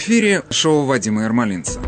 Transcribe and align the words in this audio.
В 0.00 0.02
эфире 0.02 0.44
шоу 0.48 0.86
Вадима 0.86 1.24
Ермолинца. 1.24 1.78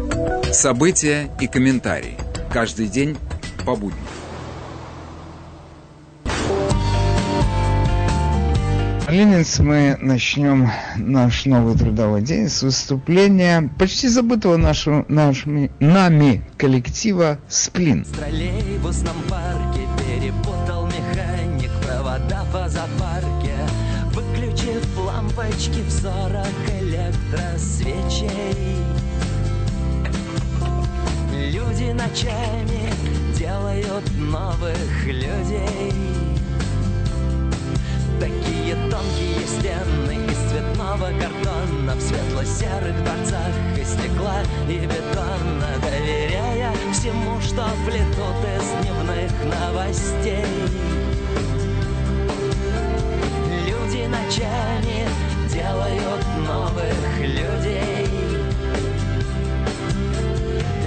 События 0.52 1.30
и 1.40 1.46
комментарии. 1.46 2.18
Каждый 2.52 2.86
день 2.86 3.16
по 3.64 3.74
будням. 3.74 4.04
Ленинс, 9.08 9.58
мы 9.60 9.96
начнем 9.98 10.70
наш 10.98 11.46
новый 11.46 11.74
трудовой 11.74 12.20
день 12.20 12.50
с 12.50 12.62
выступления 12.62 13.70
почти 13.78 14.08
забытого 14.08 14.58
нашу, 14.58 15.06
нашими, 15.08 15.72
нами 15.80 16.44
коллектива 16.58 17.38
«Сплин». 17.48 18.04
В 18.04 18.14
троллейбусном 18.14 19.16
парке 19.30 19.88
перепутал 19.98 20.61
лампочки 25.42 25.80
в 25.82 25.90
сорок 25.90 26.46
электросвечей. 26.80 28.76
Люди 31.32 31.92
ночами 31.92 32.92
делают 33.36 34.04
новых 34.18 35.06
людей. 35.06 35.92
Такие 38.20 38.76
тонкие 38.88 39.46
стены 39.48 40.14
из 40.30 40.38
цветного 40.48 41.10
картона 41.18 41.96
В 41.96 42.00
светло-серых 42.00 43.02
дворцах 43.02 43.54
из 43.76 43.88
стекла 43.88 44.42
и 44.68 44.78
бетона 44.86 45.70
Доверяя 45.82 46.72
всему, 46.92 47.40
что 47.40 47.66
плетут 47.84 48.38
из 48.46 48.66
дневных 48.80 49.32
новостей 49.44 50.46
Люди 53.66 54.06
ночами 54.06 55.21
делают 55.52 56.24
новых 56.46 57.18
людей. 57.18 58.08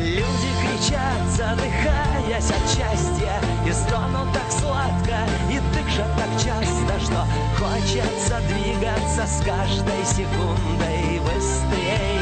Люди 0.02 0.50
кричат, 0.62 1.22
задыхаясь 1.36 2.50
от 2.50 2.70
счастья 2.70 3.40
И 3.68 3.72
стонут 3.72 4.34
так 4.34 4.52
сладко, 4.52 5.18
и 5.52 5.60
дышат 5.74 6.10
так 6.18 6.30
часто 6.44 7.00
Что 7.00 7.26
хочется 7.58 8.40
двигаться 8.48 9.26
с 9.28 9.44
каждой 9.46 10.06
секундой 10.06 11.20
быстрей. 11.20 12.20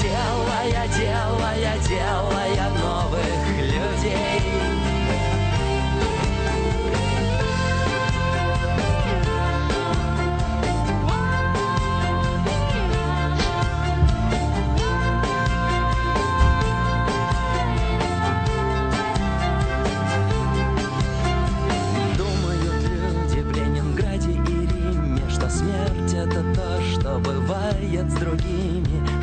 Делая, 0.00 0.88
делая, 0.88 1.78
делая 1.86 2.70
новых 2.80 3.58
людей 3.58 4.39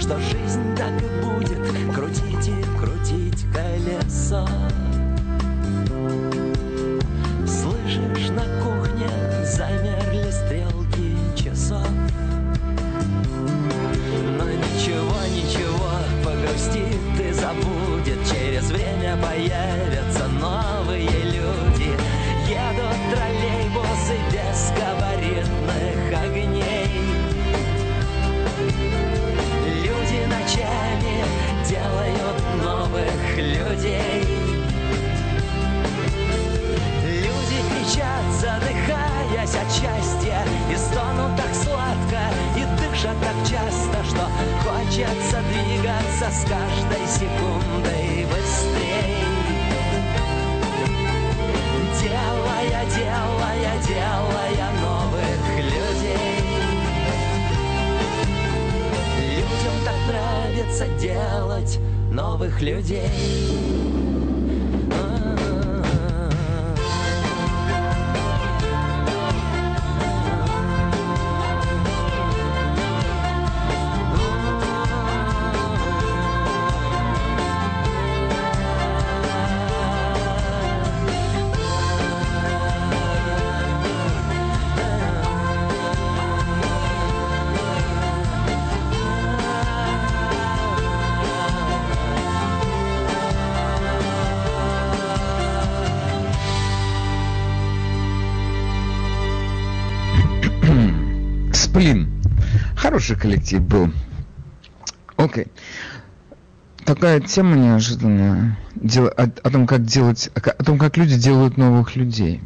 другими, 0.08 0.47
Хороший 103.08 103.22
коллектив 103.22 103.62
был. 103.62 103.90
Окей. 105.16 105.48
Такая 106.84 107.22
тема 107.22 107.56
неожиданная 107.56 108.58
Дел- 108.76 109.08
о, 109.08 109.24
о 109.24 109.50
том, 109.50 109.66
как 109.66 109.86
делать, 109.86 110.30
о, 110.36 110.64
том, 110.64 110.78
как 110.78 110.98
люди 110.98 111.18
делают 111.18 111.56
новых 111.58 111.96
людей. 111.96 112.42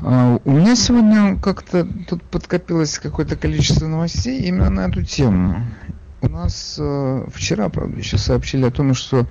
А, 0.00 0.38
у 0.44 0.50
меня 0.50 0.76
сегодня 0.76 1.38
как-то 1.40 1.88
тут 2.06 2.22
подкопилось 2.24 2.98
какое-то 2.98 3.36
количество 3.36 3.86
новостей 3.86 4.42
именно 4.42 4.68
на 4.68 4.80
эту 4.88 5.02
тему. 5.02 5.66
У 6.20 6.28
нас 6.28 6.76
э, 6.78 7.26
вчера, 7.32 7.70
правда, 7.70 7.96
еще 7.98 8.18
сообщили 8.18 8.66
о 8.66 8.70
том, 8.70 8.92
что 8.94 9.26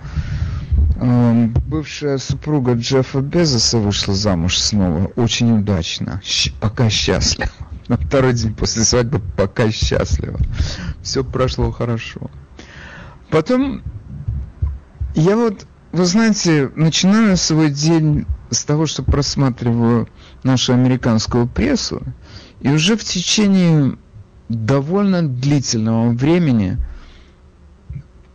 э, 0.96 1.48
бывшая 1.68 2.18
супруга 2.18 2.74
Джеффа 2.74 3.22
Безоса 3.22 3.78
вышла 3.78 4.16
замуж 4.16 4.58
снова. 4.58 5.06
Очень 5.16 5.60
удачно. 5.60 6.20
Щ- 6.24 6.52
пока 6.60 6.90
счастлива. 6.90 7.50
На 7.88 7.98
второй 7.98 8.34
день 8.34 8.56
после 8.56 8.84
свадьбы 8.84 9.22
пока 9.38 9.72
счастлива. 9.72 10.40
Все 11.04 11.24
прошло 11.24 11.72
хорошо. 11.72 12.32
Потом 13.30 13.84
я 15.14 15.36
вот, 15.38 15.68
вы 15.92 16.06
знаете, 16.06 16.72
начинаю 16.76 17.38
свой 17.38 17.70
день 17.70 18.26
с 18.50 18.64
того, 18.66 18.86
что 18.86 19.04
просматриваю 19.04 20.08
нашу 20.44 20.74
американскую 20.74 21.48
прессу, 21.48 22.02
и 22.60 22.70
уже 22.70 22.98
в 22.98 23.04
течение 23.04 23.98
довольно 24.50 25.28
длительного 25.28 26.10
времени 26.10 26.78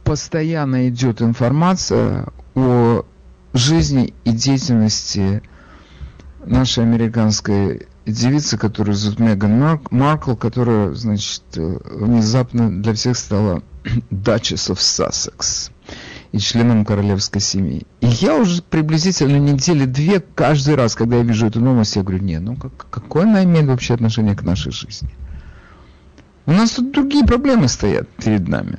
постоянно 0.04 0.88
идет 0.88 1.22
информация 1.22 2.28
о 2.54 3.04
жизни 3.52 4.14
и 4.24 4.30
деятельности 4.30 5.42
нашей 6.44 6.84
американской 6.84 7.86
девицы, 8.10 8.58
которую 8.58 8.94
зовут 8.94 9.18
Меган 9.18 9.58
Мар- 9.58 9.80
Маркл, 9.90 10.34
которая, 10.34 10.94
значит, 10.94 11.42
э, 11.56 11.78
внезапно 11.84 12.82
для 12.82 12.94
всех 12.94 13.16
стала 13.16 13.62
Duchess 14.10 14.72
of 14.72 14.78
Sussex 14.78 15.70
и 16.32 16.38
членом 16.38 16.84
королевской 16.84 17.40
семьи. 17.40 17.86
И 18.00 18.06
я 18.06 18.36
уже 18.36 18.62
приблизительно 18.62 19.36
недели 19.36 19.84
две 19.84 20.20
каждый 20.20 20.76
раз, 20.76 20.94
когда 20.94 21.16
я 21.16 21.22
вижу 21.22 21.46
эту 21.46 21.60
новость, 21.60 21.96
я 21.96 22.02
говорю, 22.02 22.22
не, 22.22 22.38
ну 22.38 22.56
как, 22.56 22.72
какое 22.90 23.24
она 23.24 23.44
имеет 23.44 23.66
вообще 23.66 23.94
отношение 23.94 24.36
к 24.36 24.42
нашей 24.42 24.72
жизни? 24.72 25.10
У 26.46 26.52
нас 26.52 26.70
тут 26.70 26.92
другие 26.92 27.24
проблемы 27.24 27.68
стоят 27.68 28.08
перед 28.08 28.48
нами. 28.48 28.78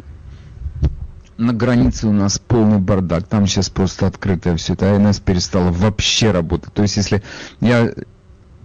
На 1.38 1.54
границе 1.54 2.07
у 2.07 2.12
нас 2.12 2.38
полный 2.38 2.78
бардак, 2.78 3.28
там 3.28 3.48
сейчас 3.48 3.69
просто 3.69 4.07
открытое 4.07 4.56
все 4.57 4.74
это, 4.74 4.95
АНС 4.95 5.19
перестала 5.19 5.72
вообще 5.72 6.31
работать. 6.31 6.74
То 6.74 6.83
есть 6.83 6.98
если 6.98 7.24
я 7.62 7.92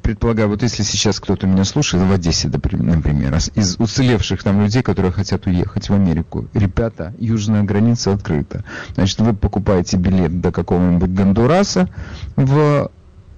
предполагаю, 0.06 0.48
вот 0.48 0.62
если 0.62 0.84
сейчас 0.84 1.18
кто-то 1.18 1.48
меня 1.48 1.64
слушает 1.64 2.04
в 2.04 2.12
Одессе, 2.12 2.46
например, 2.46 3.34
из 3.56 3.74
уцелевших 3.76 4.40
там 4.40 4.62
людей, 4.62 4.80
которые 4.84 5.10
хотят 5.10 5.46
уехать 5.46 5.88
в 5.88 5.94
Америку, 5.94 6.46
ребята, 6.54 7.12
южная 7.18 7.64
граница 7.64 8.12
открыта. 8.12 8.62
Значит, 8.94 9.18
вы 9.18 9.34
покупаете 9.34 9.96
билет 9.96 10.40
до 10.40 10.52
какого-нибудь 10.52 11.10
Гондураса 11.10 11.88
в 12.36 12.92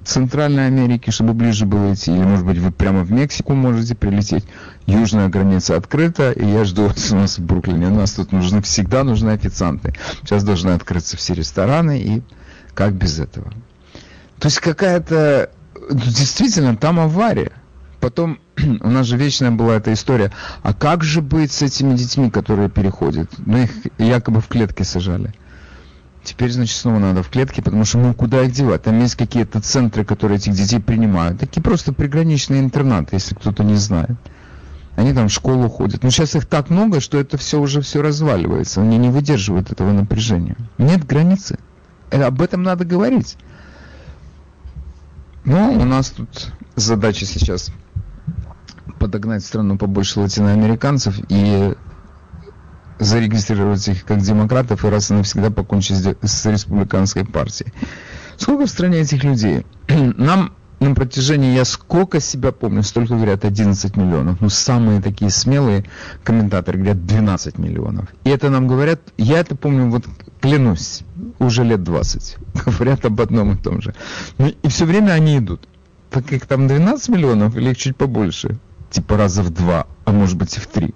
Центральной 0.04 0.66
Америке, 0.66 1.10
чтобы 1.10 1.32
ближе 1.32 1.64
было 1.64 1.94
идти, 1.94 2.12
или, 2.12 2.22
может 2.22 2.44
быть, 2.44 2.58
вы 2.58 2.70
прямо 2.70 3.02
в 3.02 3.10
Мексику 3.10 3.54
можете 3.54 3.94
прилететь. 3.94 4.44
Южная 4.84 5.28
граница 5.30 5.74
открыта, 5.74 6.32
и 6.32 6.44
я 6.44 6.66
жду 6.66 6.88
вас 6.88 7.10
у 7.12 7.16
нас 7.16 7.38
в 7.38 7.42
Бруклине. 7.42 7.86
У 7.86 7.94
нас 7.94 8.12
тут 8.12 8.30
нужны, 8.30 8.60
всегда 8.60 9.04
нужны 9.04 9.30
официанты. 9.30 9.94
Сейчас 10.20 10.44
должны 10.44 10.72
открыться 10.72 11.16
все 11.16 11.32
рестораны, 11.32 11.98
и 11.98 12.22
как 12.74 12.92
без 12.92 13.18
этого? 13.18 13.50
То 14.38 14.48
есть 14.48 14.60
какая-то... 14.60 15.48
Действительно, 15.90 16.76
там 16.76 17.00
авария. 17.00 17.52
Потом 18.00 18.38
у 18.80 18.88
нас 18.88 19.06
же 19.06 19.16
вечная 19.16 19.50
была 19.50 19.76
эта 19.76 19.92
история. 19.92 20.32
А 20.62 20.74
как 20.74 21.02
же 21.02 21.22
быть 21.22 21.52
с 21.52 21.62
этими 21.62 21.96
детьми, 21.96 22.30
которые 22.30 22.68
переходят? 22.68 23.30
Ну, 23.38 23.58
их 23.58 23.70
якобы 23.98 24.40
в 24.40 24.48
клетке 24.48 24.84
сажали. 24.84 25.32
Теперь, 26.24 26.50
значит, 26.50 26.76
снова 26.76 26.98
надо 26.98 27.22
в 27.22 27.30
клетке, 27.30 27.62
потому 27.62 27.84
что, 27.84 27.98
ну, 27.98 28.12
куда 28.12 28.42
их 28.42 28.52
девать? 28.52 28.82
Там 28.82 29.00
есть 29.00 29.14
какие-то 29.14 29.60
центры, 29.60 30.04
которые 30.04 30.36
этих 30.36 30.52
детей 30.52 30.78
принимают. 30.78 31.40
Такие 31.40 31.62
просто 31.62 31.92
приграничные 31.92 32.60
интернаты, 32.60 33.16
если 33.16 33.34
кто-то 33.34 33.64
не 33.64 33.76
знает. 33.76 34.16
Они 34.96 35.14
там 35.14 35.28
в 35.28 35.32
школу 35.32 35.68
ходят. 35.68 36.02
Но 36.02 36.10
сейчас 36.10 36.34
их 36.34 36.46
так 36.46 36.70
много, 36.70 37.00
что 37.00 37.18
это 37.18 37.38
все 37.38 37.60
уже 37.60 37.80
все 37.80 38.02
разваливается. 38.02 38.82
Они 38.82 38.98
не 38.98 39.10
выдерживают 39.10 39.70
этого 39.70 39.92
напряжения. 39.92 40.56
Нет 40.76 41.06
границы. 41.06 41.58
Э, 42.10 42.22
об 42.22 42.42
этом 42.42 42.62
надо 42.62 42.84
говорить. 42.84 43.36
Ну, 45.44 45.72
у 45.72 45.84
нас 45.84 46.10
тут 46.10 46.52
задача 46.76 47.24
сейчас 47.24 47.70
подогнать 48.98 49.44
страну 49.44 49.78
побольше 49.78 50.20
латиноамериканцев 50.20 51.18
и 51.28 51.74
зарегистрировать 52.98 53.86
их 53.88 54.04
как 54.04 54.20
демократов 54.20 54.84
и 54.84 54.88
раз 54.88 55.10
и 55.10 55.14
навсегда 55.14 55.50
покончить 55.50 55.96
с 56.22 56.46
республиканской 56.46 57.24
партией. 57.24 57.72
Сколько 58.36 58.66
в 58.66 58.70
стране 58.70 59.00
этих 59.00 59.24
людей? 59.24 59.66
Нам 59.88 60.54
на 60.80 60.94
протяжении, 60.94 61.54
я 61.54 61.64
сколько 61.64 62.20
себя 62.20 62.52
помню, 62.52 62.82
столько 62.82 63.14
говорят 63.14 63.44
11 63.44 63.96
миллионов. 63.96 64.40
Ну, 64.40 64.48
самые 64.48 65.02
такие 65.02 65.30
смелые 65.30 65.84
комментаторы 66.22 66.78
говорят 66.78 67.04
12 67.04 67.58
миллионов. 67.58 68.08
И 68.24 68.30
это 68.30 68.48
нам 68.48 68.68
говорят, 68.68 69.00
я 69.16 69.40
это 69.40 69.56
помню, 69.56 69.90
вот 69.90 70.04
клянусь, 70.40 71.02
уже 71.38 71.64
лет 71.64 71.82
20. 71.82 72.36
Говорят 72.66 73.04
об 73.04 73.20
одном 73.20 73.52
и 73.52 73.56
том 73.56 73.82
же. 73.82 73.94
Ну, 74.38 74.48
и 74.48 74.68
все 74.68 74.84
время 74.84 75.12
они 75.12 75.38
идут. 75.38 75.68
Так 76.10 76.26
как 76.26 76.46
там 76.46 76.68
12 76.68 77.08
миллионов 77.08 77.56
или 77.56 77.70
их 77.70 77.76
чуть 77.76 77.96
побольше? 77.96 78.58
Типа 78.90 79.16
раза 79.16 79.42
в 79.42 79.50
два, 79.50 79.86
а 80.04 80.12
может 80.12 80.36
быть 80.38 80.56
и 80.56 80.60
в 80.60 80.66
три. 80.66 80.94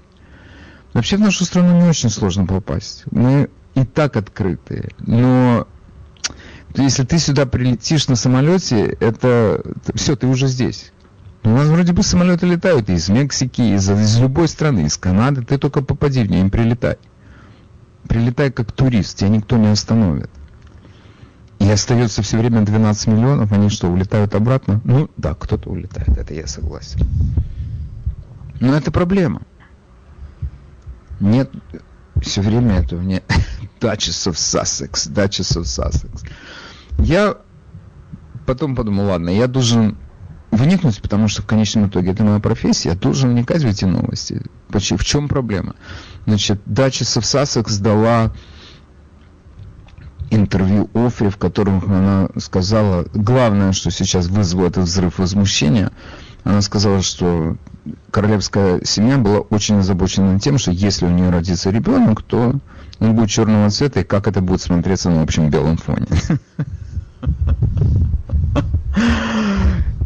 Вообще 0.94 1.16
в 1.16 1.20
нашу 1.20 1.44
страну 1.44 1.80
не 1.80 1.88
очень 1.88 2.08
сложно 2.08 2.46
попасть. 2.46 3.04
Мы 3.10 3.50
и 3.74 3.84
так 3.84 4.16
открытые. 4.16 4.90
Но 4.98 5.66
если 6.74 7.04
ты 7.04 7.18
сюда 7.18 7.46
прилетишь 7.46 8.08
на 8.08 8.16
самолете, 8.16 8.96
это 9.00 9.62
все, 9.94 10.16
ты 10.16 10.26
уже 10.26 10.46
здесь. 10.46 10.92
У 11.44 11.48
нас 11.48 11.68
вроде 11.68 11.92
бы 11.92 12.02
самолеты 12.02 12.46
летают 12.46 12.88
из 12.88 13.08
Мексики, 13.08 13.60
из, 13.60 13.90
из 13.90 14.18
любой 14.18 14.48
страны, 14.48 14.86
из 14.86 14.96
Канады. 14.96 15.42
Ты 15.42 15.58
только 15.58 15.82
попади 15.82 16.22
в 16.22 16.30
нее, 16.30 16.40
им 16.40 16.50
прилетай. 16.50 16.96
Прилетай 18.08 18.50
как 18.52 18.72
турист, 18.72 19.18
тебя 19.18 19.28
никто 19.28 19.56
не 19.56 19.68
остановит. 19.68 20.30
И 21.58 21.68
остается 21.70 22.22
все 22.22 22.38
время 22.38 22.62
12 22.62 23.06
миллионов, 23.08 23.52
они 23.52 23.68
что, 23.68 23.88
улетают 23.88 24.34
обратно? 24.34 24.80
Ну, 24.84 25.08
да, 25.16 25.34
кто-то 25.34 25.70
улетает, 25.70 26.16
это 26.16 26.34
я 26.34 26.46
согласен. 26.46 27.00
Но 28.60 28.74
это 28.74 28.90
проблема 28.90 29.42
нет 31.22 31.50
все 32.20 32.42
время 32.42 32.80
этого 32.80 33.00
не 33.00 33.22
Duchess 33.80 34.30
of 34.30 34.34
Sussex, 34.34 35.10
Duchess 35.10 35.56
of 35.56 35.64
Sussex. 35.64 36.24
Я 36.98 37.36
потом 38.46 38.74
подумал, 38.76 39.06
ладно, 39.06 39.30
я 39.30 39.46
должен 39.46 39.96
вникнуть, 40.50 41.00
потому 41.00 41.28
что 41.28 41.42
в 41.42 41.46
конечном 41.46 41.88
итоге 41.88 42.12
это 42.12 42.24
моя 42.24 42.38
профессия, 42.38 42.90
я 42.90 42.94
должен 42.94 43.30
вникать 43.30 43.62
в 43.62 43.66
эти 43.66 43.84
новости. 43.84 44.42
В 44.68 45.04
чем 45.04 45.28
проблема? 45.28 45.74
Значит, 46.26 46.60
Duchess 46.66 47.18
of 47.18 47.22
Sussex 47.22 47.80
дала 47.80 48.32
интервью 50.30 50.88
Офри, 50.94 51.28
в 51.28 51.36
котором 51.36 51.82
она 51.84 52.28
сказала, 52.38 53.06
главное, 53.12 53.72
что 53.72 53.90
сейчас 53.90 54.26
вызвало 54.28 54.68
этот 54.68 54.84
взрыв 54.84 55.18
возмущения, 55.18 55.90
она 56.44 56.60
сказала, 56.62 57.02
что 57.02 57.56
королевская 58.10 58.80
семья 58.84 59.18
была 59.18 59.40
очень 59.40 59.78
озабочена 59.78 60.40
тем, 60.40 60.58
что 60.58 60.70
если 60.70 61.06
у 61.06 61.10
нее 61.10 61.30
родится 61.30 61.70
ребенок, 61.70 62.22
то 62.22 62.54
он 62.98 63.14
будет 63.14 63.30
черного 63.30 63.70
цвета, 63.70 64.00
и 64.00 64.04
как 64.04 64.26
это 64.26 64.40
будет 64.40 64.60
смотреться 64.60 65.10
на 65.10 65.22
общем 65.22 65.50
белом 65.50 65.76
фоне. 65.76 66.06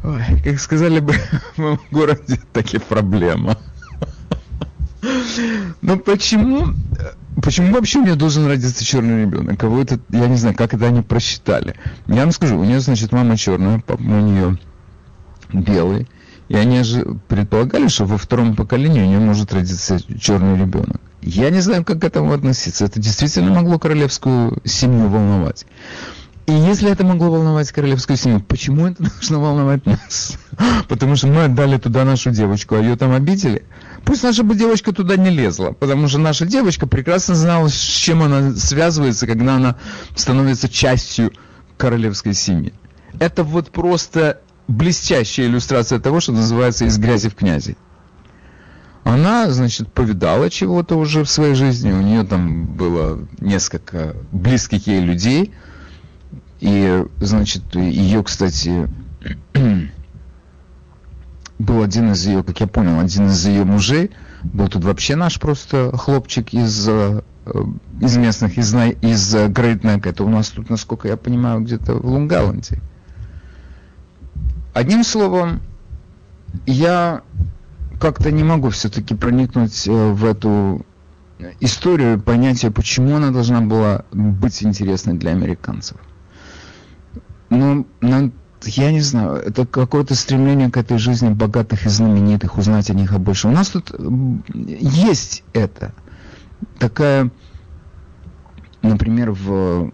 Ой, 0.04 0.22
как 0.44 0.60
сказали 0.60 1.00
бы 1.00 1.12
в 1.12 1.58
моем 1.58 1.80
городе, 1.90 2.40
таки 2.52 2.78
проблема. 2.78 3.58
Но 5.82 5.96
почему, 5.98 6.74
почему 7.42 7.72
вообще 7.72 7.98
у 7.98 8.04
нее 8.04 8.14
должен 8.14 8.46
родиться 8.46 8.84
черный 8.84 9.22
ребенок? 9.22 9.58
Кого 9.58 9.80
это, 9.80 9.98
я 10.10 10.26
не 10.28 10.36
знаю, 10.36 10.54
как 10.54 10.74
это 10.74 10.86
они 10.86 11.02
просчитали. 11.02 11.74
Я 12.06 12.22
вам 12.22 12.32
скажу, 12.32 12.58
у 12.58 12.64
нее, 12.64 12.80
значит, 12.80 13.12
мама 13.12 13.36
черная, 13.36 13.80
папа 13.80 14.00
у 14.00 14.20
нее 14.20 14.58
белый. 15.52 16.08
И 16.48 16.54
они 16.54 16.82
же 16.84 17.18
предполагали, 17.28 17.88
что 17.88 18.04
во 18.04 18.18
втором 18.18 18.54
поколении 18.54 19.02
у 19.02 19.06
нее 19.06 19.18
может 19.18 19.52
родиться 19.52 19.98
черный 20.18 20.56
ребенок. 20.56 21.00
Я 21.20 21.50
не 21.50 21.60
знаю, 21.60 21.84
как 21.84 22.00
к 22.00 22.04
этому 22.04 22.32
относиться. 22.32 22.84
Это 22.84 23.00
действительно 23.00 23.52
могло 23.52 23.80
королевскую 23.80 24.58
семью 24.64 25.08
волновать. 25.08 25.66
И 26.46 26.52
если 26.52 26.90
это 26.90 27.04
могло 27.04 27.31
волновать 27.31 27.72
королевскую 27.72 28.16
семью, 28.16 28.40
почему 28.40 28.87
это 28.87 29.02
должно 29.12 29.40
волновать 29.40 29.85
нас? 29.85 30.38
Потому 30.88 31.16
что 31.16 31.26
мы 31.26 31.44
отдали 31.44 31.76
туда 31.76 32.04
нашу 32.04 32.30
девочку, 32.30 32.76
а 32.76 32.78
ее 32.78 32.97
там 32.97 33.12
обидели. 33.12 33.64
Пусть 34.04 34.23
наша 34.23 34.44
бы 34.44 34.54
девочка 34.54 34.92
туда 34.92 35.16
не 35.16 35.30
лезла, 35.30 35.73
потому 35.73 36.06
что 36.06 36.18
наша 36.18 36.47
девочка 36.47 36.87
прекрасно 36.87 37.35
знала, 37.35 37.68
с 37.68 37.75
чем 37.75 38.23
она 38.23 38.52
связывается, 38.52 39.26
когда 39.26 39.56
она 39.56 39.76
становится 40.14 40.68
частью 40.68 41.32
королевской 41.76 42.32
семьи. 42.32 42.73
Это 43.18 43.42
вот 43.42 43.71
просто 43.71 44.40
блестящая 44.68 45.47
иллюстрация 45.47 45.99
того, 45.99 46.21
что 46.21 46.32
называется 46.32 46.85
«из 46.85 46.97
грязи 46.99 47.28
в 47.28 47.35
князи». 47.35 47.76
Она, 49.02 49.50
значит, 49.50 49.92
повидала 49.92 50.50
чего-то 50.50 50.97
уже 50.97 51.23
в 51.23 51.30
своей 51.30 51.54
жизни, 51.54 51.92
у 51.92 52.00
нее 52.00 52.25
там 52.25 52.66
было 52.66 53.21
несколько 53.38 54.16
близких 54.32 54.88
ей 54.88 55.00
людей, 55.00 55.52
и, 56.66 57.06
значит, 57.20 57.76
ее, 57.76 58.25
кстати, 58.25 58.88
был 61.61 61.80
один 61.80 62.11
из 62.11 62.26
ее, 62.26 62.42
как 62.42 62.58
я 62.58 62.66
понял, 62.66 62.99
один 62.99 63.28
из 63.28 63.46
ее 63.46 63.62
мужей, 63.64 64.11
был 64.42 64.66
тут 64.66 64.82
вообще 64.82 65.14
наш 65.14 65.38
просто 65.38 65.96
хлопчик 65.96 66.52
из, 66.52 66.88
э, 66.88 67.23
из 68.00 68.16
местных, 68.16 68.58
из, 68.58 68.75
из 68.75 69.35
Грейтнека, 69.49 70.08
это 70.08 70.25
у 70.25 70.28
нас 70.28 70.49
тут, 70.49 70.68
насколько 70.68 71.06
я 71.06 71.16
понимаю, 71.16 71.61
где-то 71.61 71.94
в 71.94 72.04
Лунгаланде. 72.04 72.80
Одним 74.75 75.04
словом, 75.04 75.61
я 76.66 77.23
как-то 78.00 78.32
не 78.32 78.42
могу 78.42 78.70
все-таки 78.70 79.14
проникнуть 79.14 79.87
э, 79.87 79.92
в 79.92 80.25
эту 80.25 80.85
историю, 81.61 82.20
понятие, 82.20 82.73
почему 82.73 83.14
она 83.14 83.30
должна 83.30 83.61
была 83.61 84.04
быть 84.11 84.64
интересной 84.64 85.14
для 85.14 85.30
американцев. 85.30 85.96
Ну, 87.50 87.87
я 88.65 88.93
не 88.93 89.00
знаю, 89.00 89.37
это 89.37 89.67
какое-то 89.67 90.15
стремление 90.15 90.71
к 90.71 90.76
этой 90.76 90.99
жизни 90.99 91.29
богатых 91.29 91.87
и 91.87 91.88
знаменитых, 91.88 92.59
узнать 92.59 92.91
о 92.91 92.95
них 92.95 93.19
больше. 93.21 93.49
У 93.49 93.53
нас 93.53 93.69
тут 93.69 93.93
есть 94.55 95.45
это. 95.53 95.93
Такая, 96.79 97.31
например, 98.83 99.33
в 99.33 99.93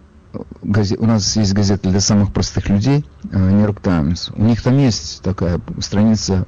газет, 0.61 0.99
у 0.99 1.05
нас 1.05 1.35
есть 1.35 1.53
газета 1.53 1.89
для 1.89 1.99
самых 1.99 2.33
простых 2.33 2.69
людей, 2.69 3.05
Нью-Йорк 3.23 3.79
э, 3.79 3.83
Таймс. 3.83 4.29
У 4.29 4.43
них 4.43 4.61
там 4.61 4.77
есть 4.77 5.21
такая 5.21 5.61
страница, 5.79 6.45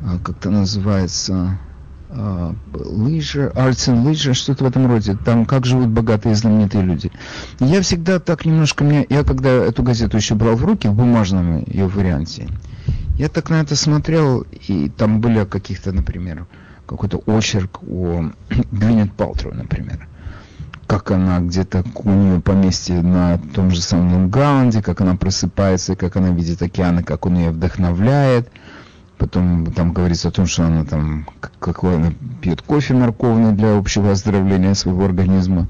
э, 0.00 0.18
как-то 0.22 0.50
называется, 0.50 1.58
э, 2.08 2.52
Leisure, 2.72 3.52
Arts 3.54 3.88
and 3.88 4.04
Leisure, 4.04 4.34
что-то 4.34 4.64
в 4.64 4.66
этом 4.66 4.86
роде. 4.86 5.16
Там 5.24 5.46
как 5.46 5.66
живут 5.66 5.88
богатые 5.88 6.32
и 6.32 6.36
знаменитые 6.36 6.84
люди. 6.84 7.10
Я 7.60 7.82
всегда 7.82 8.18
так 8.18 8.44
немножко 8.44 8.84
мне, 8.84 9.06
я 9.08 9.24
когда 9.24 9.50
эту 9.50 9.82
газету 9.82 10.16
еще 10.16 10.34
брал 10.34 10.56
в 10.56 10.64
руки 10.64 10.88
в 10.88 10.94
бумажном 10.94 11.64
ее 11.66 11.86
варианте, 11.86 12.48
я 13.18 13.28
так 13.28 13.50
на 13.50 13.60
это 13.60 13.76
смотрел, 13.76 14.46
и 14.68 14.90
там 14.90 15.20
были 15.20 15.44
каких-то, 15.44 15.92
например, 15.92 16.46
какой-то 16.86 17.18
очерк 17.26 17.82
о 17.82 18.30
Гвинет 18.70 19.12
Палтру, 19.12 19.54
например 19.54 20.08
как 20.86 21.10
она 21.10 21.40
где-то 21.40 21.84
у 22.04 22.10
нее 22.10 22.40
поместье 22.40 23.02
на 23.02 23.38
том 23.54 23.70
же 23.70 23.80
самом 23.80 24.12
Лонгаунде, 24.12 24.82
как 24.82 25.00
она 25.00 25.16
просыпается, 25.16 25.96
как 25.96 26.16
она 26.16 26.30
видит 26.30 26.62
океаны, 26.62 27.02
как 27.02 27.26
он 27.26 27.36
ее 27.36 27.50
вдохновляет. 27.50 28.48
Потом 29.18 29.72
там 29.72 29.92
говорится 29.92 30.28
о 30.28 30.30
том, 30.30 30.46
что 30.46 30.66
она 30.66 30.84
там, 30.84 31.26
какой 31.58 31.96
она 31.96 32.12
пьет 32.42 32.60
кофе 32.60 32.92
морковный 32.92 33.52
для 33.52 33.76
общего 33.76 34.12
оздоровления 34.12 34.74
своего 34.74 35.06
организма 35.06 35.68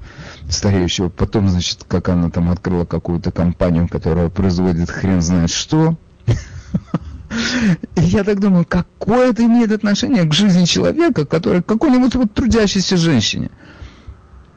стареющего. 0.49 1.11
Потом, 1.11 1.49
значит, 1.49 1.85
как 1.87 2.09
она 2.09 2.29
там 2.29 2.50
открыла 2.50 2.85
какую-то 2.85 3.31
компанию, 3.31 3.88
которая 3.88 4.31
производит 4.31 4.91
хрен 4.91 5.23
знает 5.23 5.50
что. 5.50 5.97
И 7.97 8.00
я 8.00 8.25
так 8.25 8.41
думаю, 8.41 8.65
какое 8.65 9.31
это 9.31 9.45
имеет 9.45 9.71
отношение 9.71 10.25
к 10.25 10.35
жизни 10.35 10.65
человека, 10.65 11.25
который 11.25 11.62
какой-нибудь 11.62 12.17
вот 12.17 12.33
трудящейся 12.33 12.97
женщине, 12.97 13.50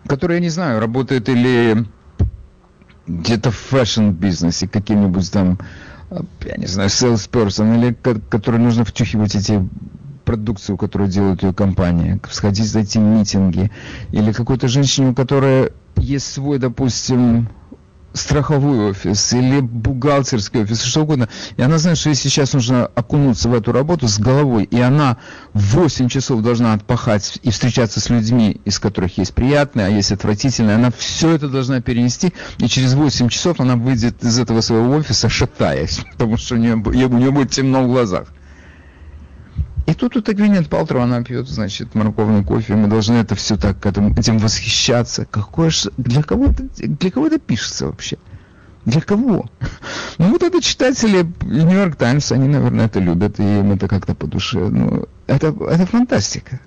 которая, 0.07 0.37
я 0.37 0.43
не 0.43 0.49
знаю, 0.49 0.79
работает 0.79 1.29
или 1.29 1.85
где-то 3.07 3.51
в 3.51 3.55
fashion-бизнесе, 3.55 4.67
каким-нибудь 4.67 5.31
там, 5.31 5.59
я 6.11 6.55
не 6.57 6.65
знаю, 6.65 6.89
salesperson, 6.89 7.77
или 7.77 7.93
который 8.29 8.59
нужно 8.59 8.85
втюхивать 8.85 9.35
эти 9.35 9.67
продукцию, 10.25 10.77
которую 10.77 11.09
делает 11.09 11.43
ее 11.43 11.53
компания, 11.53 12.19
сходить 12.29 12.67
за 12.67 12.81
эти 12.81 12.97
митинги, 12.97 13.71
или 14.11 14.31
какой-то 14.31 14.67
женщине, 14.67 15.09
у 15.09 15.15
которой 15.15 15.71
есть 15.95 16.31
свой, 16.31 16.59
допустим, 16.59 17.49
страховой 18.13 18.89
офис 18.89 19.33
или 19.33 19.59
бухгалтерский 19.59 20.61
офис, 20.61 20.81
что 20.81 21.01
угодно. 21.01 21.29
И 21.57 21.61
она 21.61 21.77
знает, 21.77 21.97
что 21.97 22.09
ей 22.09 22.15
сейчас 22.15 22.53
нужно 22.53 22.85
окунуться 22.87 23.49
в 23.49 23.53
эту 23.53 23.71
работу 23.71 24.07
с 24.07 24.19
головой, 24.19 24.63
и 24.63 24.79
она 24.79 25.17
8 25.53 26.09
часов 26.09 26.41
должна 26.41 26.73
отпахать 26.73 27.39
и 27.43 27.51
встречаться 27.51 27.99
с 27.99 28.09
людьми, 28.09 28.59
из 28.65 28.79
которых 28.79 29.17
есть 29.17 29.33
приятные, 29.33 29.87
а 29.87 29.89
есть 29.89 30.11
отвратительные. 30.11 30.75
Она 30.75 30.91
все 30.95 31.31
это 31.31 31.47
должна 31.47 31.81
перенести, 31.81 32.33
и 32.57 32.67
через 32.67 32.93
8 32.93 33.29
часов 33.29 33.59
она 33.59 33.75
выйдет 33.75 34.23
из 34.23 34.39
этого 34.39 34.61
своего 34.61 34.95
офиса, 34.95 35.29
шатаясь, 35.29 36.01
потому 36.13 36.37
что 36.37 36.55
у 36.55 36.57
нее, 36.57 36.75
у 36.75 36.91
нее 36.91 37.31
будет 37.31 37.51
темно 37.51 37.83
в 37.83 37.87
глазах. 37.87 38.27
И 39.89 39.95
тут 39.95 40.15
у 40.15 40.21
Гвинет 40.21 40.69
Палтрова 40.69 41.05
она 41.05 41.23
пьет, 41.23 41.47
значит, 41.49 41.95
морковный 41.95 42.43
кофе, 42.43 42.73
и 42.73 42.75
мы 42.75 42.87
должны 42.87 43.15
это 43.15 43.33
все 43.33 43.57
так 43.57 43.83
этим 43.83 44.37
восхищаться. 44.37 45.25
Какое 45.25 45.71
ж, 45.71 45.87
для 45.97 46.21
кого 46.21 46.45
это, 46.45 46.63
для 46.77 47.09
кого 47.09 47.25
это 47.25 47.39
пишется 47.39 47.87
вообще? 47.87 48.19
Для 48.85 49.01
кого? 49.01 49.49
Ну 50.19 50.29
вот 50.29 50.43
это 50.43 50.61
читатели 50.61 51.25
Нью-Йорк 51.41 51.95
Таймс, 51.95 52.31
они, 52.31 52.47
наверное, 52.47 52.85
это 52.85 52.99
любят, 52.99 53.39
и 53.39 53.43
им 53.43 53.71
это 53.71 53.87
как-то 53.87 54.13
по 54.13 54.27
душе. 54.27 54.59
Ну, 54.59 55.07
это, 55.25 55.47
это 55.47 55.87
фантастика. 55.87 56.59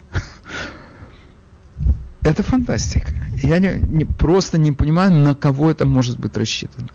Это 2.23 2.43
фантастика. 2.43 3.13
Я 3.41 3.61
не, 3.61 3.75
не, 3.87 4.05
просто 4.05 4.59
не 4.59 4.73
понимаю, 4.73 5.13
на 5.13 5.37
кого 5.37 5.71
это 5.71 5.87
может 5.87 6.19
быть 6.19 6.37
рассчитано. 6.37 6.89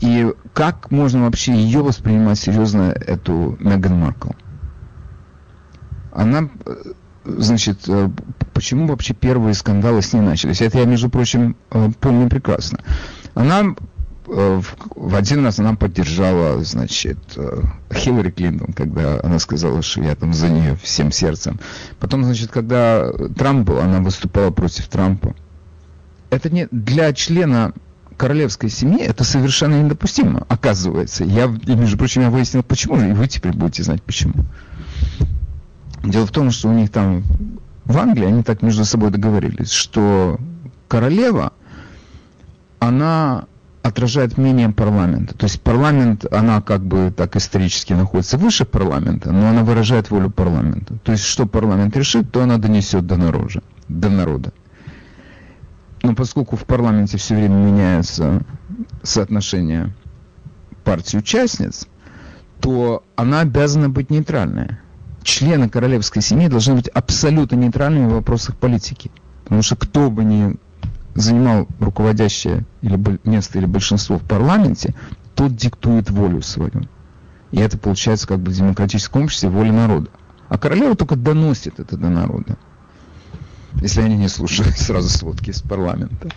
И 0.00 0.32
как 0.52 0.90
можно 0.90 1.22
вообще 1.22 1.54
ее 1.54 1.82
воспринимать 1.82 2.40
серьезно, 2.40 2.92
эту 3.06 3.56
Меган 3.60 4.00
Маркл 4.00 4.30
она, 6.16 6.48
э, 6.64 6.74
значит, 7.24 7.80
э, 7.88 8.08
почему 8.54 8.86
вообще 8.86 9.14
первые 9.14 9.54
скандалы 9.54 10.00
с 10.00 10.12
ней 10.12 10.20
начались? 10.20 10.62
Это 10.62 10.78
я, 10.78 10.86
между 10.86 11.10
прочим, 11.10 11.56
э, 11.70 11.90
помню 12.00 12.28
прекрасно. 12.28 12.80
Она 13.34 13.74
в 14.26 15.14
один 15.14 15.44
раз 15.44 15.60
она 15.60 15.76
поддержала, 15.76 16.60
значит, 16.64 17.18
Хиллари 17.94 18.32
Клинтон, 18.32 18.72
когда 18.72 19.20
она 19.22 19.38
сказала, 19.38 19.82
что 19.82 20.02
я 20.02 20.16
там 20.16 20.34
за 20.34 20.48
нее 20.48 20.76
всем 20.82 21.12
сердцем. 21.12 21.60
Потом, 22.00 22.24
значит, 22.24 22.50
когда 22.50 23.08
Трамп 23.38 23.68
был, 23.68 23.78
она 23.78 24.00
выступала 24.00 24.50
против 24.50 24.88
Трампа. 24.88 25.36
Это 26.30 26.50
не 26.50 26.66
для 26.72 27.12
члена 27.12 27.72
королевской 28.16 28.68
семьи 28.68 29.00
это 29.00 29.22
совершенно 29.22 29.80
недопустимо, 29.80 30.44
оказывается. 30.48 31.22
Я, 31.22 31.46
между 31.46 31.96
прочим, 31.96 32.22
я 32.22 32.30
выяснил, 32.30 32.64
почему, 32.64 33.00
и 33.00 33.12
вы 33.12 33.28
теперь 33.28 33.52
будете 33.52 33.84
знать, 33.84 34.02
почему. 34.02 34.44
Дело 36.06 36.24
в 36.24 36.30
том, 36.30 36.52
что 36.52 36.68
у 36.68 36.72
них 36.72 36.90
там 36.90 37.24
в 37.84 37.98
Англии, 37.98 38.26
они 38.26 38.42
так 38.44 38.62
между 38.62 38.84
собой 38.84 39.10
договорились, 39.10 39.72
что 39.72 40.38
королева, 40.86 41.52
она 42.78 43.46
отражает 43.82 44.38
мнение 44.38 44.68
парламента. 44.68 45.36
То 45.36 45.46
есть 45.46 45.60
парламент, 45.60 46.24
она 46.32 46.60
как 46.60 46.84
бы 46.84 47.12
так 47.16 47.34
исторически 47.36 47.92
находится 47.92 48.38
выше 48.38 48.64
парламента, 48.64 49.32
но 49.32 49.48
она 49.48 49.64
выражает 49.64 50.10
волю 50.10 50.30
парламента. 50.30 50.96
То 51.02 51.12
есть 51.12 51.24
что 51.24 51.46
парламент 51.46 51.96
решит, 51.96 52.30
то 52.30 52.42
она 52.42 52.58
донесет 52.58 53.06
до 53.06 53.16
народа. 53.16 53.62
До 53.88 54.08
народа. 54.08 54.52
Но 56.02 56.14
поскольку 56.14 56.56
в 56.56 56.64
парламенте 56.66 57.18
все 57.18 57.34
время 57.34 57.54
меняется 57.54 58.42
соотношение 59.02 59.92
партий 60.84 61.18
участниц, 61.18 61.88
то 62.60 63.02
она 63.16 63.40
обязана 63.40 63.88
быть 63.88 64.10
нейтральной 64.10 64.78
члены 65.26 65.68
королевской 65.68 66.22
семьи 66.22 66.48
должны 66.48 66.74
быть 66.74 66.88
абсолютно 66.88 67.56
нейтральными 67.56 68.06
в 68.06 68.14
вопросах 68.14 68.56
политики. 68.56 69.10
Потому 69.44 69.62
что 69.62 69.76
кто 69.76 70.10
бы 70.10 70.24
ни 70.24 70.56
занимал 71.14 71.66
руководящее 71.80 72.64
или 72.80 72.98
место 73.24 73.58
или 73.58 73.66
большинство 73.66 74.18
в 74.18 74.22
парламенте, 74.22 74.94
тот 75.34 75.54
диктует 75.54 76.10
волю 76.10 76.42
свою. 76.42 76.88
И 77.50 77.58
это 77.58 77.76
получается 77.76 78.26
как 78.26 78.38
бы 78.38 78.50
в 78.50 78.54
демократическом 78.54 79.24
обществе 79.24 79.48
воля 79.48 79.72
народа. 79.72 80.08
А 80.48 80.58
королева 80.58 80.94
только 80.94 81.16
доносит 81.16 81.80
это 81.80 81.96
до 81.96 82.08
народа. 82.08 82.56
Если 83.82 84.00
они 84.00 84.16
не 84.16 84.28
слушают 84.28 84.78
сразу 84.78 85.08
сводки 85.08 85.50
из 85.50 85.60
парламента 85.60 86.30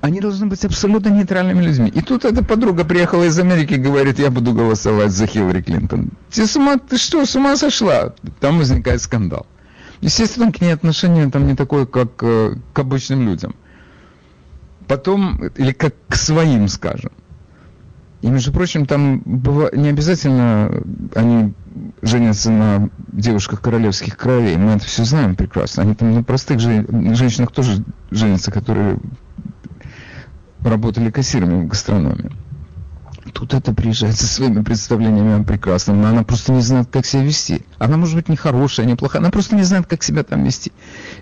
они 0.00 0.20
должны 0.20 0.46
быть 0.46 0.64
абсолютно 0.64 1.10
нейтральными 1.10 1.62
людьми. 1.62 1.90
И 1.94 2.00
тут 2.00 2.24
эта 2.24 2.42
подруга 2.42 2.84
приехала 2.84 3.24
из 3.24 3.38
Америки 3.38 3.74
и 3.74 3.78
говорит, 3.78 4.18
я 4.18 4.30
буду 4.30 4.52
голосовать 4.52 5.12
за 5.12 5.26
Хиллари 5.26 5.62
Клинтон. 5.62 6.10
Ты, 6.30 6.46
с 6.46 6.56
ума, 6.56 6.78
ты 6.78 6.96
что, 6.96 7.24
с 7.26 7.36
ума 7.36 7.56
сошла? 7.56 8.14
Там 8.40 8.58
возникает 8.58 9.02
скандал. 9.02 9.46
Естественно, 10.00 10.50
к 10.50 10.60
ней 10.60 10.72
отношение 10.72 11.30
там 11.30 11.46
не 11.46 11.54
такое, 11.54 11.84
как 11.84 12.22
э, 12.22 12.54
к 12.72 12.78
обычным 12.78 13.26
людям. 13.26 13.54
Потом, 14.88 15.44
или 15.56 15.72
как 15.72 15.94
к 16.08 16.16
своим, 16.16 16.66
скажем. 16.68 17.12
И, 18.22 18.28
между 18.28 18.52
прочим, 18.52 18.86
там 18.86 19.20
быва... 19.20 19.70
не 19.74 19.88
обязательно 19.88 20.82
они 21.14 21.52
женятся 22.00 22.50
на 22.50 22.88
девушках 23.12 23.60
королевских 23.60 24.16
кровей. 24.16 24.56
Мы 24.56 24.72
это 24.72 24.84
все 24.86 25.04
знаем 25.04 25.36
прекрасно. 25.36 25.82
Они 25.82 25.94
там 25.94 26.14
на 26.14 26.22
простых 26.22 26.58
же... 26.60 26.86
женщинах 27.14 27.52
тоже 27.52 27.84
женятся, 28.10 28.50
которые 28.50 28.98
работали 30.62 31.10
кассирами 31.10 31.64
в 31.64 31.68
гастрономе. 31.68 32.30
Тут 33.32 33.54
это 33.54 33.72
приезжает 33.72 34.16
со 34.16 34.26
своими 34.26 34.62
представлениями 34.62 35.40
о 35.40 35.44
прекрасном, 35.44 36.00
но 36.00 36.08
она 36.08 36.24
просто 36.24 36.52
не 36.52 36.62
знает, 36.62 36.88
как 36.90 37.04
себя 37.06 37.22
вести. 37.22 37.62
Она 37.78 37.96
может 37.96 38.14
быть 38.14 38.28
не 38.28 38.36
хорошая, 38.36 38.86
не 38.86 38.96
плохая, 38.96 39.20
она 39.20 39.30
просто 39.30 39.56
не 39.56 39.62
знает, 39.62 39.86
как 39.86 40.02
себя 40.02 40.22
там 40.22 40.42
вести. 40.44 40.72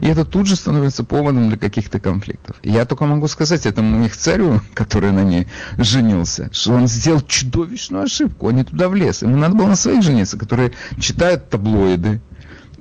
И 0.00 0.06
это 0.06 0.24
тут 0.24 0.46
же 0.46 0.56
становится 0.56 1.04
поводом 1.04 1.48
для 1.48 1.58
каких-то 1.58 2.00
конфликтов. 2.00 2.56
Я 2.62 2.84
только 2.84 3.04
могу 3.04 3.26
сказать 3.28 3.66
этому 3.66 4.04
их 4.04 4.16
царю, 4.16 4.60
который 4.74 5.12
на 5.12 5.24
ней 5.24 5.48
женился, 5.76 6.50
что 6.52 6.72
он 6.72 6.86
сделал 6.86 7.20
чудовищную 7.20 8.04
ошибку, 8.04 8.48
он 8.48 8.56
не 8.56 8.64
туда 8.64 8.88
влез. 8.88 9.22
Ему 9.22 9.36
надо 9.36 9.54
было 9.54 9.66
на 9.66 9.76
своих 9.76 10.02
жениться, 10.02 10.38
которые 10.38 10.72
читают 11.00 11.50
таблоиды, 11.50 12.20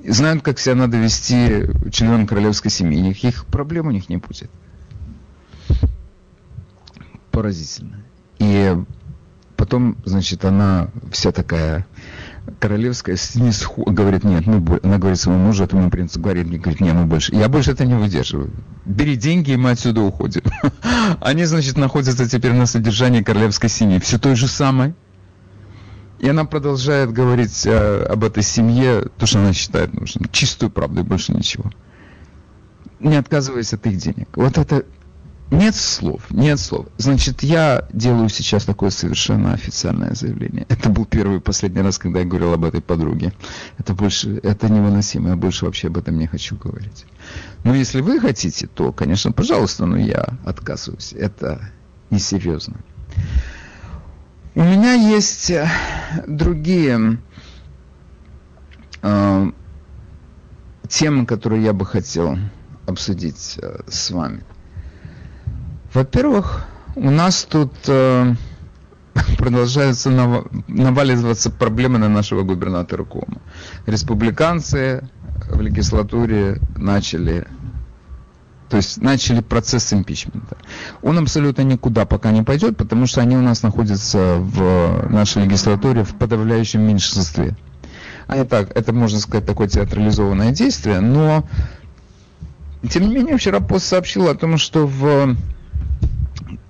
знают, 0.07 0.43
как 0.43 0.59
себя 0.59 0.75
надо 0.75 0.97
вести 0.97 1.65
членам 1.91 2.27
королевской 2.27 2.71
семьи. 2.71 2.99
Никаких 2.99 3.45
проблем 3.47 3.87
у 3.87 3.91
них 3.91 4.09
не 4.09 4.17
будет 4.17 4.49
поразительно. 7.37 7.99
И 8.39 8.75
потом, 9.55 9.97
значит, 10.05 10.43
она 10.43 10.89
вся 11.11 11.31
такая 11.31 11.85
королевская 12.59 13.15
снисху... 13.15 13.83
говорит, 13.91 14.23
нет, 14.23 14.47
мы... 14.47 14.79
она 14.81 14.97
говорит 14.97 15.19
своему 15.19 15.43
мужу, 15.43 15.63
этому 15.63 15.91
принцу, 15.91 16.19
говорит, 16.19 16.49
говорит, 16.49 16.81
нет, 16.81 16.95
мы 16.95 17.05
больше, 17.05 17.35
я 17.35 17.47
больше 17.47 17.73
это 17.73 17.85
не 17.85 17.93
выдерживаю. 17.93 18.49
Бери 18.85 19.15
деньги, 19.15 19.51
и 19.51 19.55
мы 19.55 19.69
отсюда 19.69 20.01
уходим. 20.01 20.41
Они, 21.21 21.45
значит, 21.45 21.77
находятся 21.77 22.27
теперь 22.27 22.53
на 22.53 22.65
содержании 22.65 23.21
королевской 23.21 23.69
семьи, 23.69 23.99
все 23.99 24.17
той 24.17 24.35
же 24.35 24.47
самой. 24.47 24.95
И 26.17 26.27
она 26.27 26.45
продолжает 26.45 27.13
говорить 27.13 27.67
э, 27.67 28.03
об 28.05 28.23
этой 28.23 28.41
семье, 28.41 29.09
то, 29.19 29.27
что 29.27 29.37
она 29.37 29.53
считает 29.53 29.93
нужным. 29.93 30.27
Чистую 30.31 30.71
правду 30.71 31.01
и 31.01 31.03
больше 31.03 31.33
ничего. 31.33 31.69
Не 32.99 33.17
отказываясь 33.17 33.73
от 33.73 33.85
их 33.85 33.97
денег. 33.97 34.27
Вот 34.35 34.57
это 34.57 34.85
нет 35.49 35.75
слов, 35.75 36.23
нет 36.29 36.59
слов. 36.59 36.87
Значит, 36.97 37.41
я 37.41 37.87
делаю 37.93 38.27
сейчас 38.27 38.65
такое 38.65 38.89
совершенно 38.89 39.53
официальное 39.53 40.13
заявление. 40.13 40.65
Это 40.67 40.89
был 40.89 41.05
первый 41.05 41.37
и 41.37 41.41
последний 41.41 41.81
раз, 41.81 41.97
когда 41.97 42.19
я 42.19 42.25
говорил 42.25 42.53
об 42.53 42.65
этой 42.65 42.81
подруге. 42.81 43.31
Это 43.77 43.93
больше, 43.93 44.39
это 44.43 44.69
невыносимо, 44.69 45.29
я 45.29 45.35
больше 45.37 45.65
вообще 45.65 45.87
об 45.87 45.97
этом 45.97 46.17
не 46.17 46.27
хочу 46.27 46.57
говорить. 46.57 47.05
Но 47.63 47.73
если 47.73 48.01
вы 48.01 48.19
хотите, 48.19 48.67
то, 48.67 48.91
конечно, 48.91 49.31
пожалуйста, 49.31 49.85
но 49.85 49.97
я 49.97 50.37
отказываюсь. 50.45 51.13
Это 51.13 51.71
несерьезно. 52.09 52.75
У 54.55 54.63
меня 54.63 54.93
есть 54.93 55.49
э, 55.51 55.69
другие 56.27 57.19
э, 59.01 59.51
темы, 60.89 61.25
которые 61.25 61.63
я 61.63 61.73
бы 61.73 61.85
хотел 61.85 62.37
обсудить 62.85 63.59
э, 63.61 63.81
с 63.87 64.11
вами. 64.11 64.43
Во-первых, 65.97 66.63
у 66.95 67.09
нас 67.09 67.47
тут 67.49 67.73
э, 67.87 68.35
продолжаются 69.39 70.11
наваливаться 70.67 71.49
проблемы 71.49 71.97
на 71.97 72.07
нашего 72.07 72.43
губернатора 72.43 73.03
Кома. 73.03 73.41
Республиканцы 73.87 75.09
в 75.49 75.59
легислатуре 75.59 76.61
начали 76.75 77.47
то 78.69 78.77
есть 78.77 79.01
начали 79.01 79.41
процесс 79.41 79.91
импичмента. 79.91 80.57
Он 81.01 81.17
абсолютно 81.17 81.63
никуда 81.63 82.05
пока 82.05 82.29
не 82.29 82.43
пойдет, 82.43 82.77
потому 82.77 83.07
что 83.07 83.21
они 83.21 83.35
у 83.35 83.41
нас 83.41 83.63
находятся 83.63 84.35
в 84.37 85.09
нашей 85.09 85.45
легислатуре 85.45 86.03
в 86.03 86.13
подавляющем 86.13 86.81
меньшинстве. 86.81 87.57
А 88.27 88.45
так, 88.45 88.69
это 88.77 88.93
можно 88.93 89.17
сказать 89.19 89.47
такое 89.47 89.67
театрализованное 89.67 90.51
действие, 90.51 90.99
но 90.99 91.43
тем 92.87 93.09
не 93.09 93.15
менее 93.15 93.37
вчера 93.37 93.61
пост 93.61 93.87
сообщил 93.87 94.27
о 94.27 94.35
том, 94.35 94.59
что 94.59 94.85
в 94.85 95.35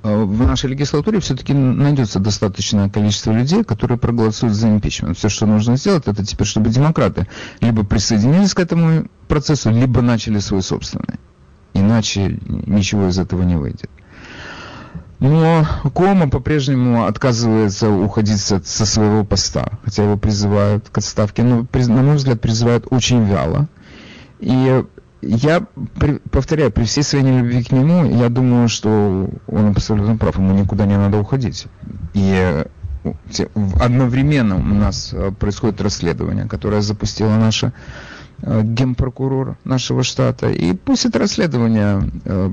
в 0.04 0.46
нашей 0.46 0.70
легислатуре 0.70 1.20
все-таки 1.20 1.54
найдется 1.54 2.20
достаточное 2.20 2.90
количество 2.90 3.32
людей, 3.32 3.64
которые 3.64 3.98
проголосуют 3.98 4.56
за 4.56 4.70
импичмент. 4.70 5.18
Все, 5.18 5.30
что 5.30 5.46
нужно 5.46 5.78
сделать, 5.78 6.08
это 6.08 6.26
теперь, 6.26 6.48
чтобы 6.48 6.70
демократы 6.70 7.28
либо 7.62 7.84
присоединились 7.84 8.54
к 8.54 8.60
этому 8.60 9.08
процессу, 9.28 9.70
либо 9.72 10.02
начали 10.02 10.40
свой 10.40 10.62
собственный. 10.62 11.20
Иначе 11.74 12.40
ничего 12.48 13.08
из 13.10 13.20
этого 13.20 13.44
не 13.44 13.56
выйдет. 13.56 13.90
Но 15.20 15.66
Кома 15.94 16.30
по-прежнему 16.30 17.06
отказывается 17.06 17.90
уходить 17.90 18.40
со, 18.40 18.62
со 18.64 18.86
своего 18.86 19.24
поста, 19.24 19.72
хотя 19.84 20.04
его 20.04 20.16
призывают 20.16 20.90
к 20.90 20.98
отставке. 20.98 21.44
Но, 21.44 21.66
на 21.72 22.04
мой 22.04 22.16
взгляд, 22.16 22.40
призывают 22.40 22.86
очень 22.92 23.26
вяло. 23.26 23.68
И 24.40 24.84
я 25.28 25.66
при, 26.00 26.20
повторяю, 26.32 26.72
при 26.72 26.84
всей 26.84 27.04
своей 27.04 27.26
нелюбви 27.26 27.64
к 27.64 27.72
нему, 27.72 28.06
я 28.06 28.30
думаю, 28.30 28.70
что 28.70 29.30
он 29.48 29.68
абсолютно 29.68 30.18
прав, 30.18 30.38
ему 30.38 30.54
никуда 30.54 30.86
не 30.86 30.98
надо 30.98 31.20
уходить. 31.20 31.68
И 32.14 32.66
одновременно 33.80 34.56
у 34.56 34.60
нас 34.60 35.14
э, 35.14 35.32
происходит 35.32 35.82
расследование, 35.82 36.46
которое 36.46 36.82
запустила 36.82 37.36
наша 37.36 37.74
э, 38.42 38.62
генпрокурор 38.64 39.58
нашего 39.64 40.04
штата. 40.04 40.50
И 40.50 40.74
пусть 40.74 41.06
это 41.06 41.20
расследование 41.20 42.02
э, 42.26 42.50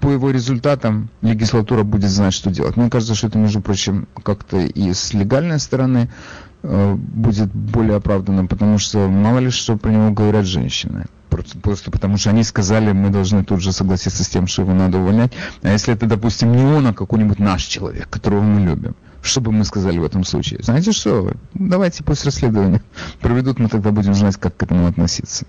по 0.00 0.08
его 0.08 0.30
результатам 0.30 1.10
легислатура 1.22 1.82
будет 1.84 2.10
знать, 2.10 2.34
что 2.34 2.50
делать. 2.50 2.76
Мне 2.76 2.90
кажется, 2.90 3.14
что 3.14 3.28
это, 3.28 3.38
между 3.38 3.60
прочим, 3.60 4.08
как-то 4.22 4.58
и 4.58 4.92
с 4.92 5.14
легальной 5.14 5.60
стороны 5.60 6.08
Э, 6.08 6.49
будет 6.62 7.52
более 7.52 7.96
оправданным, 7.96 8.48
потому 8.48 8.78
что 8.78 9.08
мало 9.08 9.38
ли 9.38 9.50
что 9.50 9.76
про 9.76 9.90
него 9.90 10.10
говорят 10.10 10.44
женщины. 10.44 11.06
Просто, 11.30 11.58
просто 11.58 11.90
потому 11.90 12.16
что 12.16 12.30
они 12.30 12.42
сказали, 12.42 12.92
мы 12.92 13.10
должны 13.10 13.44
тут 13.44 13.60
же 13.60 13.72
согласиться 13.72 14.24
с 14.24 14.28
тем, 14.28 14.46
что 14.46 14.62
его 14.62 14.74
надо 14.74 14.98
увольнять. 14.98 15.32
А 15.62 15.70
если 15.70 15.94
это, 15.94 16.06
допустим, 16.06 16.52
не 16.52 16.64
он, 16.64 16.88
а 16.88 16.92
какой-нибудь 16.92 17.38
наш 17.38 17.62
человек, 17.62 18.10
которого 18.10 18.42
мы 18.42 18.60
любим, 18.60 18.96
что 19.22 19.40
бы 19.40 19.52
мы 19.52 19.64
сказали 19.64 19.98
в 19.98 20.04
этом 20.04 20.24
случае? 20.24 20.62
Знаете 20.62 20.92
что? 20.92 21.32
Давайте 21.54 22.02
пусть 22.02 22.24
расследование 22.24 22.82
проведут, 23.20 23.58
мы 23.58 23.68
тогда 23.68 23.92
будем 23.92 24.14
знать, 24.14 24.36
как 24.36 24.56
к 24.56 24.62
этому 24.62 24.86
относиться. 24.86 25.46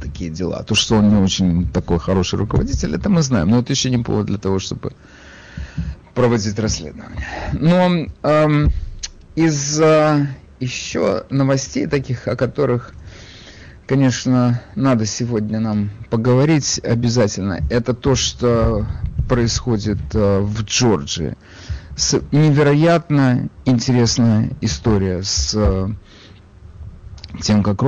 Такие 0.00 0.30
дела. 0.30 0.64
То, 0.64 0.74
что 0.74 0.96
он 0.96 1.08
не 1.08 1.22
очень 1.22 1.68
такой 1.68 2.00
хороший 2.00 2.36
руководитель, 2.38 2.96
это 2.96 3.08
мы 3.08 3.22
знаем. 3.22 3.48
Но 3.48 3.60
это 3.60 3.72
еще 3.72 3.90
не 3.90 3.98
повод 3.98 4.26
для 4.26 4.38
того, 4.38 4.58
чтобы 4.58 4.92
проводить 6.14 6.58
расследование. 6.58 7.24
Но 7.52 8.06
эм, 8.28 8.72
из 9.34 9.80
э, 9.80 10.26
еще 10.60 11.24
новостей 11.30 11.86
таких, 11.86 12.28
о 12.28 12.36
которых, 12.36 12.92
конечно, 13.86 14.62
надо 14.74 15.06
сегодня 15.06 15.60
нам 15.60 15.90
поговорить 16.10 16.80
обязательно, 16.84 17.60
это 17.70 17.94
то, 17.94 18.14
что 18.14 18.86
происходит 19.28 19.98
э, 20.14 20.40
в 20.40 20.62
Джорджии. 20.64 21.36
С, 21.96 22.20
невероятно 22.30 23.48
интересная 23.64 24.50
история 24.60 25.22
с 25.22 25.52
э, 25.54 25.88
тем, 27.40 27.62
как, 27.62 27.78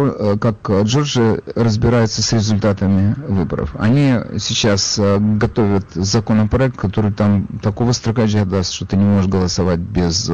как 0.41 0.71
Джорджия 0.85 1.43
разбирается 1.55 2.23
с 2.23 2.33
результатами 2.33 3.15
выборов. 3.29 3.77
Они 3.79 4.15
сейчас 4.39 4.99
готовят 4.99 5.85
законопроект, 5.95 6.77
который 6.77 7.13
там 7.13 7.47
такого 7.63 7.93
строкача 7.93 8.47
даст, 8.47 8.73
что 8.73 8.87
ты 8.87 8.97
не 8.97 9.05
можешь 9.05 9.29
голосовать 9.29 9.81
без 9.81 10.31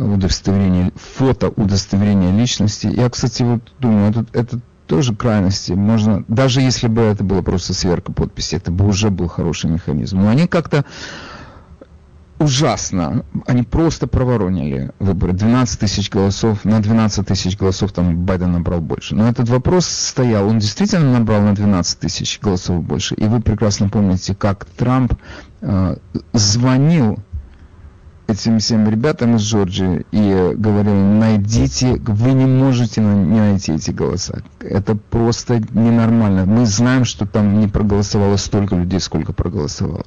удостоверение, 0.00 0.92
фото 0.94 1.48
удостоверения 1.48 2.32
личности. 2.36 2.86
Я, 2.86 3.08
кстати, 3.10 3.42
вот 3.42 3.60
думаю, 3.78 4.10
это, 4.10 4.26
это 4.32 4.60
тоже 4.86 5.14
крайности. 5.14 5.72
Можно, 5.72 6.24
даже 6.28 6.60
если 6.60 6.88
бы 6.88 7.02
это 7.02 7.22
было 7.22 7.42
просто 7.42 7.74
сверка 7.74 8.12
подписи, 8.12 8.56
это 8.56 8.70
бы 8.70 8.86
уже 8.86 9.10
был 9.10 9.28
хороший 9.28 9.70
механизм. 9.70 10.20
Но 10.20 10.28
они 10.28 10.46
как-то 10.46 10.84
ужасно. 12.40 13.24
Они 13.46 13.62
просто 13.62 14.06
проворонили 14.06 14.90
выборы. 14.98 15.32
12 15.32 15.78
тысяч 15.78 16.10
голосов, 16.10 16.64
на 16.64 16.80
12 16.80 17.26
тысяч 17.26 17.56
голосов 17.56 17.92
там 17.92 18.24
Байден 18.24 18.52
набрал 18.52 18.80
больше. 18.80 19.14
Но 19.14 19.28
этот 19.28 19.48
вопрос 19.48 19.86
стоял. 19.86 20.48
Он 20.48 20.58
действительно 20.58 21.12
набрал 21.12 21.42
на 21.42 21.54
12 21.54 22.00
тысяч 22.00 22.40
голосов 22.40 22.82
больше. 22.82 23.14
И 23.14 23.24
вы 23.24 23.40
прекрасно 23.40 23.88
помните, 23.90 24.34
как 24.34 24.64
Трамп 24.64 25.14
э, 25.60 25.96
звонил 26.32 27.18
этим 28.30 28.58
всем 28.58 28.88
ребятам 28.88 29.36
из 29.36 29.42
Джорджии 29.42 30.06
и 30.12 30.54
говорил, 30.56 30.94
найдите, 30.94 31.96
вы 32.06 32.32
не 32.32 32.46
можете 32.46 33.00
не 33.00 33.38
найти 33.38 33.72
эти 33.72 33.90
голоса. 33.90 34.42
Это 34.60 34.94
просто 34.94 35.60
ненормально. 35.72 36.44
Мы 36.46 36.66
знаем, 36.66 37.04
что 37.04 37.26
там 37.26 37.60
не 37.60 37.68
проголосовало 37.68 38.36
столько 38.36 38.76
людей, 38.76 39.00
сколько 39.00 39.32
проголосовало. 39.32 40.04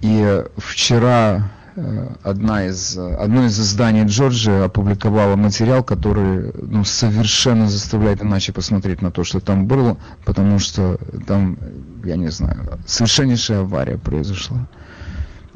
И 0.00 0.44
вчера 0.56 1.50
э, 1.76 2.08
одна 2.24 2.66
из, 2.66 2.98
одно 2.98 3.44
из 3.46 3.60
изданий 3.60 4.04
Джорджии 4.04 4.64
опубликовало 4.64 5.36
материал, 5.36 5.84
который 5.84 6.52
ну, 6.60 6.84
совершенно 6.84 7.68
заставляет 7.68 8.22
иначе 8.22 8.52
посмотреть 8.52 9.00
на 9.00 9.12
то, 9.12 9.22
что 9.22 9.38
там 9.38 9.66
было, 9.66 9.96
потому 10.24 10.58
что 10.58 10.98
там, 11.26 11.56
я 12.04 12.16
не 12.16 12.30
знаю, 12.30 12.80
совершеннейшая 12.84 13.60
авария 13.60 13.96
произошла. 13.96 14.66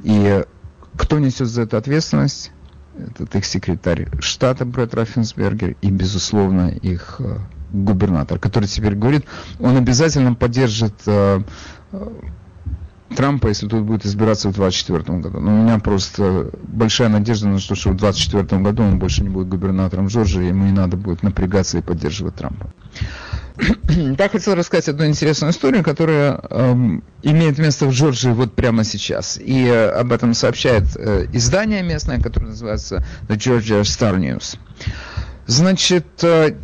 И 0.04 0.44
кто 0.96 1.18
несет 1.18 1.48
за 1.48 1.62
это 1.62 1.78
ответственность? 1.78 2.52
Это 2.96 3.38
их 3.38 3.44
секретарь 3.44 4.08
штата 4.20 4.64
Брэд 4.64 4.94
Раффенсбергер 4.94 5.76
и, 5.82 5.90
безусловно, 5.90 6.68
их 6.68 7.16
э, 7.18 7.38
губернатор, 7.70 8.38
который 8.38 8.68
теперь 8.68 8.94
говорит, 8.94 9.26
он 9.60 9.76
обязательно 9.76 10.34
поддержит 10.34 10.94
э, 11.06 11.40
э 11.92 12.10
Трампа, 13.14 13.46
если 13.46 13.68
тут 13.68 13.84
будет 13.84 14.04
избираться 14.04 14.48
в 14.48 14.54
2024 14.54 15.20
году. 15.20 15.40
Но 15.40 15.60
у 15.60 15.62
меня 15.62 15.78
просто 15.78 16.50
большая 16.64 17.08
надежда 17.08 17.48
на 17.48 17.58
то, 17.58 17.74
что 17.76 17.90
в 17.90 17.96
2024 17.96 18.60
году 18.60 18.82
он 18.82 18.98
больше 18.98 19.22
не 19.22 19.28
будет 19.28 19.48
губернатором 19.48 20.08
Джорджии, 20.08 20.48
ему 20.48 20.64
не 20.64 20.72
надо 20.72 20.96
будет 20.96 21.22
напрягаться 21.22 21.78
и 21.78 21.82
поддерживать 21.82 22.34
Трампа. 22.34 22.72
Я 23.88 24.28
хотел 24.28 24.54
рассказать 24.54 24.88
одну 24.88 25.06
интересную 25.06 25.52
историю, 25.52 25.82
которая 25.82 26.40
эм, 26.50 27.02
имеет 27.22 27.58
место 27.58 27.86
в 27.86 27.92
Джорджии 27.92 28.30
вот 28.30 28.54
прямо 28.54 28.84
сейчас. 28.84 29.38
И 29.38 29.64
э, 29.64 29.88
об 29.88 30.12
этом 30.12 30.34
сообщает 30.34 30.84
э, 30.96 31.26
издание 31.32 31.82
местное, 31.82 32.20
которое 32.20 32.48
называется 32.48 33.04
The 33.28 33.36
Georgia 33.36 33.80
Star 33.82 34.18
News. 34.18 34.58
Значит, 35.46 36.06
э, 36.22 36.56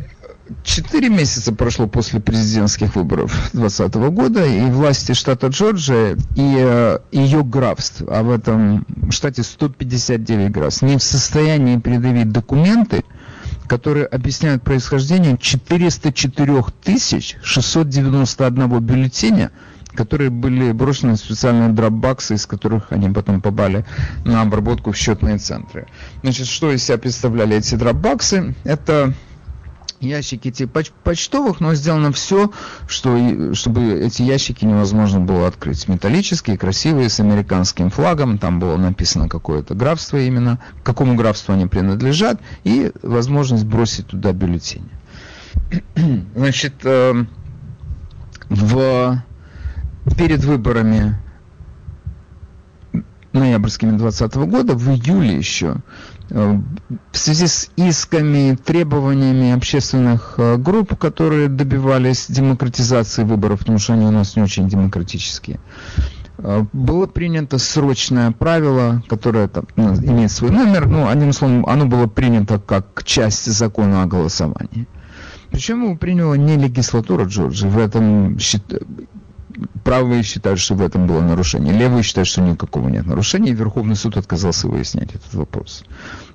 четыре 0.63 1.09
месяца 1.09 1.53
прошло 1.53 1.87
после 1.87 2.19
президентских 2.19 2.95
выборов 2.95 3.31
2020 3.53 3.95
года, 4.11 4.45
и 4.45 4.61
власти 4.69 5.13
штата 5.13 5.47
Джорджия 5.47 6.15
и 6.35 6.55
э, 6.57 6.99
ее 7.11 7.43
графств, 7.43 8.03
а 8.07 8.23
в 8.23 8.31
этом 8.31 8.85
штате 9.09 9.43
159 9.43 10.51
графств, 10.51 10.81
не 10.81 10.97
в 10.97 11.03
состоянии 11.03 11.77
предъявить 11.77 12.31
документы, 12.31 13.03
которые 13.67 14.05
объясняют 14.05 14.63
происхождение 14.63 15.37
404 15.37 16.63
691 17.41 18.79
бюллетеня, 18.79 19.51
которые 19.95 20.29
были 20.29 20.71
брошены 20.71 21.13
в 21.13 21.17
специальные 21.17 21.69
дропбаксы, 21.69 22.35
из 22.35 22.45
которых 22.45 22.91
они 22.91 23.09
потом 23.09 23.41
попали 23.41 23.85
на 24.25 24.41
обработку 24.41 24.91
в 24.91 24.97
счетные 24.97 25.37
центры. 25.37 25.87
Значит, 26.21 26.47
что 26.47 26.71
из 26.71 26.83
себя 26.83 26.97
представляли 26.97 27.57
эти 27.57 27.75
дропбаксы? 27.75 28.55
Это 28.63 29.13
ящики 30.03 30.51
типа 30.51 30.73
поч 30.73 30.91
почтовых, 31.03 31.59
но 31.59 31.73
сделано 31.75 32.11
все, 32.11 32.51
что, 32.87 33.53
чтобы 33.53 33.93
эти 33.93 34.21
ящики 34.21 34.65
невозможно 34.65 35.19
было 35.19 35.47
открыть. 35.47 35.87
Металлические, 35.87 36.57
красивые, 36.57 37.09
с 37.09 37.19
американским 37.19 37.89
флагом, 37.89 38.37
там 38.37 38.59
было 38.59 38.77
написано 38.77 39.29
какое-то 39.29 39.75
графство 39.75 40.17
именно, 40.17 40.59
к 40.81 40.85
какому 40.85 41.15
графству 41.15 41.53
они 41.53 41.65
принадлежат, 41.67 42.39
и 42.63 42.91
возможность 43.01 43.65
бросить 43.65 44.07
туда 44.07 44.33
бюллетени. 44.33 44.89
Значит, 46.35 46.73
э, 46.83 47.25
в, 48.49 49.23
перед 50.17 50.43
выборами 50.43 51.17
ноябрьскими 53.33 53.97
2020 53.97 54.35
года, 54.49 54.75
в 54.75 54.89
июле 54.89 55.35
еще, 55.35 55.77
в 56.33 57.17
связи 57.17 57.45
с 57.45 57.69
исками, 57.75 58.55
требованиями 58.55 59.51
общественных 59.51 60.39
групп, 60.57 60.97
которые 60.97 61.47
добивались 61.47 62.25
демократизации 62.27 63.23
выборов, 63.23 63.59
потому 63.59 63.77
что 63.77 63.93
они 63.93 64.05
у 64.05 64.11
нас 64.11 64.35
не 64.35 64.41
очень 64.41 64.67
демократические, 64.67 65.59
было 66.73 67.05
принято 67.05 67.59
срочное 67.59 68.31
правило, 68.31 69.03
которое 69.07 69.47
там, 69.47 69.67
ну, 69.75 69.93
имеет 69.93 70.31
свой 70.31 70.49
номер, 70.49 70.87
ну, 70.87 71.07
одним 71.07 71.33
словом, 71.33 71.67
оно 71.67 71.85
было 71.85 72.07
принято 72.07 72.59
как 72.59 73.03
часть 73.03 73.45
закона 73.45 74.01
о 74.01 74.07
голосовании. 74.07 74.87
Причем 75.51 75.83
его 75.83 75.95
приняла 75.95 76.35
не 76.35 76.57
легислатура 76.57 77.25
Джорджии, 77.25 77.67
в 77.67 77.77
этом 77.77 78.39
правые 79.83 80.23
считают, 80.23 80.59
что 80.59 80.75
в 80.75 80.81
этом 80.81 81.07
было 81.07 81.21
нарушение. 81.21 81.73
Левые 81.73 82.03
считают, 82.03 82.27
что 82.27 82.41
никакого 82.41 82.89
нет 82.89 83.05
нарушения. 83.05 83.51
И 83.51 83.55
Верховный 83.55 83.95
суд 83.95 84.17
отказался 84.17 84.67
выяснять 84.67 85.09
этот 85.15 85.33
вопрос. 85.33 85.83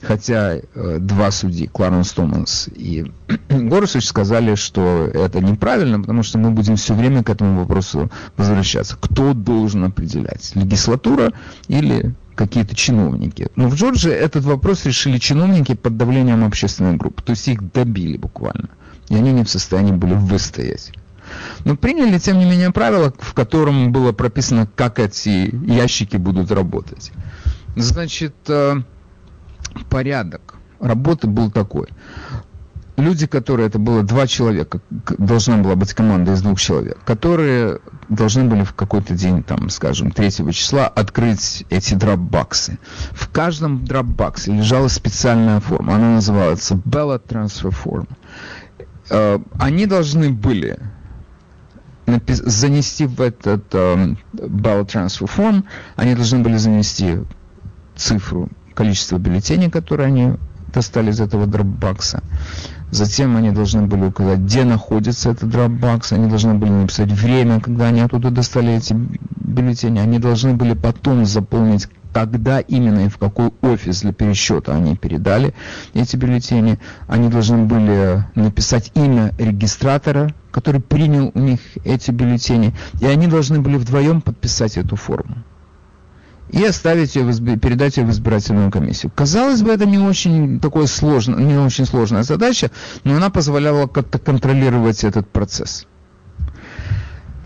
Хотя 0.02 0.56
э, 0.56 0.98
два 1.00 1.30
судьи, 1.30 1.66
Кларенс 1.66 2.12
Томас 2.12 2.68
и 2.74 3.10
Горсович, 3.48 4.06
сказали, 4.06 4.54
что 4.54 5.10
это 5.12 5.40
неправильно, 5.40 6.00
потому 6.00 6.22
что 6.22 6.38
мы 6.38 6.50
будем 6.50 6.76
все 6.76 6.94
время 6.94 7.22
к 7.24 7.30
этому 7.30 7.60
вопросу 7.60 8.10
возвращаться. 8.36 8.96
Кто 9.00 9.34
должен 9.34 9.84
определять? 9.84 10.52
Легислатура 10.54 11.32
или 11.68 12.14
какие-то 12.34 12.76
чиновники. 12.76 13.48
Но 13.56 13.68
в 13.68 13.74
Джорджии 13.74 14.12
этот 14.12 14.44
вопрос 14.44 14.84
решили 14.86 15.18
чиновники 15.18 15.74
под 15.74 15.96
давлением 15.96 16.44
общественной 16.44 16.96
группы. 16.96 17.22
То 17.22 17.30
есть 17.30 17.48
их 17.48 17.72
добили 17.72 18.16
буквально. 18.16 18.68
И 19.08 19.16
они 19.16 19.32
не 19.32 19.42
в 19.42 19.50
состоянии 19.50 19.92
были 19.92 20.14
выстоять. 20.14 20.92
Но 21.64 21.76
приняли, 21.76 22.18
тем 22.18 22.38
не 22.38 22.44
менее, 22.44 22.70
правило, 22.70 23.12
в 23.18 23.34
котором 23.34 23.92
было 23.92 24.12
прописано, 24.12 24.68
как 24.74 24.98
эти 24.98 25.54
ящики 25.66 26.16
будут 26.16 26.50
работать. 26.50 27.12
Значит, 27.76 28.34
э, 28.48 28.76
порядок 29.90 30.58
работы 30.80 31.26
был 31.26 31.50
такой. 31.50 31.88
Люди, 32.96 33.28
которые, 33.28 33.68
это 33.68 33.78
было 33.78 34.02
два 34.02 34.26
человека, 34.26 34.80
должна 35.18 35.58
была 35.58 35.76
быть 35.76 35.94
команда 35.94 36.32
из 36.32 36.42
двух 36.42 36.58
человек, 36.60 36.98
которые 37.04 37.78
должны 38.08 38.42
были 38.44 38.64
в 38.64 38.74
какой-то 38.74 39.14
день, 39.14 39.44
там, 39.44 39.70
скажем, 39.70 40.10
3 40.10 40.52
числа 40.52 40.88
открыть 40.88 41.64
эти 41.70 41.94
дропбаксы. 41.94 42.78
В 43.12 43.28
каждом 43.28 43.84
дропбаксе 43.84 44.52
лежала 44.52 44.88
специальная 44.88 45.60
форма, 45.60 45.94
она 45.94 46.14
называется 46.14 46.74
Ballot 46.74 47.24
Transfer 47.24 47.72
Form. 47.84 48.08
Э, 49.10 49.38
они 49.60 49.86
должны 49.86 50.30
были 50.30 50.80
занести 52.26 53.06
в 53.06 53.20
этот 53.20 53.64
э, 53.72 54.14
ballot 54.32 54.86
transfer 54.86 55.28
form, 55.28 55.64
они 55.96 56.14
должны 56.14 56.40
были 56.40 56.56
занести 56.56 57.18
цифру, 57.96 58.48
количество 58.74 59.18
бюллетеней, 59.18 59.70
которые 59.70 60.06
они 60.06 60.34
достали 60.72 61.10
из 61.10 61.20
этого 61.20 61.46
дропбакса. 61.46 62.22
Затем 62.90 63.36
они 63.36 63.50
должны 63.50 63.82
были 63.82 64.06
указать, 64.06 64.38
где 64.38 64.64
находится 64.64 65.30
этот 65.30 65.50
дропбакс. 65.50 66.12
Они 66.12 66.28
должны 66.28 66.54
были 66.54 66.70
написать 66.70 67.10
время, 67.12 67.60
когда 67.60 67.88
они 67.88 68.00
оттуда 68.00 68.30
достали 68.30 68.74
эти 68.74 68.94
бюллетени. 69.36 69.98
Они 69.98 70.18
должны 70.18 70.54
были 70.54 70.74
потом 70.74 71.26
заполнить 71.26 71.88
когда 72.12 72.60
именно 72.60 73.06
и 73.06 73.08
в 73.08 73.18
какой 73.18 73.52
офис 73.62 74.02
для 74.02 74.12
пересчета 74.12 74.74
они 74.74 74.96
передали 74.96 75.54
эти 75.94 76.16
бюллетени. 76.16 76.78
Они 77.06 77.28
должны 77.28 77.64
были 77.64 78.24
написать 78.34 78.90
имя 78.94 79.32
регистратора, 79.38 80.34
который 80.50 80.80
принял 80.80 81.30
у 81.34 81.38
них 81.38 81.60
эти 81.84 82.10
бюллетени, 82.10 82.74
и 83.00 83.06
они 83.06 83.26
должны 83.26 83.60
были 83.60 83.76
вдвоем 83.76 84.20
подписать 84.20 84.76
эту 84.76 84.96
форму 84.96 85.36
и 86.50 86.64
оставить 86.64 87.14
ее, 87.14 87.30
передать 87.58 87.96
ее 87.98 88.06
в 88.06 88.10
избирательную 88.10 88.70
комиссию. 88.70 89.12
Казалось 89.14 89.62
бы, 89.62 89.70
это 89.70 89.86
не 89.86 89.98
очень 89.98 90.60
такое 90.60 90.86
сложно, 90.86 91.36
не 91.36 91.56
очень 91.58 91.84
сложная 91.84 92.22
задача, 92.22 92.70
но 93.04 93.16
она 93.16 93.30
позволяла 93.30 93.86
как-то 93.86 94.18
контролировать 94.18 95.04
этот 95.04 95.28
процесс. 95.28 95.86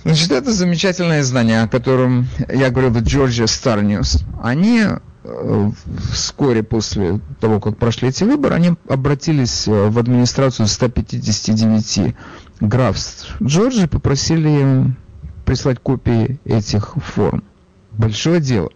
Значит, 0.05 0.33
это 0.33 0.53
замечательное 0.53 1.21
издание, 1.21 1.63
о 1.63 1.69
котором 1.69 2.27
я 2.53 2.71
говорил, 2.71 2.91
Georgia 2.97 3.45
Star 3.45 3.83
News. 3.83 4.25
Они 4.43 4.83
э, 5.25 5.71
вскоре 6.11 6.65
после 6.65 7.21
того, 7.41 7.61
как 7.61 7.77
прошли 7.77 8.09
эти 8.09 8.25
выборы, 8.25 8.57
они 8.57 8.75
обратились 8.89 9.69
э, 9.69 9.89
в 9.89 9.99
администрацию 9.99 10.67
159 10.67 12.17
графств 12.61 13.37
Джорджии, 13.41 13.87
попросили 13.87 14.49
им 14.49 14.97
прислать 15.45 15.79
копии 15.79 16.41
этих 16.45 16.95
форм. 16.97 17.45
Большое 17.93 18.41
дело. 18.41 18.71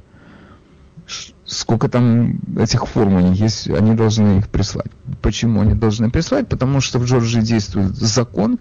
Сколько 1.45 1.89
там 1.89 2.41
этих 2.59 2.87
форм 2.87 3.15
у 3.15 3.21
них 3.21 3.41
есть, 3.41 3.69
они 3.69 3.95
должны 3.95 4.39
их 4.39 4.49
прислать. 4.49 4.91
Почему 5.23 5.61
они 5.61 5.75
должны 5.75 6.11
прислать? 6.11 6.49
Потому 6.49 6.81
что 6.81 6.99
в 6.99 7.05
Джорджии 7.05 7.41
действует 7.41 7.95
закон, 7.97 8.59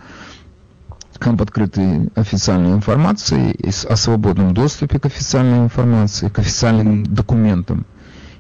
об 1.20 1.42
открытой 1.42 2.10
официальной 2.16 2.74
информации, 2.74 3.56
о 3.88 3.96
свободном 3.96 4.54
доступе 4.54 5.00
к 5.00 5.06
официальной 5.06 5.60
информации, 5.60 6.30
к 6.30 6.40
официальным 6.40 7.04
документам. 7.04 7.86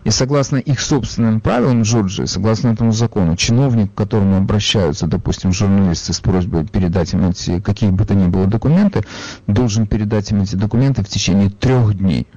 И 0.03 0.11
согласно 0.11 0.57
их 0.57 0.81
собственным 0.81 1.41
правилам 1.41 1.81
Джорджии, 1.81 2.25
согласно 2.25 2.67
этому 2.69 2.91
закону, 2.91 3.35
чиновник, 3.35 3.91
к 3.91 3.97
которому 3.97 4.37
обращаются, 4.37 5.07
допустим, 5.07 5.51
журналисты 5.51 6.13
с 6.13 6.19
просьбой 6.19 6.63
передать 6.65 7.13
им 7.13 7.27
эти, 7.27 7.59
какие 7.59 7.89
бы 7.89 8.05
то 8.05 8.13
ни 8.13 8.27
было 8.27 8.45
документы, 8.45 9.03
должен 9.47 9.87
передать 9.87 10.29
им 10.31 10.43
эти 10.43 10.55
документы 10.55 11.03
в 11.03 11.09
течение 11.09 11.49
трех 11.49 11.97
дней. 11.97 12.27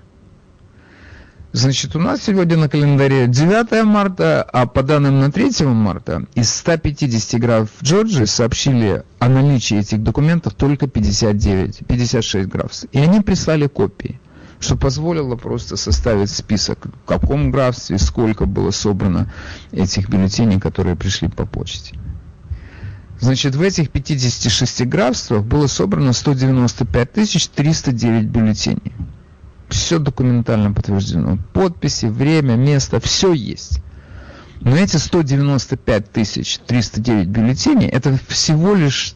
Значит, 1.52 1.96
у 1.96 1.98
нас 1.98 2.24
сегодня 2.24 2.58
на 2.58 2.68
календаре 2.68 3.26
9 3.26 3.82
марта, 3.84 4.42
а 4.42 4.66
по 4.66 4.82
данным 4.82 5.20
на 5.20 5.32
3 5.32 5.64
марта 5.64 6.24
из 6.34 6.54
150 6.54 7.40
граф 7.40 7.70
Джорджии 7.82 8.26
сообщили 8.26 9.02
о 9.18 9.28
наличии 9.30 9.78
этих 9.78 10.02
документов 10.02 10.52
только 10.52 10.88
59, 10.88 11.86
56 11.88 12.48
графов. 12.48 12.84
И 12.92 12.98
они 12.98 13.22
прислали 13.22 13.66
копии, 13.66 14.20
что 14.60 14.76
позволило 14.76 15.36
просто 15.36 15.78
составить 15.78 16.30
список, 16.30 16.84
в 16.84 17.06
каком 17.06 17.50
графстве, 17.50 17.98
сколько 17.98 18.44
было 18.44 18.70
собрано 18.70 19.32
этих 19.72 20.10
бюллетеней, 20.10 20.60
которые 20.60 20.96
пришли 20.96 21.28
по 21.28 21.46
почте. 21.46 21.98
Значит, 23.20 23.54
в 23.54 23.62
этих 23.62 23.90
56 23.90 24.84
графствах 24.86 25.44
было 25.44 25.66
собрано 25.66 26.12
195 26.12 27.10
309 27.10 28.24
бюллетеней 28.26 28.92
все 29.68 29.98
документально 29.98 30.72
подтверждено. 30.72 31.38
Подписи, 31.52 32.06
время, 32.06 32.54
место, 32.54 33.00
все 33.00 33.32
есть. 33.32 33.80
Но 34.60 34.76
эти 34.76 34.96
195 34.96 36.10
тысяч 36.10 36.58
309 36.66 37.28
бюллетеней, 37.28 37.88
это 37.88 38.18
всего 38.28 38.74
лишь 38.74 39.14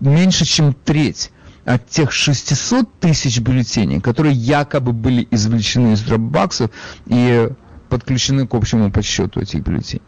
меньше, 0.00 0.44
чем 0.44 0.72
треть 0.72 1.30
от 1.64 1.88
тех 1.88 2.12
600 2.12 3.00
тысяч 3.00 3.40
бюллетеней, 3.40 4.00
которые 4.00 4.34
якобы 4.34 4.92
были 4.92 5.26
извлечены 5.30 5.92
из 5.94 6.02
дропбаксов 6.02 6.70
и 7.06 7.50
подключены 7.88 8.46
к 8.46 8.54
общему 8.54 8.90
подсчету 8.90 9.40
этих 9.40 9.62
бюллетеней. 9.62 10.02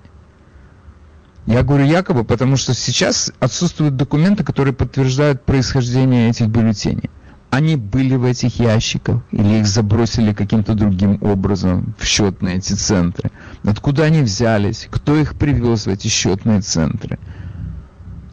Я 1.47 1.63
говорю 1.63 1.85
якобы, 1.85 2.25
потому 2.25 2.57
что 2.57 2.75
сейчас 2.75 3.33
отсутствуют 3.41 3.97
документы, 3.97 4.45
которые 4.45 4.73
подтверждают 4.73 5.45
происхождение 5.45 6.31
этих 6.31 6.47
бюллетеней 6.47 7.11
они 7.51 7.77
были 7.77 8.15
в 8.15 8.25
этих 8.25 8.61
ящиках 8.61 9.23
или 9.33 9.61
их 9.61 9.67
забросили 9.67 10.33
каким-то 10.33 10.75
другим 10.75 11.19
образом 11.21 11.95
в 11.99 12.05
счетные 12.05 12.57
эти 12.57 12.75
центры. 12.75 13.31
Откуда 13.65 14.05
они 14.05 14.23
взялись, 14.23 14.87
кто 14.91 15.17
их 15.17 15.35
привез 15.35 15.87
в 15.87 15.89
эти 15.89 16.07
счетные 16.07 16.61
центры, 16.61 17.19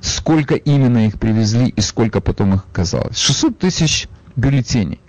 сколько 0.02 0.54
именно 0.56 1.08
их 1.08 1.20
привезли 1.20 1.68
и 1.68 1.82
сколько 1.82 2.22
потом 2.22 2.54
их 2.54 2.66
оказалось. 2.72 3.18
600 3.18 3.58
тысяч 3.58 4.08
бюллетеней. 4.36 5.02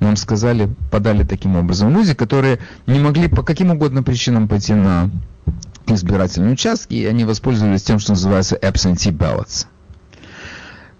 Нам 0.00 0.16
сказали, 0.16 0.74
подали 0.90 1.24
таким 1.24 1.56
образом. 1.56 1.90
Люди, 1.92 2.12
которые 2.12 2.58
не 2.86 2.98
могли 2.98 3.28
по 3.28 3.42
каким 3.42 3.70
угодно 3.70 4.02
причинам 4.02 4.48
пойти 4.48 4.74
на 4.74 5.10
избирательные 5.86 6.52
участки, 6.52 6.94
и 6.94 7.06
они 7.06 7.24
воспользовались 7.24 7.82
тем, 7.82 7.98
что 7.98 8.12
называется 8.12 8.56
absentee 8.56 9.16
ballots. 9.16 9.66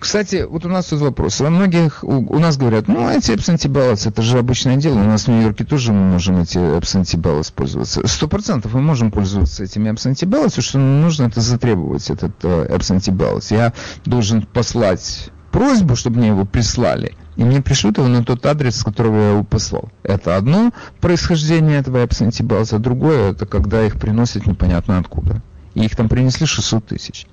Кстати, 0.03 0.45
вот 0.49 0.67
у 0.67 0.69
нас 0.69 0.87
тут 0.87 0.99
вопрос. 0.99 1.39
Во 1.39 1.49
многих, 1.49 2.03
у, 2.03 2.35
у 2.35 2.39
нас 2.41 2.57
говорят, 2.57 2.89
ну, 2.89 3.09
эти 3.09 3.31
absentee 3.31 4.09
это 4.09 4.21
же 4.21 4.37
обычное 4.37 4.75
дело. 4.75 4.99
У 4.99 5.05
нас 5.05 5.27
в 5.27 5.29
Нью-Йорке 5.29 5.63
тоже 5.63 5.93
мы 5.93 6.01
можем 6.15 6.41
эти 6.41 6.59
absentee 6.59 7.21
ballots. 7.21 8.09
Сто 8.09 8.27
процентов 8.27 8.75
мы 8.75 8.83
можем 8.83 9.13
пользоваться 9.13 9.63
этими 9.63 9.91
absentee 9.93 10.29
ballots. 10.29 10.61
Что 10.61 10.81
нужно, 10.81 11.27
это 11.27 11.41
затребовать 11.41 12.11
этот 12.11 12.33
uh, 12.43 12.69
absentee. 12.69 13.45
Я 13.51 13.73
должен 14.05 14.43
послать 14.43 15.31
просьбу, 15.53 15.95
чтобы 15.95 16.19
мне 16.19 16.29
его 16.29 16.45
прислали. 16.47 17.15
И 17.37 17.45
мне 17.45 17.63
пришлют 17.63 17.99
его 17.99 18.09
на 18.09 18.25
тот 18.25 18.45
адрес, 18.45 18.81
с 18.81 18.83
которого 18.83 19.17
я 19.17 19.31
его 19.31 19.45
послал. 19.45 19.89
Это 20.03 20.37
одно 20.37 20.73
происхождение 21.01 21.79
этого 21.79 22.05
absentee 22.05 22.45
ballots, 22.45 22.75
а 22.75 22.81
другое, 22.81 23.31
это 23.31 23.47
когда 23.47 23.87
их 23.87 24.01
приносят 24.01 24.49
непонятно 24.49 24.99
откуда. 24.99 25.43
И 25.75 25.85
их 25.85 25.95
там 25.95 26.09
принесли 26.09 26.45
600 26.45 26.87
тысяч. 26.87 27.29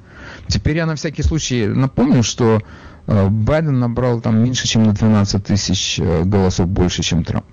Теперь 0.50 0.78
я 0.78 0.88
на 0.88 0.96
всякий 0.96 1.22
случай 1.22 1.68
напомню, 1.68 2.24
что 2.24 2.60
э, 3.06 3.30
Байден 3.30 3.80
набрал 3.80 4.20
там 4.20 4.44
меньше, 4.44 4.68
чем 4.68 4.84
на 4.84 4.94
12 4.94 5.46
тысяч 5.46 6.00
э, 6.00 6.24
голосов 6.24 6.68
больше, 6.68 7.04
чем 7.04 7.24
Трамп. 7.24 7.46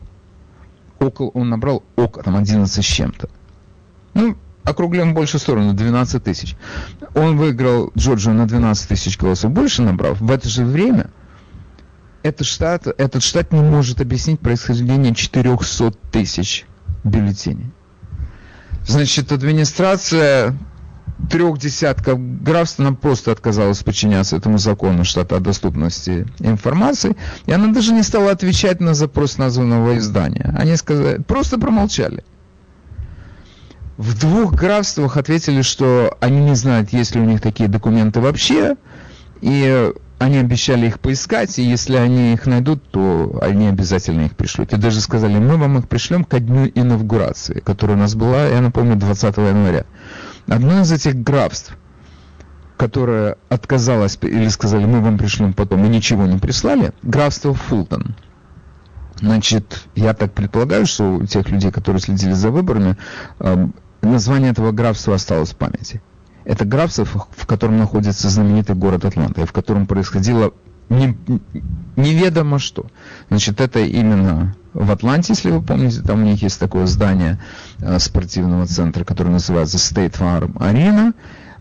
Около, 0.99 1.29
он 1.29 1.51
набрал 1.51 1.85
около 1.95 2.25
там 2.25 2.37
11 2.37 2.83
с 2.83 2.89
чем-то. 2.89 3.29
Ну, 4.15 4.35
округлим 4.65 5.13
больше 5.13 5.39
сторону, 5.39 5.75
12 5.75 6.25
тысяч. 6.25 6.57
Он 7.15 7.37
выиграл 7.37 7.93
Джорджию 7.99 8.35
на 8.35 8.49
12 8.49 8.89
тысяч 8.89 9.19
голосов 9.19 9.53
больше 9.53 9.83
набрав. 9.83 10.19
В 10.19 10.31
это 10.31 10.49
же 10.49 10.65
время 10.65 11.11
этот 12.23 12.47
штат, 12.47 12.87
этот 12.87 13.23
штат 13.23 13.53
не 13.53 13.61
может 13.61 14.01
объяснить 14.01 14.41
происхождение 14.41 15.15
400 15.15 15.93
тысяч 16.11 16.65
бюллетеней. 17.05 17.71
Значит, 18.87 19.33
администрация 19.33 20.57
трех 21.31 21.59
десятков 21.59 22.19
графств, 22.43 22.81
она 22.81 22.93
просто 22.93 23.33
отказалась 23.33 23.83
подчиняться 23.83 24.37
этому 24.37 24.59
закону 24.59 25.05
штата 25.05 25.37
о 25.37 25.41
доступности 25.41 26.27
информации, 26.41 27.17
и 27.47 27.53
она 27.53 27.73
даже 27.73 27.93
не 27.93 28.03
стала 28.03 28.31
отвечать 28.31 28.81
на 28.81 28.95
запрос 28.95 29.39
названного 29.39 29.97
издания. 29.99 30.55
Они 30.57 30.77
сказали, 30.77 31.23
просто 31.23 31.59
промолчали. 31.59 32.23
В 33.97 34.19
двух 34.19 34.55
графствах 34.55 35.17
ответили, 35.17 35.63
что 35.63 36.17
они 36.21 36.41
не 36.41 36.55
знают, 36.55 36.93
есть 36.93 37.15
ли 37.15 37.21
у 37.21 37.25
них 37.25 37.41
такие 37.41 37.69
документы 37.69 38.21
вообще, 38.21 38.77
и 39.41 39.93
они 40.19 40.39
обещали 40.39 40.87
их 40.87 41.01
поискать, 41.01 41.59
и 41.59 41.63
если 41.63 41.97
они 41.97 42.33
их 42.33 42.47
найдут, 42.47 42.83
то 42.91 43.39
они 43.43 43.69
обязательно 43.69 44.23
их 44.23 44.37
пришлют. 44.37 44.73
И 44.73 44.77
даже 44.77 45.01
сказали, 45.01 45.39
мы 45.39 45.57
вам 45.57 45.79
их 45.79 45.89
пришлем 45.89 46.25
ко 46.25 46.41
дню 46.41 46.71
инаугурации, 46.75 47.61
которая 47.61 47.97
у 47.97 48.01
нас 48.01 48.15
была, 48.15 48.47
я 48.47 48.61
напомню, 48.61 48.97
20 48.97 49.37
января. 49.37 49.85
Одно 50.49 50.81
из 50.81 50.93
этих 50.93 51.17
графств, 51.23 51.77
которое 52.77 53.37
отказалось, 53.49 54.19
или 54.23 54.49
сказали, 54.49 54.85
мы 54.85 55.01
вам 55.01 55.19
пришлем 55.19 55.53
потом, 55.53 55.85
и 55.85 55.89
ничего 55.89 56.27
не 56.27 56.39
прислали, 56.39 56.93
графство 57.03 57.55
Фултон. 57.55 58.15
Значит, 59.21 59.85
я 59.95 60.15
так 60.15 60.33
предполагаю, 60.33 60.87
что 60.87 61.17
у 61.17 61.27
тех 61.27 61.49
людей, 61.49 61.73
которые 61.73 62.01
следили 62.01 62.33
за 62.33 62.51
выборами, 62.51 62.97
эм, 63.41 63.75
название 64.03 64.51
этого 64.51 64.73
графства 64.73 65.15
осталось 65.15 65.53
в 65.53 65.57
памяти. 65.57 66.03
Это 66.45 66.65
графство, 66.65 67.05
в 67.05 67.47
котором 67.47 67.79
находится 67.79 68.29
знаменитый 68.29 68.77
город 68.77 69.05
Атланта, 69.05 69.41
и 69.41 69.47
в 69.47 69.53
котором 69.53 69.87
происходило 69.87 70.53
не, 70.88 71.16
неведомо 71.96 72.59
что. 72.59 72.87
Значит, 73.29 73.61
это 73.61 73.81
именно 73.81 74.55
в 74.72 74.90
Атланте, 74.90 75.33
если 75.33 75.51
вы 75.51 75.62
помните, 75.62 76.03
там 76.03 76.22
у 76.22 76.27
них 76.27 76.42
есть 76.42 76.61
такое 76.61 76.87
здание 76.87 77.38
э, 77.79 77.99
спортивного 77.99 78.66
центра, 78.66 79.05
которое 79.05 79.31
называется 79.31 79.79
State 79.79 80.18
Farm 80.18 80.53
Arena. 80.59 81.14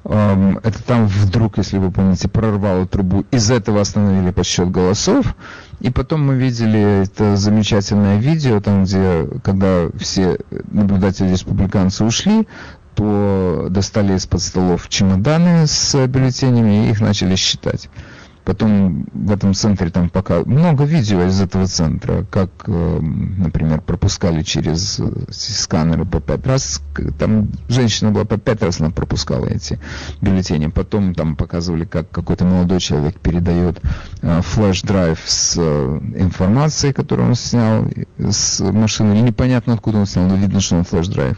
Эм, 0.03 0.59
это 0.63 0.83
там 0.83 1.07
вдруг, 1.07 1.57
если 1.57 1.77
вы 1.77 1.91
помните, 1.91 2.27
прорвало 2.27 2.85
трубу. 2.85 3.25
Из 3.31 3.49
этого 3.49 3.81
остановили 3.81 4.31
подсчет 4.31 4.69
голосов. 4.69 5.35
И 5.79 5.89
потом 5.89 6.25
мы 6.25 6.35
видели 6.35 7.03
это 7.03 7.35
замечательное 7.38 8.17
видео, 8.17 8.59
там, 8.59 8.83
где, 8.83 9.27
когда 9.43 9.88
все 9.97 10.38
наблюдатели 10.71 11.31
республиканцы 11.31 12.03
ушли, 12.03 12.47
то 12.95 13.67
достали 13.69 14.15
из-под 14.15 14.41
столов 14.41 14.88
чемоданы 14.89 15.67
с 15.67 16.07
бюллетенями 16.07 16.88
и 16.88 16.91
их 16.91 17.01
начали 17.01 17.35
считать. 17.35 17.89
Потом 18.45 19.08
в 19.12 19.31
этом 19.31 19.55
центре 19.55 19.89
там 19.89 20.10
пока 20.10 20.41
много 20.45 20.84
видео 20.84 21.23
из 21.23 21.41
этого 21.41 21.65
центра, 21.65 22.23
как, 22.29 22.51
э, 22.67 22.99
например, 23.01 23.81
пропускали 23.81 24.43
через 24.43 24.99
э, 24.99 25.12
сканеры 25.31 26.05
по 26.05 26.21
пять 26.21 26.45
раз. 26.45 26.84
Там 27.17 27.49
женщина 27.69 28.12
была 28.12 28.23
по 28.23 28.38
пять 28.38 28.62
раз, 28.62 28.79
она 28.79 28.91
пропускала 28.91 29.47
эти 29.47 29.79
бюллетени. 30.21 30.67
Потом 30.67 31.15
там 31.15 31.36
показывали, 31.36 31.86
как 31.86 32.12
какой-то 32.12 32.45
молодой 32.45 32.79
человек 32.79 33.19
передает 33.19 33.81
э, 34.21 34.41
флеш-драйв 34.43 35.19
с 35.25 35.58
информацией, 35.58 36.93
которую 36.93 37.29
он 37.29 37.36
снял 37.36 37.88
с 38.19 38.60
машины. 38.60 39.17
И 39.17 39.21
непонятно, 39.21 39.73
откуда 39.73 39.97
он 39.97 40.05
снял, 40.05 40.27
но 40.27 40.36
видно, 40.36 40.60
что 40.62 40.75
он 40.75 40.84
флеш-драйв 40.84 41.38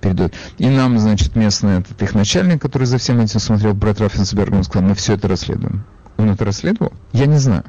передает. 0.00 0.32
И 0.58 0.68
нам, 0.68 0.96
значит, 1.00 1.34
местный 1.34 1.80
этот 1.80 2.00
их 2.00 2.14
начальник, 2.14 2.62
который 2.62 2.84
за 2.84 2.98
всем 2.98 3.20
этим 3.20 3.40
смотрел, 3.40 3.74
Брэд 3.74 4.00
Раффенсберг, 4.00 4.54
он 4.54 4.62
сказал, 4.62 4.88
мы 4.88 4.94
все 4.94 5.14
это 5.14 5.26
расследуем. 5.26 5.84
Он 6.16 6.30
это 6.30 6.44
расследовал? 6.44 6.92
Я 7.12 7.26
не 7.26 7.38
знаю. 7.38 7.64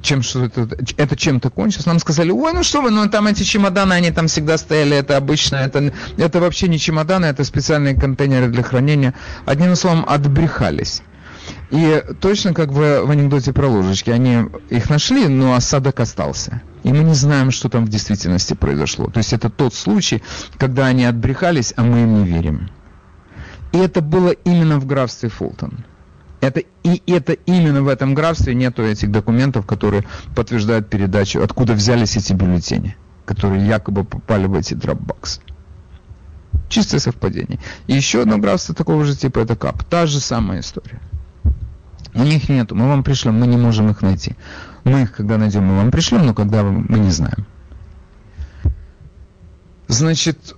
Чем 0.00 0.22
что 0.22 0.44
это, 0.44 0.68
это 0.96 1.16
чем-то 1.16 1.50
кончилось? 1.50 1.86
Нам 1.86 1.98
сказали, 1.98 2.30
ой, 2.30 2.52
ну 2.52 2.62
что 2.62 2.82
вы, 2.82 2.90
ну 2.90 3.08
там 3.08 3.26
эти 3.26 3.42
чемоданы, 3.42 3.94
они 3.94 4.12
там 4.12 4.28
всегда 4.28 4.56
стояли, 4.56 4.96
это 4.96 5.16
обычно, 5.16 5.56
это, 5.56 5.92
это 6.16 6.40
вообще 6.40 6.68
не 6.68 6.78
чемоданы, 6.78 7.26
это 7.26 7.42
специальные 7.42 7.94
контейнеры 7.96 8.48
для 8.48 8.62
хранения. 8.62 9.14
Одним 9.44 9.74
словом, 9.74 10.04
отбрехались. 10.08 11.02
И 11.70 12.02
точно 12.20 12.54
как 12.54 12.70
в, 12.70 13.02
в 13.02 13.10
анекдоте 13.10 13.52
про 13.52 13.66
ложечки, 13.66 14.10
они 14.10 14.46
их 14.70 14.88
нашли, 14.88 15.26
но 15.28 15.54
осадок 15.54 16.00
остался. 16.00 16.62
И 16.84 16.92
мы 16.92 17.02
не 17.02 17.14
знаем, 17.14 17.50
что 17.50 17.68
там 17.68 17.84
в 17.84 17.88
действительности 17.88 18.54
произошло. 18.54 19.06
То 19.06 19.18
есть 19.18 19.32
это 19.32 19.50
тот 19.50 19.74
случай, 19.74 20.22
когда 20.58 20.86
они 20.86 21.04
отбрехались, 21.04 21.74
а 21.76 21.82
мы 21.82 22.02
им 22.02 22.22
не 22.22 22.24
верим. 22.24 22.70
И 23.72 23.78
это 23.78 24.00
было 24.00 24.30
именно 24.30 24.78
в 24.78 24.86
графстве 24.86 25.28
Фултон. 25.28 25.84
Это, 26.40 26.60
и 26.84 27.02
это 27.06 27.32
именно 27.32 27.82
в 27.82 27.88
этом 27.88 28.14
графстве 28.14 28.54
нету 28.54 28.82
этих 28.82 29.10
документов, 29.10 29.66
которые 29.66 30.04
подтверждают 30.36 30.88
передачу, 30.88 31.42
откуда 31.42 31.72
взялись 31.72 32.16
эти 32.16 32.32
бюллетени, 32.32 32.96
которые 33.24 33.66
якобы 33.66 34.04
попали 34.04 34.46
в 34.46 34.54
эти 34.54 34.74
дропбоксы. 34.74 35.40
Чистое 36.68 37.00
совпадение. 37.00 37.58
И 37.86 37.94
еще 37.94 38.22
одно 38.22 38.38
графство 38.38 38.74
такого 38.74 39.04
же 39.04 39.16
типа, 39.16 39.40
это 39.40 39.56
КАП. 39.56 39.82
Та 39.84 40.06
же 40.06 40.20
самая 40.20 40.60
история. 40.60 41.00
У 42.14 42.22
них 42.22 42.48
нету, 42.48 42.74
мы 42.74 42.88
вам 42.88 43.02
пришлем, 43.02 43.38
мы 43.38 43.46
не 43.46 43.56
можем 43.56 43.90
их 43.90 44.02
найти. 44.02 44.36
Мы 44.84 45.02
их, 45.02 45.12
когда 45.12 45.38
найдем, 45.38 45.64
мы 45.64 45.76
вам 45.76 45.90
пришлем, 45.90 46.26
но 46.26 46.34
когда 46.34 46.62
мы 46.62 46.98
не 46.98 47.10
знаем. 47.10 47.46
Значит, 49.88 50.54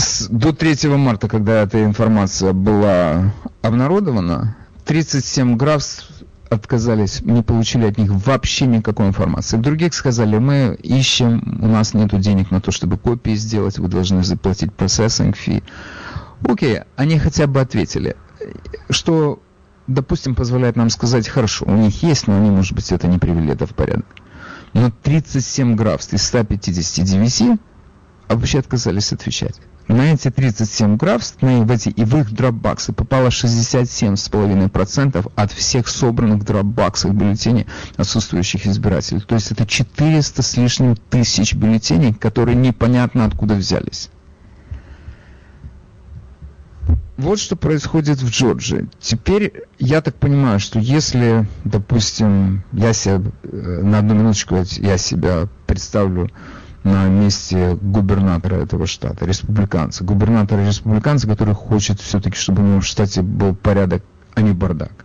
с, 0.00 0.28
до 0.28 0.52
3 0.52 0.88
марта, 0.96 1.28
когда 1.28 1.62
эта 1.62 1.84
информация 1.84 2.52
была 2.52 3.32
обнародована, 3.62 4.56
37 4.86 5.56
графств 5.56 6.10
отказались, 6.48 7.20
не 7.20 7.42
получили 7.42 7.86
от 7.86 7.96
них 7.96 8.10
вообще 8.10 8.66
никакой 8.66 9.06
информации. 9.06 9.56
Других 9.56 9.94
сказали, 9.94 10.38
мы 10.38 10.76
ищем, 10.82 11.60
у 11.62 11.68
нас 11.68 11.94
нет 11.94 12.18
денег 12.18 12.50
на 12.50 12.60
то, 12.60 12.72
чтобы 12.72 12.98
копии 12.98 13.34
сделать, 13.34 13.78
вы 13.78 13.88
должны 13.88 14.24
заплатить 14.24 14.72
процессинг 14.72 15.36
фи. 15.36 15.62
Окей, 16.42 16.80
они 16.96 17.18
хотя 17.18 17.46
бы 17.46 17.60
ответили, 17.60 18.16
что, 18.88 19.40
допустим, 19.86 20.34
позволяет 20.34 20.74
нам 20.74 20.90
сказать, 20.90 21.28
хорошо, 21.28 21.66
у 21.66 21.76
них 21.76 22.02
есть, 22.02 22.26
но 22.26 22.36
они, 22.36 22.50
может 22.50 22.72
быть, 22.72 22.90
это 22.90 23.06
не 23.06 23.18
привели 23.18 23.52
это 23.52 23.66
в 23.66 23.74
порядок. 23.74 24.06
Но 24.72 24.90
37 24.90 25.76
графств 25.76 26.14
из 26.14 26.22
159 26.24 27.60
вообще 28.28 28.58
отказались 28.58 29.12
отвечать 29.12 29.60
на 29.90 30.12
эти 30.12 30.30
37 30.30 30.96
графств, 30.96 31.42
на 31.42 31.64
эти, 31.64 31.88
и 31.88 32.04
в 32.04 32.16
их 32.16 32.32
дропбаксы 32.32 32.92
попало 32.92 33.28
67,5% 33.28 35.32
от 35.34 35.52
всех 35.52 35.88
собранных 35.88 36.44
дропбаксов 36.44 37.14
бюллетеней 37.14 37.66
отсутствующих 37.96 38.66
избирателей. 38.66 39.20
То 39.20 39.34
есть 39.34 39.50
это 39.50 39.66
400 39.66 40.42
с 40.42 40.56
лишним 40.56 40.96
тысяч 40.96 41.54
бюллетеней, 41.54 42.14
которые 42.14 42.54
непонятно 42.54 43.24
откуда 43.24 43.54
взялись. 43.54 44.10
Вот 47.16 47.38
что 47.38 47.56
происходит 47.56 48.22
в 48.22 48.30
Джорджии. 48.30 48.88
Теперь 48.98 49.64
я 49.78 50.00
так 50.00 50.14
понимаю, 50.14 50.58
что 50.58 50.78
если, 50.78 51.46
допустим, 51.64 52.62
я 52.72 52.94
себя, 52.94 53.20
э, 53.42 53.80
на 53.82 53.98
одну 53.98 54.14
минуточку 54.14 54.56
я 54.78 54.96
себя 54.96 55.46
представлю 55.66 56.30
на 56.84 57.08
месте 57.08 57.76
губернатора 57.80 58.56
этого 58.56 58.86
штата, 58.86 59.26
республиканца. 59.26 60.04
Губернатора 60.04 60.66
республиканца, 60.66 61.26
который 61.26 61.54
хочет 61.54 62.00
все-таки, 62.00 62.36
чтобы 62.36 62.62
у 62.62 62.66
него 62.66 62.80
в 62.80 62.86
штате 62.86 63.22
был 63.22 63.54
порядок, 63.54 64.02
а 64.34 64.40
не 64.40 64.52
бардак. 64.52 65.04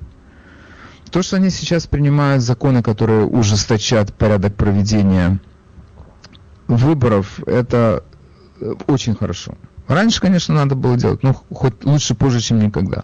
То, 1.12 1.22
что 1.22 1.36
они 1.36 1.50
сейчас 1.50 1.86
принимают 1.88 2.44
законы, 2.44 2.82
которые 2.82 3.26
ужесточат 3.26 4.14
порядок 4.14 4.56
проведения 4.56 5.40
выборов, 6.68 7.40
это 7.46 8.04
э, 8.60 8.74
очень 8.88 9.16
хорошо. 9.16 9.56
Раньше, 9.88 10.20
конечно, 10.20 10.56
надо 10.56 10.76
было 10.76 10.98
делать, 10.98 11.24
но 11.24 11.34
хоть 11.34 11.84
лучше 11.84 12.16
позже, 12.16 12.40
чем 12.40 12.60
никогда. 12.60 13.04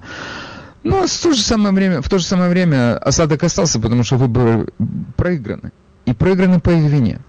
Но 0.83 1.05
в 1.05 1.21
то 1.21 1.33
же 1.33 1.41
самое 1.41 1.75
время, 1.75 2.01
в 2.01 2.09
то 2.09 2.17
же 2.17 2.25
самое 2.25 2.49
время 2.49 2.97
осадок 2.97 3.43
остался, 3.43 3.79
потому 3.79 4.03
что 4.03 4.17
выборы 4.17 4.67
проиграны. 5.15 5.71
И 6.05 6.13
проиграны 6.13 6.59
по 6.59 6.71
их 6.71 6.89
вине 6.89 7.19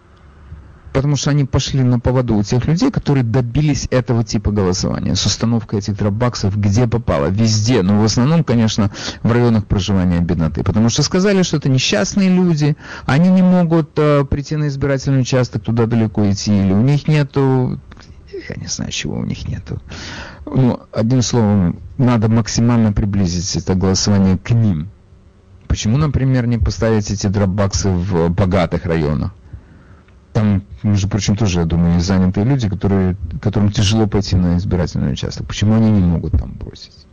потому 0.92 1.16
что 1.16 1.31
они 1.31 1.44
пошли 1.44 1.83
на 1.83 1.98
поводу 1.98 2.37
у 2.37 2.42
тех 2.42 2.66
людей, 2.66 2.90
которые 2.90 3.24
добились 3.24 3.88
этого 3.90 4.24
типа 4.24 4.50
голосования 4.50 5.14
с 5.14 5.24
установкой 5.26 5.81
этих 5.81 5.96
дропбаксов, 5.96 6.57
где 6.59 6.87
попало, 6.87 7.26
везде, 7.26 7.83
но 7.83 8.00
в 8.00 8.05
основном, 8.05 8.44
конечно, 8.44 8.90
в 9.22 9.33
районах 9.33 9.66
проживания 9.66 10.20
бедноты, 10.20 10.62
потому 10.62 10.88
что 10.88 11.02
сказали, 11.02 11.42
что 11.42 11.57
это 11.57 11.68
несчастные 11.68 12.28
люди, 12.28 12.76
они 13.07 13.28
не 13.31 13.42
могут 13.42 13.90
э, 13.96 14.24
прийти 14.24 14.57
на 14.57 14.68
избирательный 14.68 15.20
участок, 15.20 15.62
туда 15.62 15.87
далеко 15.87 16.31
идти, 16.31 16.57
или 16.57 16.72
у 16.72 16.83
них 16.83 17.09
нету 17.09 17.78
я 18.48 18.57
не 18.57 18.66
знаю, 18.66 18.90
чего 18.90 19.18
у 19.18 19.24
них 19.24 19.46
нету. 19.46 19.81
Ну, 20.46 20.81
одним 20.92 21.22
словом, 21.22 21.81
надо 21.98 22.28
максимально 22.28 22.92
приблизить 22.92 23.57
это 23.57 23.74
голосование 23.74 24.38
к 24.38 24.50
ним. 24.50 24.88
Почему, 25.68 25.96
например, 25.96 26.46
не 26.46 26.59
поставить 26.59 27.11
эти 27.11 27.28
дропбаксы 27.28 27.88
в 27.88 28.28
богатых 28.28 28.85
районах? 28.85 29.33
Там, 30.33 30.62
между 30.83 31.09
прочим, 31.09 31.37
тоже, 31.37 31.61
я 31.61 31.66
думаю, 31.66 31.95
есть 31.95 32.07
занятые 32.07 32.45
люди, 32.45 32.68
которые, 32.68 33.16
которым 33.40 33.71
тяжело 33.71 34.07
пойти 34.07 34.35
на 34.37 34.57
избирательный 34.57 35.12
участок. 35.12 35.47
Почему 35.47 35.75
они 35.75 35.90
не 35.90 36.01
могут 36.01 36.33
там 36.33 36.53
бросить? 36.53 37.07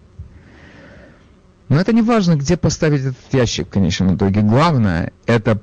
Но 1.68 1.80
это 1.80 1.94
не 1.94 2.02
важно, 2.02 2.36
где 2.36 2.58
поставить 2.58 3.02
этот 3.02 3.18
ящик 3.32 3.68
в 3.68 3.72
конечном 3.72 4.16
итоге. 4.16 4.42
Главное– 4.42 5.12
это 5.26 5.62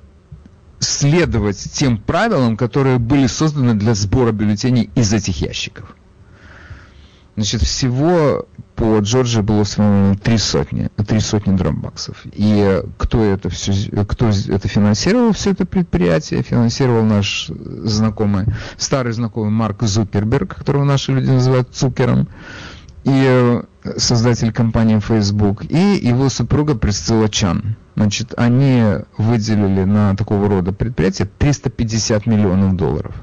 следовать 0.78 1.58
тем 1.72 1.98
правилам, 1.98 2.56
которые 2.56 2.98
были 2.98 3.26
созданы 3.26 3.74
для 3.74 3.94
сбора 3.94 4.32
бюллетеней 4.32 4.90
из 4.94 5.12
этих 5.12 5.40
ящиков. 5.40 5.96
Значит, 7.34 7.62
всего 7.62 8.46
по 8.76 8.98
Джорджии 8.98 9.40
было 9.40 9.62
установлено 9.62 10.14
три 10.16 10.36
сотни, 10.36 10.90
три 11.06 11.20
сотни 11.20 11.56
дропбаксов. 11.56 12.22
И 12.32 12.82
кто 12.98 13.24
это 13.24 13.48
все, 13.48 13.72
кто 14.04 14.28
это 14.28 14.68
финансировал, 14.68 15.32
все 15.32 15.52
это 15.52 15.64
предприятие, 15.64 16.42
финансировал 16.42 17.02
наш 17.02 17.48
знакомый, 17.48 18.46
старый 18.76 19.12
знакомый 19.12 19.50
Марк 19.50 19.82
Зукерберг, 19.82 20.56
которого 20.56 20.84
наши 20.84 21.12
люди 21.12 21.30
называют 21.30 21.70
Цукером, 21.72 22.28
и 23.04 23.62
создатель 23.96 24.52
компании 24.52 24.98
Facebook, 24.98 25.64
и 25.64 26.00
его 26.02 26.28
супруга 26.28 26.74
Присцилла 26.74 27.28
Чан. 27.28 27.76
Значит, 27.94 28.34
они 28.36 28.82
выделили 29.16 29.84
на 29.84 30.14
такого 30.16 30.48
рода 30.48 30.72
предприятие 30.72 31.28
350 31.38 32.26
миллионов 32.26 32.76
долларов 32.76 33.14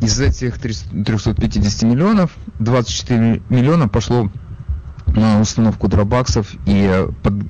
из 0.00 0.20
этих 0.20 0.58
350 0.58 1.82
миллионов 1.82 2.32
24 2.58 3.42
миллиона 3.48 3.88
пошло 3.88 4.30
на 5.06 5.40
установку 5.40 5.88
дробаксов 5.88 6.54
и, 6.66 7.06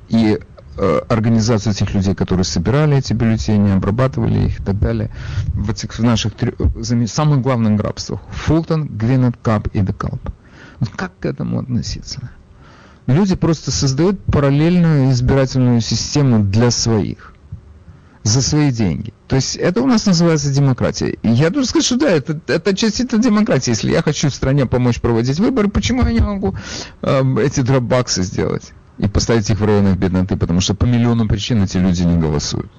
и 0.09 0.39
э, 0.77 1.01
организацию 1.09 1.73
этих 1.73 1.93
людей, 1.93 2.15
которые 2.15 2.45
собирали 2.45 2.97
эти 2.97 3.13
бюллетени, 3.13 3.71
обрабатывали 3.71 4.47
их 4.47 4.59
и 4.59 4.63
так 4.63 4.79
далее, 4.79 5.11
в, 5.47 5.71
этих, 5.71 5.97
в 5.97 6.03
наших 6.03 6.33
самых 7.07 7.41
главных 7.41 7.75
грабствах. 7.75 8.21
Фултон, 8.31 8.87
Гвинет, 8.87 9.35
Кап 9.41 9.67
и 9.67 9.81
Декалп. 9.81 10.29
Как 10.95 11.11
к 11.19 11.25
этому 11.25 11.59
относиться? 11.59 12.29
Люди 13.07 13.35
просто 13.35 13.71
создают 13.71 14.23
параллельную 14.25 15.11
избирательную 15.11 15.81
систему 15.81 16.43
для 16.43 16.71
своих 16.71 17.33
за 18.27 18.41
свои 18.41 18.71
деньги. 18.71 19.13
То 19.27 19.35
есть 19.35 19.55
это 19.55 19.81
у 19.81 19.87
нас 19.87 20.05
называется 20.05 20.51
демократия. 20.51 21.17
И 21.21 21.29
я 21.29 21.49
должен 21.49 21.69
сказать, 21.69 21.85
что 21.85 21.97
да, 21.97 22.09
это, 22.09 22.39
это 22.47 22.75
частично 22.75 23.17
демократия. 23.17 23.71
Если 23.71 23.91
я 23.91 24.01
хочу 24.01 24.29
в 24.29 24.33
стране 24.33 24.65
помочь 24.65 25.01
проводить 25.01 25.39
выборы, 25.39 25.69
почему 25.69 26.03
я 26.03 26.11
не 26.11 26.19
могу 26.19 26.55
э, 27.01 27.35
эти 27.41 27.61
дропбаксы 27.61 28.23
сделать 28.23 28.73
и 28.97 29.07
поставить 29.07 29.49
их 29.49 29.59
в 29.59 29.65
районах 29.65 29.97
бедноты? 29.97 30.37
Потому 30.37 30.61
что 30.61 30.75
по 30.75 30.85
миллиону 30.85 31.27
причин 31.27 31.63
эти 31.63 31.77
люди 31.77 32.03
не 32.03 32.17
голосуют. 32.17 32.71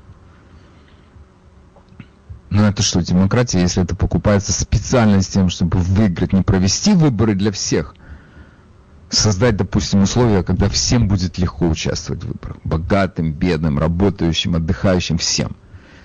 Но 2.50 2.66
это 2.66 2.82
что, 2.82 3.02
демократия, 3.02 3.60
если 3.60 3.82
это 3.82 3.94
покупается 3.94 4.52
специально 4.52 5.20
с 5.20 5.28
тем, 5.28 5.50
чтобы 5.50 5.78
выиграть, 5.78 6.32
не 6.32 6.42
провести 6.42 6.94
выборы 6.94 7.34
для 7.34 7.52
всех– 7.52 7.94
создать, 9.10 9.56
допустим, 9.56 10.02
условия, 10.02 10.42
когда 10.42 10.68
всем 10.68 11.08
будет 11.08 11.38
легко 11.38 11.68
участвовать 11.68 12.22
в 12.22 12.28
выборах. 12.28 12.56
Богатым, 12.64 13.32
бедным, 13.32 13.78
работающим, 13.78 14.56
отдыхающим, 14.56 15.18
всем. 15.18 15.56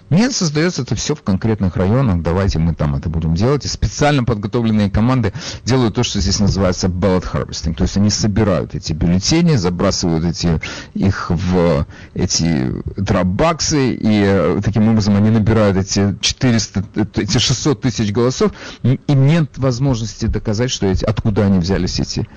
Нет, 0.10 0.32
создается 0.34 0.84
это 0.84 0.94
все 0.94 1.16
в 1.16 1.24
конкретных 1.24 1.76
районах, 1.76 2.22
давайте 2.22 2.60
мы 2.60 2.76
там 2.76 2.96
это 2.96 3.10
будем 3.10 3.34
делать. 3.34 3.66
И 3.66 3.68
специально 3.68 4.24
подготовленные 4.24 4.92
команды 4.92 5.34
делают 5.66 5.96
то, 5.96 6.04
что 6.04 6.20
здесь 6.20 6.40
называется 6.40 6.88
ballot 6.88 7.26
harvesting. 7.34 7.74
То 7.74 7.82
есть 7.84 7.98
они 7.98 8.12
собирают 8.12 8.76
эти 8.76 8.94
бюллетени, 8.94 9.56
забрасывают 9.56 10.24
эти, 10.26 10.62
их 10.94 11.32
в 11.32 11.88
эти 12.14 12.72
дропбаксы, 12.96 13.96
и 13.96 14.24
э, 14.24 14.62
таким 14.64 14.88
образом 14.90 15.16
они 15.16 15.32
набирают 15.32 15.78
эти 15.78 16.16
400, 16.22 16.84
эти 17.16 17.38
600 17.40 17.82
тысяч 17.82 18.12
голосов. 18.12 18.52
Им 18.84 19.26
нет 19.26 19.58
возможности 19.58 20.26
доказать, 20.28 20.70
что 20.70 20.86
эти, 20.86 21.06
откуда 21.06 21.46
они 21.46 21.58
взялись 21.58 22.00
эти 22.00 22.28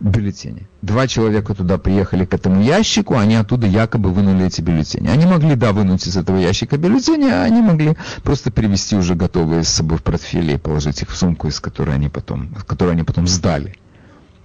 бюллетени. 0.00 0.68
Два 0.82 1.06
человека 1.06 1.54
туда 1.54 1.78
приехали 1.78 2.24
к 2.24 2.34
этому 2.34 2.62
ящику, 2.62 3.16
они 3.16 3.36
оттуда 3.36 3.66
якобы 3.66 4.10
вынули 4.10 4.46
эти 4.46 4.60
бюллетени. 4.60 5.08
Они 5.08 5.26
могли, 5.26 5.54
да, 5.54 5.72
вынуть 5.72 6.06
из 6.06 6.16
этого 6.16 6.36
ящика 6.36 6.76
бюллетени, 6.76 7.30
а 7.30 7.42
они 7.42 7.62
могли 7.62 7.96
просто 8.22 8.50
привезти 8.50 8.96
уже 8.96 9.14
готовые 9.14 9.64
с 9.64 9.68
собой 9.68 9.98
в 9.98 10.02
портфеле 10.02 10.54
и 10.54 10.58
положить 10.58 11.02
их 11.02 11.10
в 11.10 11.16
сумку, 11.16 11.48
из 11.48 11.60
которой 11.60 11.94
они 11.94 12.08
потом, 12.08 12.54
которую 12.66 12.92
они 12.92 13.02
потом 13.02 13.26
сдали. 13.26 13.76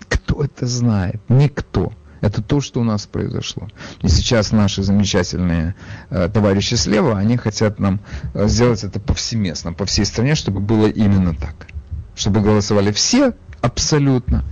Кто 0.07 0.43
это 0.43 0.67
знает? 0.67 1.21
Никто. 1.29 1.93
Это 2.21 2.43
то, 2.43 2.61
что 2.61 2.81
у 2.81 2.83
нас 2.83 3.07
произошло. 3.07 3.67
И 4.03 4.07
сейчас 4.07 4.51
наши 4.51 4.83
замечательные 4.83 5.75
э, 6.11 6.29
товарищи 6.31 6.75
слева, 6.75 7.17
они 7.17 7.35
хотят 7.35 7.79
нам 7.79 7.99
э, 8.35 8.47
сделать 8.47 8.83
это 8.83 8.99
повсеместно, 8.99 9.73
по 9.73 9.85
всей 9.85 10.05
стране, 10.05 10.35
чтобы 10.35 10.59
было 10.59 10.85
именно 10.85 11.33
так. 11.33 11.67
Чтобы 12.15 12.41
голосовали 12.41 12.91
все 12.91 13.33
абсолютно. 13.61 14.43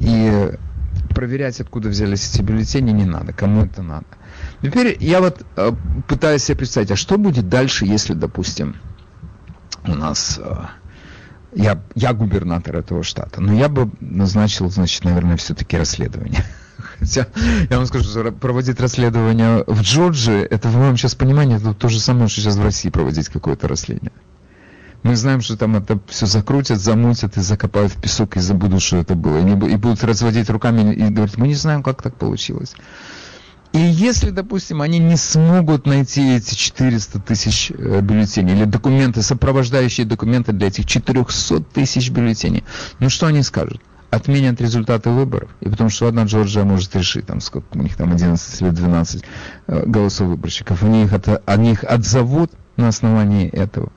И 0.00 0.52
проверять, 1.14 1.60
откуда 1.60 1.88
взялись 1.88 2.32
эти 2.32 2.42
бюллетени, 2.42 2.92
не 2.92 3.04
надо. 3.04 3.32
Кому 3.32 3.64
это 3.64 3.82
надо? 3.82 4.06
Теперь 4.62 4.96
я 5.00 5.20
вот 5.20 5.44
э, 5.56 5.72
пытаюсь 6.06 6.44
себе 6.44 6.58
представить, 6.58 6.90
а 6.90 6.96
что 6.96 7.18
будет 7.18 7.48
дальше, 7.48 7.84
если, 7.84 8.14
допустим, 8.14 8.76
у 9.84 9.94
нас... 9.94 10.38
Э, 10.42 10.66
я, 11.54 11.82
я 11.94 12.12
губернатор 12.12 12.76
этого 12.76 13.02
штата, 13.02 13.40
но 13.40 13.54
я 13.54 13.68
бы 13.68 13.90
назначил, 14.00 14.70
значит, 14.70 15.04
наверное, 15.04 15.36
все-таки 15.36 15.78
расследование. 15.78 16.44
Хотя, 16.98 17.26
я 17.70 17.78
вам 17.78 17.86
скажу, 17.86 18.08
что 18.08 18.32
проводить 18.32 18.78
расследование 18.80 19.64
в 19.66 19.80
Джорджии, 19.80 20.42
это 20.42 20.68
в 20.68 20.76
моем 20.76 20.96
сейчас 20.96 21.14
понимании, 21.14 21.56
это 21.56 21.72
то 21.74 21.88
же 21.88 22.00
самое, 22.00 22.28
что 22.28 22.42
сейчас 22.42 22.56
в 22.56 22.62
России 22.62 22.90
проводить 22.90 23.28
какое-то 23.28 23.66
расследование. 23.66 24.12
Мы 25.02 25.16
знаем, 25.16 25.40
что 25.40 25.56
там 25.56 25.76
это 25.76 25.98
все 26.08 26.26
закрутят, 26.26 26.80
замутят 26.80 27.36
и 27.36 27.40
закопают 27.40 27.92
в 27.92 28.00
песок 28.00 28.36
и 28.36 28.40
забудут, 28.40 28.82
что 28.82 28.96
это 28.96 29.14
было. 29.14 29.38
И, 29.38 29.76
будут 29.76 30.02
разводить 30.02 30.50
руками 30.50 30.92
и 30.92 31.08
говорить, 31.08 31.38
мы 31.38 31.48
не 31.48 31.54
знаем, 31.54 31.82
как 31.82 32.02
так 32.02 32.16
получилось. 32.16 32.74
И 33.72 33.78
если, 33.78 34.30
допустим, 34.30 34.80
они 34.80 34.98
не 34.98 35.16
смогут 35.16 35.86
найти 35.86 36.36
эти 36.36 36.54
400 36.54 37.20
тысяч 37.20 37.70
э, 37.70 38.00
бюллетеней 38.00 38.54
или 38.54 38.64
документы, 38.64 39.22
сопровождающие 39.22 40.06
документы 40.06 40.52
для 40.52 40.68
этих 40.68 40.86
400 40.86 41.60
тысяч 41.60 42.10
бюллетеней, 42.10 42.64
ну 42.98 43.10
что 43.10 43.26
они 43.26 43.42
скажут? 43.42 43.80
Отменят 44.10 44.58
результаты 44.62 45.10
выборов. 45.10 45.50
И 45.60 45.68
потому 45.68 45.90
что 45.90 46.08
одна 46.08 46.24
Джорджия 46.24 46.64
может 46.64 46.96
решить, 46.96 47.26
там 47.26 47.40
сколько 47.40 47.66
у 47.74 47.82
них 47.82 47.94
там 47.94 48.10
11 48.10 48.62
или 48.62 48.70
12 48.70 49.24
э, 49.66 49.86
голосов 49.86 50.28
выборщиков, 50.28 50.82
они 50.82 51.04
их, 51.04 51.12
от, 51.12 51.42
они 51.46 51.72
их 51.72 51.84
отзовут 51.84 52.50
на 52.78 52.88
основании 52.88 53.48
этого. 53.48 53.92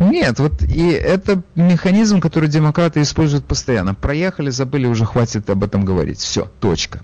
Нет, 0.00 0.38
вот 0.38 0.62
и 0.62 0.90
это 0.90 1.42
механизм, 1.54 2.20
который 2.20 2.48
демократы 2.48 3.00
используют 3.00 3.46
постоянно. 3.46 3.94
Проехали, 3.94 4.50
забыли, 4.50 4.86
уже 4.86 5.04
хватит 5.04 5.48
об 5.48 5.64
этом 5.64 5.84
говорить. 5.84 6.18
Все, 6.18 6.50
точка. 6.60 7.00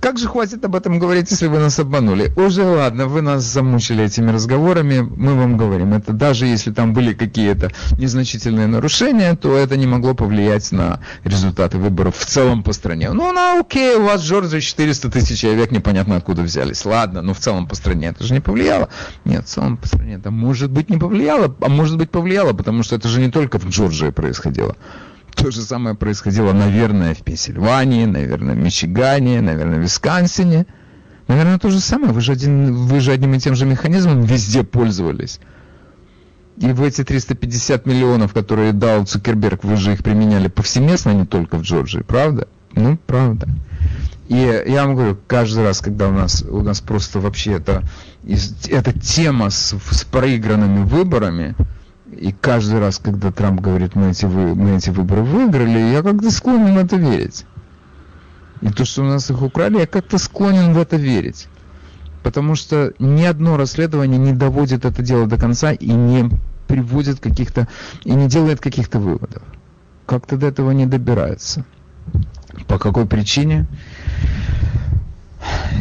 Как 0.00 0.18
же 0.18 0.28
хватит 0.28 0.64
об 0.64 0.74
этом 0.74 0.98
говорить, 0.98 1.30
если 1.30 1.46
вы 1.46 1.58
нас 1.58 1.78
обманули? 1.78 2.32
Уже 2.36 2.64
ладно, 2.64 3.06
вы 3.06 3.22
нас 3.22 3.44
замучили 3.44 4.04
этими 4.04 4.30
разговорами, 4.30 5.00
мы 5.00 5.34
вам 5.34 5.56
говорим. 5.56 5.94
Это 5.94 6.12
даже 6.12 6.46
если 6.46 6.72
там 6.72 6.92
были 6.92 7.14
какие-то 7.14 7.72
незначительные 7.98 8.66
нарушения, 8.66 9.34
то 9.36 9.56
это 9.56 9.76
не 9.76 9.86
могло 9.86 10.14
повлиять 10.14 10.70
на 10.72 11.00
результаты 11.24 11.78
выборов 11.78 12.16
в 12.16 12.24
целом 12.24 12.62
по 12.62 12.72
стране. 12.72 13.10
Ну, 13.10 13.32
ну 13.32 13.60
окей, 13.60 13.96
у 13.96 14.04
вас 14.04 14.22
в 14.22 14.26
Джорджии 14.26 14.60
400 14.60 15.10
тысяч 15.10 15.40
человек, 15.40 15.70
непонятно 15.70 16.16
откуда 16.16 16.42
взялись. 16.42 16.84
Ладно, 16.84 17.22
но 17.22 17.34
в 17.34 17.38
целом 17.38 17.66
по 17.66 17.74
стране 17.74 18.08
это 18.08 18.24
же 18.24 18.34
не 18.34 18.40
повлияло. 18.40 18.88
Нет, 19.24 19.46
в 19.46 19.48
целом 19.48 19.76
по 19.76 19.86
стране 19.86 20.14
это 20.14 20.30
может 20.30 20.70
быть 20.70 20.90
не 20.90 20.98
повлияло, 20.98 21.54
а 21.60 21.68
может 21.68 21.96
быть 21.96 22.10
повлияло, 22.10 22.52
потому 22.52 22.82
что 22.82 22.96
это 22.96 23.08
же 23.08 23.20
не 23.20 23.30
только 23.30 23.58
в 23.58 23.68
Джорджии 23.68 24.10
происходило. 24.10 24.76
То 25.36 25.50
же 25.50 25.60
самое 25.62 25.94
происходило, 25.94 26.52
наверное, 26.52 27.14
в 27.14 27.22
Пенсильвании, 27.22 28.06
наверное, 28.06 28.54
в 28.54 28.58
Мичигане, 28.58 29.40
наверное, 29.40 29.78
в 29.78 29.82
Висконсине. 29.82 30.66
Наверное, 31.28 31.58
то 31.58 31.70
же 31.70 31.78
самое. 31.80 32.12
Вы 32.12 32.20
же, 32.20 32.32
один, 32.32 32.74
вы 32.74 33.00
же 33.00 33.12
одним 33.12 33.34
и 33.34 33.38
тем 33.38 33.54
же 33.54 33.66
механизмом 33.66 34.22
везде 34.22 34.64
пользовались. 34.64 35.40
И 36.56 36.72
в 36.72 36.82
эти 36.82 37.04
350 37.04 37.84
миллионов, 37.84 38.32
которые 38.32 38.72
дал 38.72 39.04
Цукерберг, 39.04 39.62
вы 39.62 39.76
же 39.76 39.92
их 39.92 40.02
применяли 40.02 40.48
повсеместно, 40.48 41.10
не 41.10 41.26
только 41.26 41.58
в 41.58 41.62
Джорджии, 41.62 42.00
правда? 42.00 42.48
Ну, 42.72 42.98
правда. 43.06 43.46
И 44.28 44.64
я 44.66 44.86
вам 44.86 44.96
говорю, 44.96 45.18
каждый 45.26 45.64
раз, 45.64 45.80
когда 45.80 46.08
у 46.08 46.12
нас, 46.12 46.42
у 46.42 46.62
нас 46.62 46.80
просто 46.80 47.20
вообще 47.20 47.52
это, 47.52 47.82
эта 48.68 48.98
тема 48.98 49.50
с, 49.50 49.74
с 49.90 50.04
проигранными 50.04 50.84
выборами, 50.84 51.54
и 52.12 52.32
каждый 52.32 52.78
раз, 52.78 52.98
когда 52.98 53.32
Трамп 53.32 53.60
говорит, 53.60 53.94
мы 53.94 54.10
эти, 54.10 54.26
вы, 54.26 54.54
мы 54.54 54.76
эти 54.76 54.90
выборы 54.90 55.22
выиграли, 55.22 55.92
я 55.92 56.02
как-то 56.02 56.30
склонен 56.30 56.74
в 56.74 56.78
это 56.78 56.96
верить. 56.96 57.44
И 58.60 58.68
то, 58.68 58.84
что 58.84 59.02
у 59.02 59.06
нас 59.06 59.30
их 59.30 59.42
украли, 59.42 59.78
я 59.78 59.86
как-то 59.86 60.18
склонен 60.18 60.72
в 60.72 60.78
это 60.78 60.96
верить. 60.96 61.48
Потому 62.22 62.54
что 62.54 62.92
ни 62.98 63.22
одно 63.22 63.56
расследование 63.56 64.18
не 64.18 64.32
доводит 64.32 64.84
это 64.84 65.02
дело 65.02 65.26
до 65.26 65.36
конца 65.36 65.72
и 65.72 65.92
не 65.92 66.30
приводит 66.66 67.20
каких-то, 67.20 67.68
и 68.04 68.12
не 68.12 68.28
делает 68.28 68.60
каких-то 68.60 68.98
выводов. 68.98 69.42
Как-то 70.06 70.36
до 70.36 70.46
этого 70.46 70.70
не 70.70 70.86
добирается. 70.86 71.64
По 72.68 72.78
какой 72.78 73.06
причине? 73.06 73.66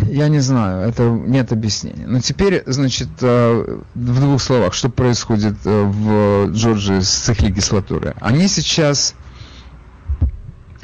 Я 0.03 0.27
не 0.27 0.39
знаю, 0.39 0.87
это 0.87 1.03
нет 1.09 1.51
объяснения. 1.51 2.05
Но 2.07 2.19
теперь, 2.19 2.63
значит, 2.65 3.09
э, 3.21 3.79
в 3.93 4.19
двух 4.19 4.41
словах, 4.41 4.73
что 4.73 4.89
происходит 4.89 5.55
э, 5.65 5.83
в 5.83 6.51
Джорджии 6.51 7.01
с 7.01 7.29
их 7.29 7.41
легислатурой. 7.41 8.13
Они 8.19 8.47
сейчас, 8.47 9.15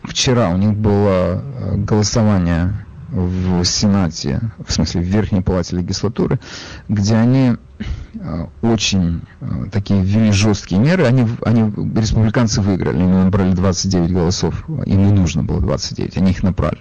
вчера 0.04 0.50
у 0.50 0.58
них 0.58 0.74
было 0.74 1.42
э, 1.42 1.76
голосование 1.78 2.86
в 3.10 3.64
Сенате, 3.66 4.40
в 4.66 4.72
смысле 4.72 5.02
в 5.02 5.06
Верхней 5.06 5.42
Палате 5.42 5.76
легислатуры, 5.76 6.40
где 6.88 7.16
они 7.16 7.58
очень 8.62 9.22
такие 9.74 10.02
ввели 10.02 10.32
жесткие 10.32 10.80
меры. 10.80 11.04
Они, 11.06 11.28
они, 11.44 11.74
республиканцы 11.94 12.62
выиграли, 12.62 13.00
они 13.00 13.12
набрали 13.12 13.52
29 13.52 14.14
голосов, 14.14 14.64
им 14.86 15.08
не 15.08 15.12
нужно 15.12 15.44
было 15.44 15.60
29, 15.60 16.18
они 16.18 16.32
их 16.32 16.42
набрали. 16.42 16.80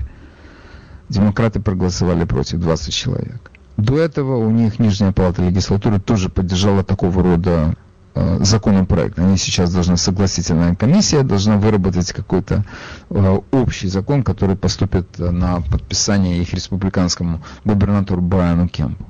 Демократы 1.11 1.61
проголосовали 1.61 2.25
против 2.25 2.61
20 2.61 2.95
человек. 2.95 3.51
До 3.77 3.99
этого 3.99 4.37
у 4.37 4.51
них 4.51 4.79
Нижняя 4.79 5.13
палата 5.13 5.43
легислатуры 5.43 5.99
тоже 5.99 6.29
поддержала 6.29 6.85
такого 6.85 7.23
рода 7.23 7.75
э, 8.15 8.39
законопроект. 8.43 9.19
Они 9.19 9.37
сейчас 9.37 9.73
должны, 9.73 9.97
согласительная 9.97 10.77
комиссия 10.77 11.25
должна 11.25 11.57
выработать 11.57 12.13
какой-то 12.13 12.65
э, 13.11 13.41
общий 13.51 13.89
закон, 13.89 14.23
который 14.23 14.55
поступит 14.55 15.19
на 15.19 15.61
подписание 15.63 16.41
их 16.41 16.55
республиканскому 16.55 17.43
губернатору 17.65 18.21
Брайану 18.21 18.69
Кемпу. 18.69 19.05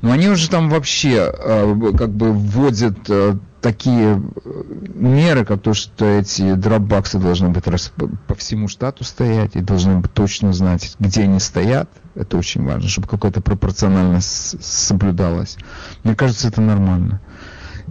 Но 0.00 0.12
они 0.12 0.28
уже 0.28 0.48
там 0.48 0.70
вообще 0.70 1.30
э, 1.30 1.92
как 1.98 2.10
бы 2.10 2.32
вводят 2.32 2.98
э, 3.08 3.36
такие 3.64 4.20
э, 4.44 4.62
меры, 4.94 5.46
как 5.46 5.62
то, 5.62 5.72
что 5.72 6.04
эти 6.04 6.52
дропбаксы 6.52 7.18
должны 7.18 7.48
быть 7.48 7.66
раз, 7.66 7.90
по 8.26 8.34
всему 8.34 8.68
штату 8.68 9.04
стоять 9.04 9.56
и 9.56 9.60
должны 9.62 10.00
быть 10.00 10.12
точно 10.12 10.52
знать, 10.52 10.94
где 10.98 11.22
они 11.22 11.40
стоят. 11.40 11.88
Это 12.14 12.36
очень 12.36 12.62
важно, 12.62 12.90
чтобы 12.90 13.08
какая-то 13.08 13.40
пропорциональность 13.40 14.62
соблюдалась. 14.62 15.56
Мне 16.02 16.14
кажется, 16.14 16.48
это 16.48 16.60
нормально. 16.60 17.22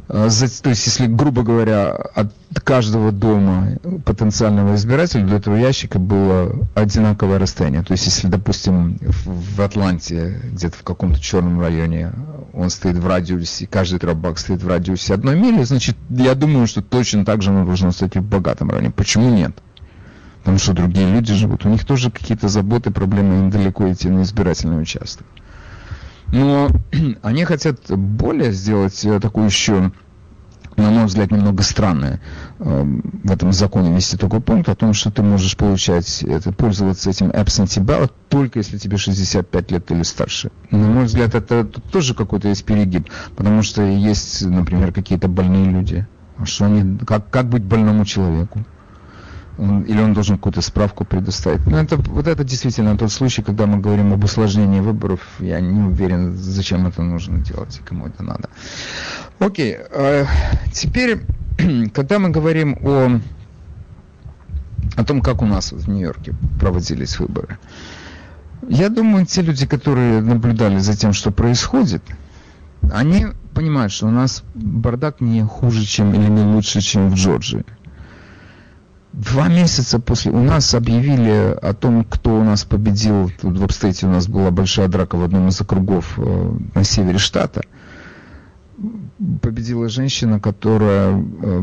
А, 0.10 0.30
то 0.30 0.70
есть, 0.70 0.86
если, 0.86 1.08
грубо 1.08 1.44
говоря, 1.44 1.92
от 1.92 2.34
каждого 2.64 3.12
дома 3.12 3.78
потенциального 4.06 4.76
избирателя 4.76 5.26
до 5.26 5.36
этого 5.36 5.56
ящика 5.56 5.98
было 5.98 6.68
одинаковое 6.76 7.40
расстояние. 7.40 7.84
То 7.84 7.94
есть, 7.94 8.06
если, 8.06 8.28
допустим, 8.28 8.98
в 9.02 9.62
Атланте, 9.62 10.40
где-то 10.52 10.78
в 10.78 10.84
каком-то 10.84 11.20
черном 11.20 11.60
районе, 11.62 12.12
он 12.54 12.70
стоит 12.70 12.98
в 12.98 13.08
радиусе, 13.08 13.66
каждый 13.68 14.00
дропбак 14.00 14.38
стоит 14.38 14.62
в 14.62 14.68
радиусе 14.68 15.14
одной 15.14 15.40
мили, 15.40 15.64
значит, 15.64 15.96
я 16.10 16.36
думаю, 16.36 16.68
что 16.68 16.82
точно 16.82 17.26
так 17.26 17.42
же 17.42 17.52
он 17.52 17.66
должен 17.66 17.92
стоять 17.92 18.16
и 18.16 18.20
в 18.20 18.24
богатом 18.24 18.70
районе. 18.70 18.92
Почему 18.92 19.30
нет? 19.30 19.54
Потому 20.40 20.58
что 20.60 20.74
другие 20.74 21.10
люди 21.10 21.34
живут. 21.34 21.66
У 21.66 21.70
них 21.70 21.86
тоже 21.86 22.12
какие-то 22.12 22.50
заботы, 22.50 22.92
проблемы, 22.92 23.40
им 23.40 23.50
далеко 23.50 23.90
идти 23.92 24.10
на 24.10 24.24
избирательный 24.24 24.82
участок. 24.82 25.26
Но 26.34 26.68
они 27.22 27.46
хотят 27.46 27.80
более 27.90 28.52
сделать 28.52 29.06
э, 29.06 29.20
такую 29.20 29.46
еще, 29.46 29.92
на 30.76 30.90
мой 30.90 31.06
взгляд, 31.06 31.30
немного 31.32 31.62
странное 31.62 32.22
э, 32.58 32.84
в 33.24 33.32
этом 33.32 33.54
законе 33.54 33.96
вести 33.96 34.18
такой 34.18 34.42
пункт 34.42 34.68
о 34.68 34.76
том, 34.76 34.96
что 34.96 35.12
ты 35.12 35.22
можешь 35.22 35.56
получать, 35.56 36.24
это, 36.24 36.52
пользоваться 36.52 37.12
этим 37.12 37.30
absentee 37.30 37.86
ballot 37.86 38.12
только 38.30 38.60
если 38.60 38.80
тебе 38.80 38.98
65 38.98 39.72
лет 39.72 39.92
или 39.92 40.02
старше. 40.02 40.52
На 40.72 40.88
мой 40.88 41.06
взгляд, 41.06 41.36
это 41.36 41.66
тоже 41.66 42.16
какой-то 42.16 42.48
есть 42.48 42.66
перегиб, 42.66 43.10
потому 43.36 43.62
что 43.62 43.84
есть, 43.84 44.44
например, 44.44 44.92
какие-то 44.92 45.28
больные 45.28 45.70
люди. 45.70 46.08
А 46.38 46.48
что 46.48 46.66
они, 46.66 46.98
как, 47.06 47.30
как 47.30 47.48
быть 47.48 47.64
больному 47.64 48.06
человеку? 48.06 48.66
Он, 49.58 49.84
или 49.84 50.02
он 50.02 50.14
должен 50.14 50.38
какую-то 50.38 50.62
справку 50.62 51.06
предоставить. 51.06 51.66
Но 51.66 51.72
ну, 51.72 51.78
это, 51.78 51.98
вот 51.98 52.28
это 52.28 52.44
действительно 52.44 52.98
тот 52.98 53.12
случай, 53.12 53.42
когда 53.42 53.66
мы 53.66 53.80
говорим 53.80 54.14
об 54.14 54.24
усложнении 54.24 54.80
выборов. 54.80 55.20
Я 55.40 55.60
не 55.60 55.82
уверен, 55.82 56.36
зачем 56.36 56.88
это 56.88 57.02
нужно 57.02 57.40
делать 57.40 57.80
и 57.80 57.88
кому 57.88 58.08
это 58.08 58.24
надо. 58.24 58.50
Окей, 59.40 59.78
э, 59.92 60.26
теперь, 60.72 61.22
когда 61.94 62.20
мы 62.20 62.30
говорим 62.30 62.78
о, 62.82 63.20
о 64.96 65.04
том, 65.04 65.22
как 65.22 65.42
у 65.42 65.46
нас 65.46 65.72
в 65.72 65.88
Нью-Йорке 65.88 66.34
проводились 66.60 67.20
выборы, 67.20 67.58
я 68.68 68.90
думаю, 68.90 69.26
те 69.26 69.42
люди, 69.42 69.66
которые 69.66 70.22
наблюдали 70.22 70.80
за 70.80 70.96
тем, 70.96 71.14
что 71.14 71.32
происходит, 71.32 72.02
они 72.92 73.28
понимают, 73.54 73.92
что 73.92 74.08
у 74.08 74.12
нас 74.12 74.44
бардак 74.56 75.22
не 75.22 75.44
хуже, 75.44 75.86
чем 75.86 76.14
или 76.14 76.28
не 76.30 76.44
лучше, 76.44 76.82
чем 76.82 77.10
в 77.10 77.16
Джорджии. 77.16 77.66
Два 79.14 79.48
месяца 79.48 80.00
после 80.00 80.32
у 80.32 80.44
нас 80.44 80.74
объявили 80.74 81.56
о 81.62 81.74
том, 81.76 82.04
кто 82.04 82.36
у 82.36 82.44
нас 82.44 82.64
победил. 82.64 83.32
Тут 83.40 83.60
в 83.60 83.64
обстейте 83.64 84.08
у 84.08 84.10
нас 84.10 84.28
была 84.28 84.50
большая 84.50 84.88
драка 84.88 85.18
в 85.18 85.24
одном 85.24 85.50
из 85.50 85.62
округов 85.62 86.16
э, 86.18 86.52
на 86.74 86.84
севере 86.84 87.20
штата. 87.20 87.62
Победила 89.42 89.88
женщина, 89.88 90.40
которая, 90.40 91.24
э, 91.44 91.62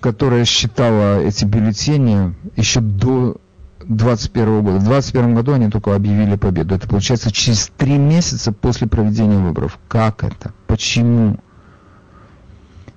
которая 0.00 0.46
считала 0.46 1.20
эти 1.20 1.44
бюллетени 1.44 2.34
еще 2.56 2.80
до 2.80 3.36
2021 3.80 4.62
года. 4.62 4.78
В 4.78 4.84
2021 4.84 5.34
году 5.34 5.52
они 5.52 5.68
только 5.68 5.94
объявили 5.94 6.36
победу. 6.36 6.74
Это 6.74 6.88
получается 6.88 7.30
через 7.30 7.70
три 7.76 7.98
месяца 7.98 8.52
после 8.52 8.86
проведения 8.86 9.38
выборов. 9.38 9.78
Как 9.88 10.24
это? 10.24 10.54
Почему? 10.66 11.38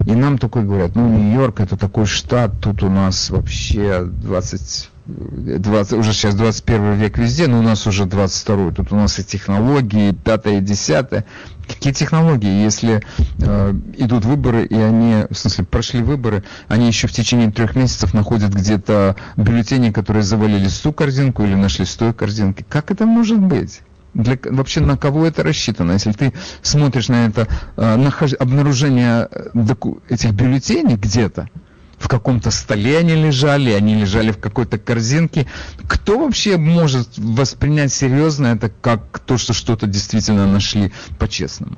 И 0.06 0.14
нам 0.14 0.38
такой 0.38 0.64
говорят, 0.64 0.96
ну, 0.96 1.08
Нью-Йорк 1.08 1.60
это 1.60 1.78
такой 1.78 2.06
штат, 2.06 2.60
тут 2.60 2.84
у 2.84 2.90
нас 2.90 3.30
вообще 3.30 4.04
20, 4.04 4.90
20, 5.06 5.94
уже 5.94 6.14
сейчас 6.14 6.36
21 6.36 6.94
век 6.96 7.18
везде, 7.18 7.48
но 7.48 7.60
у 7.60 7.62
нас 7.62 7.86
уже 7.88 8.06
22 8.06 8.72
тут 8.72 8.92
у 8.92 8.96
нас 8.96 9.20
и 9.20 9.24
технологии, 9.24 10.12
пятое 10.12 10.60
и 10.60 10.62
десятое. 10.62 11.26
Какие 11.68 11.94
технологии, 11.94 12.64
если 12.64 13.02
э, 13.40 13.74
идут 13.98 14.26
выборы, 14.26 14.66
и 14.66 14.76
они, 14.76 15.26
в 15.30 15.36
смысле, 15.36 15.66
прошли 15.66 16.02
выборы, 16.02 16.44
они 16.68 16.88
еще 16.88 17.08
в 17.08 17.12
течение 17.12 17.52
трех 17.52 17.76
месяцев 17.76 18.14
находят 18.14 18.54
где-то 18.54 19.16
бюллетени, 19.38 19.92
которые 19.92 20.24
завалили 20.24 20.68
с 20.68 20.80
ту 20.80 20.92
корзинку 20.92 21.44
или 21.44 21.56
нашли 21.56 21.86
с 21.86 21.98
корзинки. 22.14 22.66
Как 22.68 22.92
это 22.92 23.06
может 23.06 23.40
быть? 23.40 23.82
Для, 24.14 24.38
вообще 24.44 24.82
на 24.82 24.98
кого 24.98 25.26
это 25.26 25.44
рассчитано? 25.44 25.94
Если 25.94 26.12
ты 26.12 26.34
смотришь 26.62 27.08
на 27.08 27.28
это 27.28 27.48
э, 27.78 27.96
нахож, 27.96 28.34
обнаружение 28.34 29.28
э, 29.32 29.50
доку, 29.54 30.02
этих 30.10 30.32
бюллетеней 30.32 30.96
где-то, 30.96 31.50
в 31.98 32.08
каком-то 32.08 32.50
столе 32.52 32.98
они 32.98 33.14
лежали, 33.14 33.72
они 33.72 33.96
лежали 33.96 34.32
в 34.32 34.40
какой-то 34.40 34.80
корзинке. 34.80 35.48
Кто 35.88 36.20
вообще 36.20 36.58
может 36.58 37.10
воспринять 37.18 37.94
серьезно 37.94 38.48
это 38.48 38.70
как 38.70 39.20
то, 39.20 39.38
что 39.38 39.54
что-то 39.54 39.86
действительно 39.86 40.52
нашли 40.52 40.92
по-честному? 41.20 41.78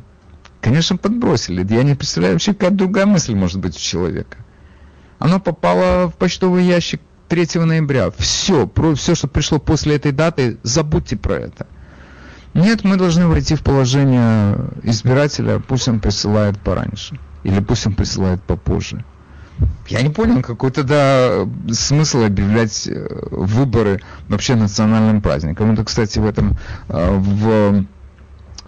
Конечно, 0.62 0.96
подбросили. 0.96 1.68
Я 1.70 1.84
не 1.84 1.94
представляю 1.96 2.36
вообще, 2.36 2.54
какая 2.54 2.72
другая 2.72 3.06
мысль 3.06 3.36
может 3.36 3.60
быть 3.60 3.76
у 3.76 3.80
человека. 3.80 4.38
Оно 5.20 5.42
попало 5.42 6.10
в 6.10 6.16
почтовый 6.16 6.64
ящик 6.64 7.02
3 7.28 7.60
ноября. 7.60 8.12
Все, 8.18 8.66
про, 8.66 8.96
все, 8.96 9.16
что 9.16 9.28
пришло 9.28 9.60
после 9.60 9.96
этой 9.96 10.14
даты, 10.14 10.58
забудьте 10.64 11.18
про 11.18 11.36
это. 11.36 11.68
Нет, 12.54 12.84
мы 12.84 12.98
должны 12.98 13.28
войти 13.28 13.56
в 13.56 13.62
положение 13.62 14.58
избирателя, 14.84 15.60
пусть 15.60 15.88
он 15.88 16.00
присылает 16.00 16.60
пораньше. 16.60 17.20
Или 17.44 17.60
пусть 17.60 17.88
он 17.88 17.96
присылает 17.96 18.42
попозже. 18.44 19.04
Я 19.88 20.02
не 20.02 20.10
понял, 20.10 20.42
какой 20.42 20.72
тогда 20.72 21.48
смысл 21.72 22.24
объявлять 22.24 22.88
э, 22.88 23.08
выборы 23.32 24.02
вообще 24.28 24.56
национальным 24.56 25.22
праздником. 25.22 25.72
Это, 25.72 25.84
кстати, 25.84 26.20
в 26.20 26.26
этом, 26.26 26.58
э, 26.90 27.16
в 27.18 27.86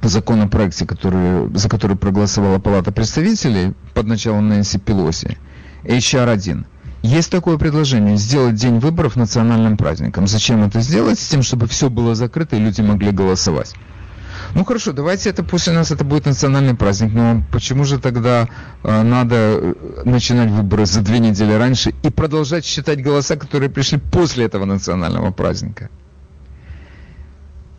законопроекте, 0.03 0.85
который, 0.85 1.49
за 1.55 1.69
который 1.69 1.97
проголосовала 1.97 2.59
Палата 2.59 2.91
представителей 2.91 3.73
под 3.93 4.07
началом 4.07 4.49
Нэнси 4.49 4.77
Пелоси, 4.79 5.37
HR1, 5.83 6.65
есть 7.05 7.31
такое 7.31 7.57
предложение, 7.57 8.17
сделать 8.17 8.55
день 8.55 8.79
выборов 8.79 9.15
национальным 9.15 9.77
праздником. 9.77 10.27
Зачем 10.27 10.63
это 10.63 10.81
сделать? 10.81 11.19
С 11.19 11.27
тем, 11.27 11.43
чтобы 11.43 11.67
все 11.67 11.89
было 11.89 12.15
закрыто 12.15 12.55
и 12.55 12.59
люди 12.59 12.81
могли 12.81 13.11
голосовать. 13.11 13.73
Ну 14.53 14.63
хорошо, 14.63 14.93
давайте 14.93 15.29
это 15.29 15.43
у 15.43 15.73
нас 15.73 15.91
это 15.91 16.03
будет 16.03 16.25
национальный 16.25 16.75
праздник, 16.75 17.13
но 17.13 17.43
почему 17.51 17.83
же 17.83 17.99
тогда 17.99 18.47
э, 18.83 19.01
надо 19.01 19.35
э, 19.35 19.73
начинать 20.05 20.49
выборы 20.49 20.85
за 20.85 21.01
две 21.01 21.19
недели 21.19 21.51
раньше 21.53 21.93
и 22.03 22.09
продолжать 22.09 22.63
считать 22.65 23.03
голоса, 23.03 23.35
которые 23.35 23.69
пришли 23.69 23.97
после 23.97 24.45
этого 24.45 24.65
национального 24.65 25.31
праздника? 25.31 25.89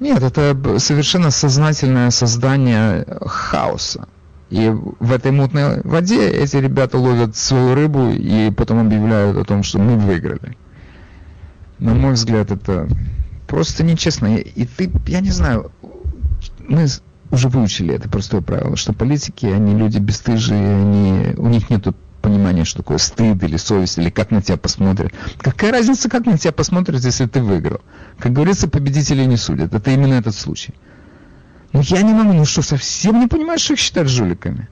Нет, 0.01 0.23
это 0.23 0.79
совершенно 0.79 1.31
сознательное 1.31 2.11
создание 2.11 3.07
хаоса. 3.25 4.07
И 4.51 4.69
в 4.69 5.13
этой 5.13 5.33
мутной 5.33 5.81
воде 5.83 6.29
эти 6.29 6.57
ребята 6.57 6.99
ловят 6.99 7.37
свою 7.37 7.75
рыбу 7.75 8.11
и 8.11 8.51
потом 8.51 8.79
объявляют 8.79 9.37
о 9.37 9.45
том, 9.45 9.63
что 9.63 9.79
мы 9.79 9.97
выиграли. 9.97 10.57
На 11.79 11.95
мой 11.95 12.13
взгляд, 12.13 12.51
это 12.51 12.89
просто 13.49 13.83
нечестно. 13.83 14.37
И 14.37 14.67
ты, 14.67 14.91
я 15.09 15.21
не 15.21 15.31
знаю, 15.31 15.73
мы 16.61 16.87
уже 17.31 17.49
выучили 17.49 17.95
это 17.95 18.09
простое 18.09 18.41
правило, 18.41 18.77
что 18.77 18.93
политики, 18.93 19.47
они 19.47 19.75
люди 19.75 19.99
бесстыжие, 19.99 20.77
они, 20.77 21.35
у 21.37 21.49
них 21.49 21.69
нет 21.69 21.87
понимания, 22.23 22.65
что 22.65 22.79
такое 22.79 22.99
стыд 22.99 23.43
или 23.43 23.57
совесть, 23.57 23.99
или 23.99 24.11
как 24.11 24.31
на 24.31 24.43
тебя 24.43 24.57
посмотрят. 24.57 25.13
Какая 25.39 25.73
разница, 25.73 26.09
как 26.09 26.27
на 26.27 26.39
тебя 26.39 26.53
посмотрят, 26.53 27.05
если 27.05 27.27
ты 27.27 27.43
выиграл? 27.43 27.81
Как 28.19 28.33
говорится, 28.33 28.69
победителей 28.69 29.27
не 29.27 29.37
судят. 29.37 29.75
Это 29.75 29.91
именно 29.91 30.15
этот 30.15 30.35
случай. 30.35 30.75
Ну 31.73 31.81
я 31.83 32.03
не 32.03 32.13
могу, 32.13 32.33
ну 32.33 32.45
что, 32.45 32.63
совсем 32.63 33.21
не 33.21 33.27
понимаешь, 33.27 33.61
что 33.61 33.75
их 33.75 33.81
считать 33.81 34.09
жуликами? 34.09 34.69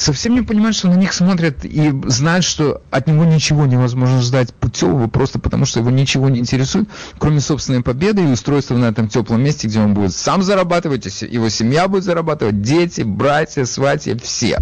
совсем 0.00 0.34
не 0.34 0.42
понимают, 0.42 0.76
что 0.76 0.88
на 0.88 0.94
них 0.94 1.12
смотрят 1.12 1.64
и 1.64 1.92
знают, 2.06 2.44
что 2.44 2.82
от 2.90 3.06
него 3.06 3.24
ничего 3.24 3.66
невозможно 3.66 4.22
ждать 4.22 4.54
путевого, 4.54 5.08
просто 5.08 5.38
потому 5.38 5.66
что 5.66 5.80
его 5.80 5.90
ничего 5.90 6.30
не 6.30 6.40
интересует, 6.40 6.88
кроме 7.18 7.40
собственной 7.40 7.82
победы 7.82 8.24
и 8.24 8.32
устройства 8.32 8.76
на 8.76 8.86
этом 8.86 9.08
теплом 9.08 9.42
месте, 9.42 9.68
где 9.68 9.80
он 9.80 9.92
будет 9.92 10.14
сам 10.14 10.42
зарабатывать, 10.42 11.04
его 11.22 11.50
семья 11.50 11.86
будет 11.86 12.04
зарабатывать, 12.04 12.62
дети, 12.62 13.02
братья, 13.02 13.66
сватья, 13.66 14.16
все. 14.16 14.58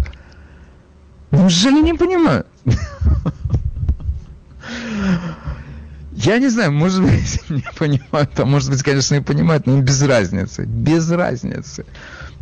Неужели 1.31 1.81
не 1.81 1.93
понимают? 1.93 2.47
Я 6.21 6.37
не 6.37 6.49
знаю, 6.49 6.73
может 6.73 7.01
быть, 7.01 7.39
не 7.49 7.63
понимают, 7.77 8.37
а 8.37 8.45
может 8.45 8.69
быть, 8.69 8.83
конечно, 8.83 9.15
и 9.15 9.21
понимают, 9.21 9.65
но 9.65 9.79
без 9.79 10.01
разницы. 10.03 10.65
Без 10.65 11.09
разницы. 11.09 11.85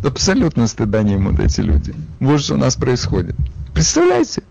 Абсолютно 0.03 0.65
стыда 0.65 1.03
не 1.03 1.13
имеют 1.13 1.39
эти 1.39 1.61
люди. 1.61 1.93
Вот 2.19 2.41
что 2.41 2.55
у 2.55 2.57
нас 2.57 2.75
происходит. 2.75 3.35
Представляете? 3.75 4.41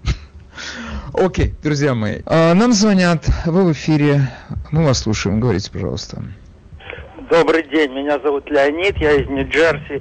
Окей, 1.12 1.56
друзья 1.60 1.96
мои. 1.96 2.20
А, 2.24 2.54
нам 2.54 2.72
звонят, 2.72 3.28
вы 3.46 3.64
в 3.64 3.72
эфире. 3.72 4.30
Мы 4.70 4.84
вас 4.84 5.00
слушаем. 5.00 5.40
Говорите, 5.40 5.72
пожалуйста. 5.72 6.22
Добрый 7.28 7.64
день, 7.64 7.92
меня 7.92 8.20
зовут 8.20 8.48
Леонид, 8.48 8.98
я 8.98 9.12
из 9.14 9.28
Нью-Джерси. 9.28 10.00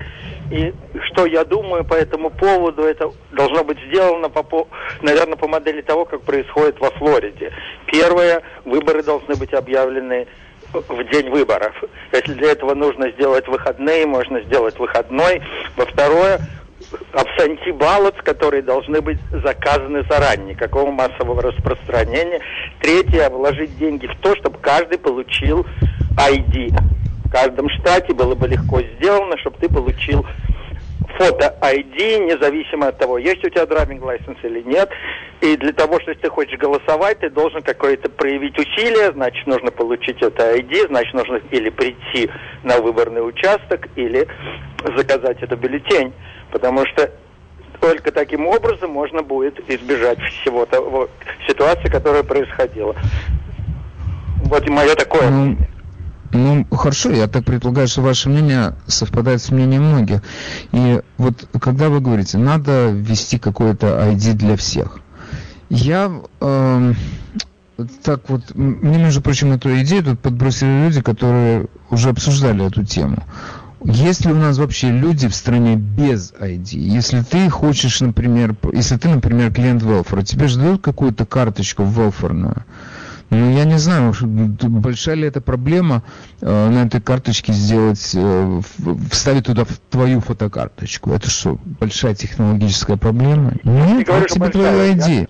И 0.52 0.72
что 1.08 1.26
я 1.26 1.44
думаю 1.44 1.84
по 1.84 1.96
этому 1.96 2.30
поводу, 2.30 2.84
это 2.84 3.12
должно 3.32 3.64
быть 3.64 3.80
сделано, 3.88 4.30
по, 4.30 4.68
наверное, 5.02 5.36
по 5.36 5.48
модели 5.48 5.82
того, 5.82 6.06
как 6.06 6.22
происходит 6.22 6.80
во 6.80 6.92
Флориде. 6.92 7.52
Первое, 7.88 8.44
выборы 8.64 9.02
должны 9.02 9.36
быть 9.36 9.54
объявлены 9.56 10.28
в 10.72 11.04
день 11.12 11.32
выборов. 11.32 11.74
Если 12.12 12.34
для 12.34 12.52
этого 12.52 12.76
нужно 12.76 13.10
сделать 13.12 13.48
выходные, 13.48 14.06
можно 14.06 14.42
сделать 14.42 14.78
выходной. 14.78 15.42
Во 15.78 15.86
второе, 15.88 16.42
абсенти 17.12 17.72
баллот, 17.72 18.22
которые 18.22 18.62
должны 18.62 19.02
быть 19.02 19.18
заказаны 19.32 20.04
заранее, 20.08 20.54
никакого 20.54 20.92
массового 20.92 21.42
распространения. 21.42 22.42
Третье, 22.82 23.32
вложить 23.32 23.76
деньги 23.80 24.06
в 24.06 24.16
то, 24.20 24.36
чтобы 24.36 24.60
каждый 24.60 25.00
получил 25.00 25.66
ID. 26.18 26.72
В 27.26 27.32
каждом 27.32 27.70
штате 27.70 28.14
было 28.14 28.36
бы 28.36 28.48
легко 28.48 28.82
сделано, 28.82 29.38
чтобы 29.38 29.58
ты 29.60 29.68
получил 29.68 30.26
фото 31.18 31.56
ID, 31.62 32.20
независимо 32.26 32.88
от 32.88 32.98
того, 32.98 33.18
есть 33.18 33.44
у 33.44 33.50
тебя 33.50 33.66
драйвинг 33.66 34.04
license 34.04 34.38
или 34.44 34.62
нет. 34.62 34.90
И 35.42 35.58
для 35.58 35.74
того, 35.74 36.00
что 36.00 36.12
если 36.12 36.24
ты 36.24 36.30
хочешь 36.30 36.58
голосовать, 36.58 37.20
ты 37.20 37.30
должен 37.30 37.62
какое-то 37.62 38.10
проявить 38.10 38.58
усилие, 38.58 39.12
значит, 39.14 39.46
нужно 39.48 39.72
получить 39.72 40.22
это 40.22 40.56
ID, 40.56 40.88
значит, 40.88 41.14
нужно 41.14 41.42
или 41.52 41.70
прийти 41.70 42.30
на 42.64 42.80
выборный 42.80 43.28
участок, 43.28 43.88
или 43.96 44.28
заказать 44.96 45.42
это 45.42 45.56
бюллетень. 45.56 46.14
Потому 46.52 46.86
что 46.88 47.12
только 47.82 48.12
таким 48.12 48.48
образом 48.48 48.92
можно 48.92 49.22
будет 49.22 49.60
избежать 49.70 50.20
всего 50.22 50.66
того 50.66 51.10
ситуации, 51.48 51.90
которая 51.90 52.24
происходила. 52.24 52.96
Вот 54.46 54.66
и 54.66 54.70
мое 54.70 54.96
такое 54.96 55.30
ну, 55.30 55.38
мнение. 55.38 55.70
Ну, 56.36 56.66
хорошо, 56.70 57.12
я 57.12 57.28
так 57.28 57.46
предполагаю, 57.46 57.88
что 57.88 58.02
ваше 58.02 58.28
мнение 58.28 58.74
совпадает 58.88 59.42
с 59.42 59.52
мнением 59.52 59.84
многих. 59.84 60.22
И 60.74 61.02
вот 61.18 61.48
когда 61.62 61.88
вы 61.88 62.02
говорите, 62.02 62.38
надо 62.38 62.90
ввести 62.90 63.40
какое-то 63.40 63.88
ID 63.88 64.34
для 64.34 64.58
всех, 64.58 65.00
я 65.70 66.12
э, 66.42 66.94
так 68.04 68.30
вот, 68.30 68.54
мне, 68.54 68.98
между 68.98 69.22
прочим, 69.22 69.54
эту 69.54 69.82
идею 69.82 70.04
тут 70.04 70.20
подбросили 70.20 70.86
люди, 70.86 71.02
которые 71.02 71.68
уже 71.90 72.10
обсуждали 72.10 72.68
эту 72.68 72.84
тему. 72.84 73.24
Есть 73.86 74.26
ли 74.26 74.34
у 74.34 74.36
нас 74.36 74.58
вообще 74.58 74.90
люди 74.90 75.30
в 75.30 75.36
стране 75.36 75.78
без 75.78 76.34
ID? 76.34 76.78
Если 76.78 77.22
ты 77.22 77.50
хочешь, 77.50 78.02
например, 78.02 78.56
если 78.74 78.98
ты, 78.98 79.08
например, 79.08 79.54
клиент 79.54 79.84
Велфора, 79.84 80.24
тебе 80.24 80.50
же 80.50 80.60
дают 80.60 80.82
какую-то 80.82 81.26
карточку 81.26 81.84
велфорную, 81.86 82.66
ну, 83.30 83.58
я 83.58 83.66
не 83.66 83.78
знаю, 83.78 84.14
большая 84.22 85.16
ли 85.16 85.28
это 85.28 85.42
проблема 85.42 86.04
э, 86.42 86.46
на 86.46 86.86
этой 86.86 87.02
карточке 87.02 87.54
сделать, 87.54 88.12
э, 88.14 88.62
вставить 89.12 89.46
туда 89.46 89.66
твою 89.90 90.22
фотокарточку. 90.22 91.12
Это 91.12 91.30
что, 91.30 91.58
большая 91.80 92.16
технологическая 92.16 92.98
проблема? 92.98 93.54
Нет, 93.64 94.08
вот 94.08 94.28
тебе 94.28 94.50
твоя 94.50 94.94
ID. 94.94 95.28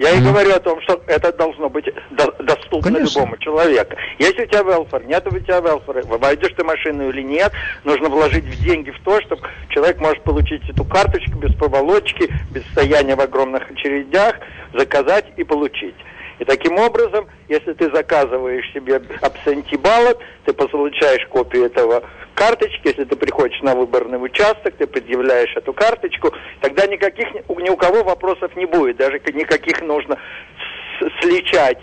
Я 0.00 0.12
и 0.12 0.20
говорю 0.22 0.54
о 0.54 0.60
том, 0.60 0.80
что 0.80 1.02
это 1.08 1.30
должно 1.30 1.68
быть 1.68 1.84
до, 2.10 2.32
доступно 2.42 2.90
Конечно. 2.90 3.18
любому 3.20 3.36
человеку. 3.36 3.96
Если 4.18 4.44
у 4.44 4.46
тебя 4.46 4.62
велфор, 4.62 5.04
нет 5.04 5.26
у 5.26 5.38
тебя 5.38 5.60
велфора, 5.60 6.02
войдешь 6.04 6.54
ты 6.56 6.64
машину 6.64 7.10
или 7.10 7.20
нет, 7.20 7.52
нужно 7.84 8.08
вложить 8.08 8.46
в 8.46 8.64
деньги 8.64 8.92
в 8.92 9.00
то, 9.00 9.20
чтобы 9.20 9.42
человек 9.68 10.00
может 10.00 10.22
получить 10.22 10.66
эту 10.70 10.86
карточку 10.86 11.36
без 11.38 11.54
проволочки, 11.54 12.32
без 12.50 12.62
стояния 12.68 13.14
в 13.14 13.20
огромных 13.20 13.70
очередях, 13.70 14.36
заказать 14.72 15.26
и 15.36 15.44
получить. 15.44 15.96
И 16.40 16.44
таким 16.46 16.78
образом, 16.78 17.28
если 17.48 17.74
ты 17.74 17.90
заказываешь 17.94 18.72
себе 18.72 19.00
абсенти 19.20 19.76
баллот, 19.76 20.18
ты 20.46 20.54
получаешь 20.54 21.26
копию 21.28 21.66
этого 21.66 22.02
карточки, 22.34 22.88
если 22.88 23.04
ты 23.04 23.14
приходишь 23.14 23.60
на 23.60 23.74
выборный 23.74 24.16
участок, 24.16 24.74
ты 24.78 24.86
предъявляешь 24.86 25.54
эту 25.54 25.74
карточку, 25.74 26.32
тогда 26.62 26.86
никаких 26.86 27.28
ни 27.34 27.68
у 27.68 27.76
кого 27.76 28.02
вопросов 28.02 28.56
не 28.56 28.64
будет, 28.64 28.96
даже 28.96 29.20
никаких 29.34 29.82
нужно 29.82 30.16
сличать 31.20 31.82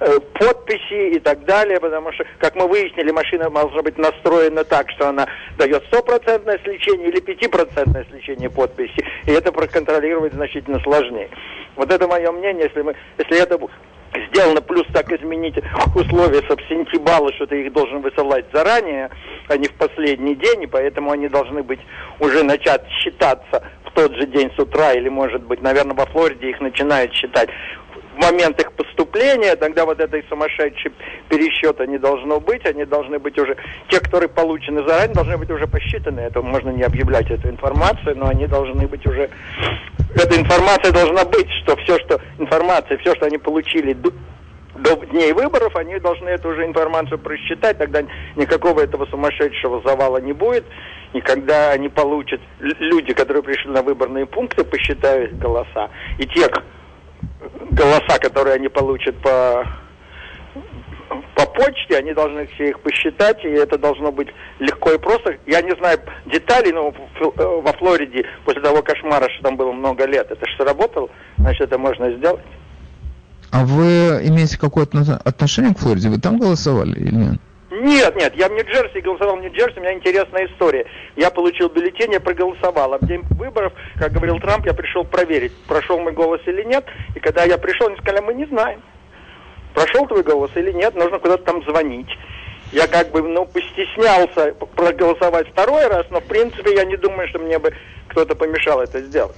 э, 0.00 0.18
подписи 0.34 1.16
и 1.16 1.18
так 1.18 1.46
далее, 1.46 1.80
потому 1.80 2.12
что, 2.12 2.26
как 2.40 2.54
мы 2.56 2.68
выяснили, 2.68 3.10
машина 3.10 3.48
должна 3.48 3.80
быть 3.80 3.96
настроена 3.96 4.64
так, 4.64 4.90
что 4.90 5.08
она 5.08 5.26
дает 5.56 5.82
стопроцентное 5.86 6.60
сличение 6.62 7.08
или 7.08 7.20
пятипроцентное 7.20 8.04
сличение 8.10 8.50
подписи, 8.50 9.02
и 9.26 9.30
это 9.30 9.50
проконтролировать 9.50 10.34
значительно 10.34 10.78
сложнее. 10.80 11.30
Вот 11.76 11.92
это 11.92 12.06
мое 12.06 12.30
мнение, 12.32 12.64
если, 12.64 12.82
мы, 12.82 12.94
если 13.18 13.42
это 13.42 13.58
сделано, 14.30 14.60
плюс 14.60 14.86
так 14.92 15.10
изменить 15.12 15.56
условия 15.94 16.42
сабсентибала, 16.48 17.32
что 17.34 17.46
ты 17.46 17.62
их 17.62 17.72
должен 17.72 18.00
высылать 18.00 18.44
заранее, 18.52 19.10
а 19.48 19.56
не 19.56 19.68
в 19.68 19.74
последний 19.74 20.34
день, 20.34 20.64
и 20.64 20.66
поэтому 20.66 21.10
они 21.10 21.28
должны 21.28 21.62
быть 21.62 21.80
уже 22.20 22.42
начать 22.42 22.86
считаться 23.00 23.62
в 23.86 23.90
тот 23.92 24.14
же 24.14 24.26
день 24.26 24.50
с 24.54 24.58
утра, 24.58 24.92
или, 24.92 25.08
может 25.08 25.42
быть, 25.42 25.62
наверное, 25.62 25.94
во 25.94 26.06
Флориде 26.06 26.50
их 26.50 26.60
начинают 26.60 27.12
считать. 27.14 27.48
В 28.16 28.20
момент 28.20 28.60
их 28.60 28.70
поступления, 28.72 29.56
тогда 29.56 29.86
вот 29.86 29.98
этой 29.98 30.22
сумасшедшей 30.28 30.92
пересчета 31.30 31.86
не 31.86 31.96
должно 31.96 32.40
быть, 32.40 32.66
они 32.66 32.84
должны 32.84 33.18
быть 33.18 33.38
уже, 33.38 33.56
те, 33.88 34.00
которые 34.00 34.28
получены 34.28 34.86
заранее, 34.86 35.14
должны 35.14 35.38
быть 35.38 35.50
уже 35.50 35.66
посчитаны, 35.66 36.20
это 36.20 36.42
можно 36.42 36.68
не 36.70 36.82
объявлять 36.82 37.30
эту 37.30 37.48
информацию, 37.48 38.16
но 38.18 38.28
они 38.28 38.46
должны 38.46 38.86
быть 38.86 39.06
уже, 39.06 39.30
эта 40.14 40.40
информация 40.40 40.92
должна 40.92 41.24
быть, 41.24 41.48
что 41.62 41.76
все, 41.76 41.98
что 42.00 42.20
информация, 42.38 42.98
все, 42.98 43.14
что 43.14 43.26
они 43.26 43.38
получили 43.38 43.92
до, 43.92 44.12
до 44.76 44.96
дней 45.06 45.32
выборов, 45.32 45.74
они 45.76 45.98
должны 45.98 46.28
эту 46.28 46.50
уже 46.50 46.66
информацию 46.66 47.18
просчитать, 47.18 47.78
тогда 47.78 48.02
никакого 48.36 48.80
этого 48.80 49.06
сумасшедшего 49.06 49.82
завала 49.84 50.18
не 50.18 50.32
будет, 50.32 50.64
и 51.12 51.20
когда 51.20 51.70
они 51.70 51.88
получат, 51.88 52.40
люди, 52.60 53.12
которые 53.12 53.42
пришли 53.42 53.70
на 53.70 53.82
выборные 53.82 54.26
пункты, 54.26 54.64
посчитают 54.64 55.38
голоса, 55.38 55.90
и 56.18 56.26
тех, 56.26 56.50
голоса, 57.70 58.18
которые 58.18 58.56
они 58.56 58.68
получат 58.68 59.16
по 59.18 59.66
по 61.34 61.46
почте, 61.46 61.96
они 61.96 62.12
должны 62.12 62.46
все 62.46 62.70
их 62.70 62.80
посчитать, 62.80 63.44
и 63.44 63.48
это 63.48 63.78
должно 63.78 64.12
быть 64.12 64.28
легко 64.58 64.92
и 64.92 64.98
просто. 64.98 65.36
Я 65.46 65.62
не 65.62 65.74
знаю 65.76 65.98
деталей, 66.26 66.72
но 66.72 66.88
э, 66.90 67.24
во 67.36 67.72
Флориде 67.74 68.24
после 68.44 68.62
того 68.62 68.82
кошмара, 68.82 69.28
что 69.30 69.42
там 69.44 69.56
было 69.56 69.72
много 69.72 70.06
лет, 70.06 70.30
это 70.30 70.46
же 70.46 70.56
сработало, 70.56 71.10
значит, 71.38 71.62
это 71.62 71.78
можно 71.78 72.10
сделать. 72.12 72.44
А 73.50 73.64
вы 73.64 74.26
имеете 74.26 74.58
какое-то 74.58 75.20
отношение 75.24 75.74
к 75.74 75.78
Флориде? 75.78 76.08
Вы 76.08 76.18
там 76.18 76.38
голосовали 76.38 76.98
или 76.98 77.14
нет? 77.14 77.40
Нет, 77.70 78.14
нет, 78.16 78.34
я 78.36 78.48
в 78.48 78.52
Нью-Джерси 78.52 79.00
голосовал 79.00 79.36
в 79.36 79.40
Нью-Джерси, 79.40 79.78
у 79.78 79.80
меня 79.80 79.94
интересная 79.94 80.46
история. 80.46 80.86
Я 81.16 81.30
получил 81.30 81.68
бюллетень, 81.68 82.12
я 82.12 82.20
проголосовал. 82.20 82.94
А 82.94 82.98
в 82.98 83.06
день 83.06 83.22
выборов, 83.30 83.72
как 83.98 84.12
говорил 84.12 84.38
Трамп, 84.40 84.66
я 84.66 84.74
пришел 84.74 85.04
проверить, 85.04 85.52
прошел 85.66 85.98
мой 85.98 86.12
голос 86.12 86.40
или 86.46 86.62
нет. 86.64 86.84
И 87.14 87.20
когда 87.20 87.44
я 87.44 87.58
пришел, 87.58 87.88
они 87.88 87.96
сказали, 87.96 88.22
мы 88.22 88.34
не 88.34 88.46
знаем. 88.46 88.82
Прошел 89.74 90.06
твой 90.06 90.22
голос 90.22 90.50
или 90.54 90.72
нет, 90.72 90.94
нужно 90.94 91.18
куда-то 91.18 91.44
там 91.44 91.62
звонить. 91.64 92.08
Я 92.72 92.86
как 92.86 93.10
бы, 93.10 93.22
ну, 93.22 93.44
постеснялся 93.44 94.54
проголосовать 94.74 95.48
второй 95.48 95.86
раз, 95.88 96.06
но 96.10 96.20
в 96.20 96.24
принципе 96.24 96.74
я 96.74 96.84
не 96.84 96.96
думаю, 96.96 97.28
что 97.28 97.38
мне 97.38 97.58
бы 97.58 97.72
кто-то 98.08 98.34
помешал 98.34 98.80
это 98.80 99.00
сделать. 99.02 99.36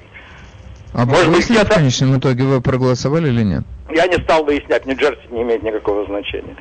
А 0.93 1.05
Может 1.05 1.33
быть, 1.33 1.51
в 1.51 1.69
конечном 1.69 2.19
итоге 2.19 2.45
вы 2.45 2.61
проголосовали 2.61 3.29
или 3.29 3.43
нет? 3.43 3.65
Я 3.91 4.07
не 4.07 4.23
стал 4.23 4.45
выяснять, 4.45 4.87
Нью-Джерси 4.87 5.27
не 5.31 5.43
имеет 5.43 5.63
никакого 5.65 6.07
значения. 6.07 6.57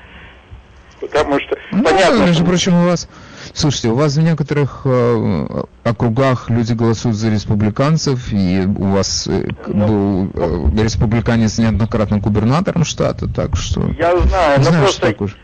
Потому 0.99 1.39
что, 1.39 1.57
ну, 1.71 1.83
понятно... 1.83 2.25
Между 2.25 2.43
прочим, 2.43 2.73
у 2.73 2.87
вас, 2.87 3.07
Слушайте, 3.53 3.89
у 3.89 3.95
вас 3.95 4.15
в 4.15 4.21
некоторых 4.21 4.81
э, 4.85 5.63
округах 5.83 6.49
люди 6.49 6.73
голосуют 6.73 7.15
за 7.15 7.29
республиканцев, 7.29 8.33
и 8.33 8.65
у 8.65 8.85
вас 8.85 9.27
э, 9.27 9.47
был 9.67 10.29
э, 10.33 10.83
республиканец 10.83 11.59
неоднократно 11.59 12.17
губернатором 12.17 12.83
штата, 12.83 13.27
так 13.27 13.55
что... 13.55 13.87
Я 13.97 14.17
знаю, 14.17 14.59
но 14.59 14.71
просто... 14.71 15.01
Так 15.01 15.21
уж. 15.21 15.37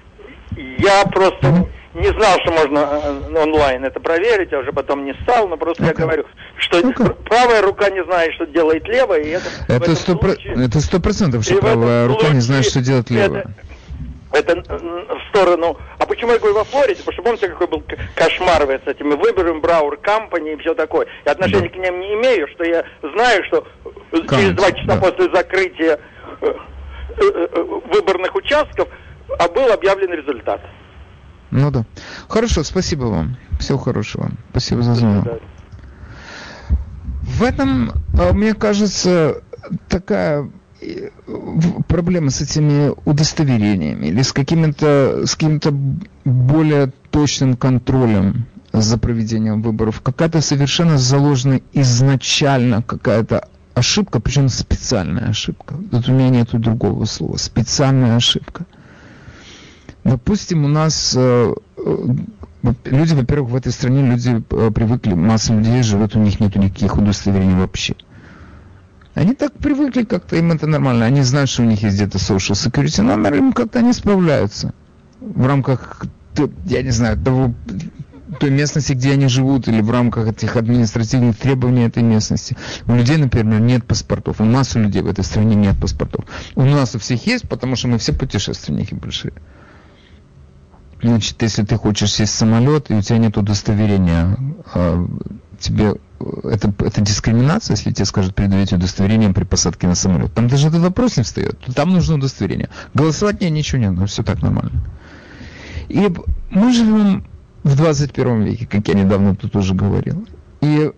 Я 0.80 1.05
просто... 1.05 1.47
Mm-hmm 1.47 1.68
не 1.93 2.07
знал, 2.12 2.39
что 2.41 2.51
можно 2.51 2.80
э, 2.80 3.43
онлайн 3.43 3.84
это 3.84 3.99
проверить, 3.99 4.53
а 4.53 4.60
уже 4.60 4.72
потом 4.72 5.05
не 5.05 5.14
стал, 5.24 5.47
но 5.47 5.57
просто 5.57 5.84
okay. 5.84 5.88
я 5.88 5.93
говорю, 5.93 6.26
что 6.57 6.80
okay. 6.80 7.16
правая 7.24 7.62
рука 7.62 7.89
не 7.89 8.03
знает, 8.03 8.34
что 8.34 8.45
делает 8.45 8.88
левая, 8.88 9.22
и 9.22 9.30
это... 9.30 9.45
Это 9.68 9.95
сто 9.95 10.18
случае... 10.18 10.66
это 10.66 10.80
сто 10.82 10.99
процентов, 10.99 11.43
что 11.43 11.57
правая 11.57 12.07
рука 12.07 12.30
не 12.30 12.41
знает, 12.41 12.66
что 12.66 12.82
делает 12.82 13.10
левая. 13.10 13.41
Это, 13.41 13.53
это 14.32 14.61
в 14.61 15.30
сторону... 15.30 15.77
А 15.97 16.05
почему 16.05 16.32
я 16.32 16.39
говорю 16.39 16.55
во 16.55 16.63
Флориде? 16.63 17.01
Потому 17.03 17.13
что 17.13 17.23
помните, 17.23 17.47
какой 17.49 17.67
был 17.67 17.84
кошмар 18.15 18.61
с 18.63 18.88
этими 18.88 19.15
выборами, 19.15 19.59
Брауэр 19.59 19.97
Компани 19.97 20.53
и 20.53 20.57
все 20.57 20.73
такое. 20.75 21.07
Я 21.25 21.32
отношения 21.32 21.69
да. 21.69 21.75
к 21.75 21.75
ним 21.75 21.99
не 21.99 22.13
имею, 22.15 22.47
что 22.49 22.63
я 22.63 22.86
знаю, 23.01 23.43
что 23.45 23.67
Камп, 24.11 24.30
через 24.30 24.55
два 24.55 24.71
часа 24.71 24.88
да. 24.88 24.97
после 24.97 25.34
закрытия 25.34 25.99
э, 26.41 26.53
э, 27.17 27.63
выборных 27.91 28.36
участков 28.36 28.88
а 29.38 29.47
был 29.47 29.71
объявлен 29.71 30.11
результат. 30.11 30.61
Ну 31.51 31.71
да. 31.71 31.86
Хорошо, 32.27 32.63
спасибо 32.63 33.05
вам. 33.05 33.38
Всего 33.59 33.77
хорошего. 33.77 34.32
Спасибо 34.51 34.82
за 34.84 34.93
звонок. 34.95 35.27
В 37.21 37.43
этом, 37.43 37.91
мне 38.34 38.53
кажется, 38.53 39.43
такая 39.88 40.43
э, 40.43 40.47
проблема 41.88 42.30
с 42.30 42.41
этими 42.41 42.93
удостоверениями 43.05 44.07
или 44.07 44.21
с 44.21 44.32
каким-то 44.32 45.25
с 45.25 45.36
каким-то 45.36 45.73
более 46.25 46.91
точным 47.11 47.55
контролем 47.55 48.45
за 48.71 48.97
проведением 48.97 49.61
выборов. 49.61 50.01
Какая-то 50.01 50.41
совершенно 50.41 50.97
заложена 50.97 51.61
изначально 51.73 52.82
какая-то 52.84 53.47
ошибка, 53.73 54.19
причем 54.19 54.49
специальная 54.49 55.30
ошибка. 55.30 55.75
Тут 55.91 56.07
у 56.09 56.13
меня 56.13 56.30
нет 56.30 56.49
другого 56.51 57.05
слова. 57.05 57.38
Специальная 57.38 58.15
ошибка. 58.15 58.65
Допустим, 60.03 60.65
у 60.65 60.67
нас 60.67 61.13
э, 61.17 61.53
э, 61.77 62.07
люди, 62.86 63.13
во-первых, 63.13 63.51
в 63.51 63.55
этой 63.55 63.71
стране 63.71 64.05
люди 64.05 64.43
э, 64.49 64.71
привыкли, 64.71 65.13
масса 65.13 65.53
людей 65.53 65.84
живет, 65.84 66.15
у 66.15 66.19
них 66.19 66.39
нет 66.39 66.55
никаких 66.55 66.97
удостоверений 66.97 67.55
вообще. 67.55 67.95
Они 69.20 69.36
так 69.36 69.51
привыкли, 69.51 70.05
как-то 70.05 70.38
им 70.38 70.53
это 70.53 70.65
нормально. 70.65 71.03
Они 71.03 71.24
знают, 71.24 71.49
что 71.49 71.63
у 71.63 71.65
них 71.65 71.84
есть 71.84 71.97
где-то 71.97 72.20
social 72.20 72.53
security 72.53 73.01
номер, 73.01 73.34
им 73.34 73.51
как-то 73.51 73.80
они 73.80 73.91
справляются. 73.91 74.74
В 75.20 75.45
рамках, 75.45 76.05
я 76.63 76.82
не 76.82 76.91
знаю, 76.91 77.17
того, 77.17 77.53
той 78.39 78.49
местности, 78.49 78.93
где 78.93 79.11
они 79.11 79.28
живут, 79.28 79.67
или 79.67 79.82
в 79.82 79.91
рамках 79.91 80.30
этих 80.30 80.55
административных 80.55 81.36
требований 81.36 81.82
этой 81.82 82.01
местности. 82.01 82.55
У 82.88 82.95
людей, 82.95 83.17
например, 83.17 83.59
нет 83.59 83.84
паспортов. 83.84 84.39
У 84.39 84.45
нас 84.45 84.74
у 84.78 84.80
людей 84.80 85.01
в 85.01 85.07
этой 85.07 85.26
стране 85.26 85.55
нет 85.55 85.78
паспортов. 85.78 86.24
У 86.55 86.63
нас 86.63 86.95
у 86.95 86.99
всех 86.99 87.28
есть, 87.28 87.49
потому 87.49 87.76
что 87.76 87.89
мы 87.89 87.97
все 87.97 88.13
путешественники 88.13 88.93
большие. 88.93 89.34
Значит, 91.03 91.41
если 91.41 91.65
ты 91.65 91.76
хочешь 91.76 92.13
сесть 92.13 92.32
в 92.32 92.38
самолет, 92.38 92.89
и 92.89 92.93
у 92.93 93.01
тебя 93.01 93.17
нет 93.17 93.36
удостоверения, 93.38 94.38
а, 94.74 95.05
тебе 95.59 95.95
это, 96.43 96.74
это 96.80 97.01
дискриминация, 97.01 97.76
если 97.76 97.91
тебе 97.91 98.05
скажут 98.05 98.36
предъявить 98.36 98.74
удостоверение 98.74 99.34
при 99.34 99.43
посадке 99.43 99.88
на 99.88 99.95
самолет. 99.95 100.34
Там 100.34 100.47
даже 100.47 100.67
этот 100.67 100.82
вопрос 100.82 101.17
не 101.17 101.24
встает. 101.24 101.59
Там 101.76 101.91
нужно 101.91 102.15
удостоверение. 102.15 102.70
Голосовать 102.93 103.41
нет, 103.41 103.51
ничего 103.51 103.82
нет, 103.82 103.91
но 103.91 104.05
все 104.05 104.24
так 104.24 104.41
нормально. 104.41 104.84
И 105.88 106.11
мы 106.49 106.74
живем 106.74 107.26
в 107.63 107.76
21 107.76 108.43
веке, 108.43 108.67
как 108.67 108.88
я 108.88 108.93
недавно 108.93 109.36
тут 109.36 109.55
уже 109.55 109.74
говорил. 109.74 110.28
И 110.61 110.91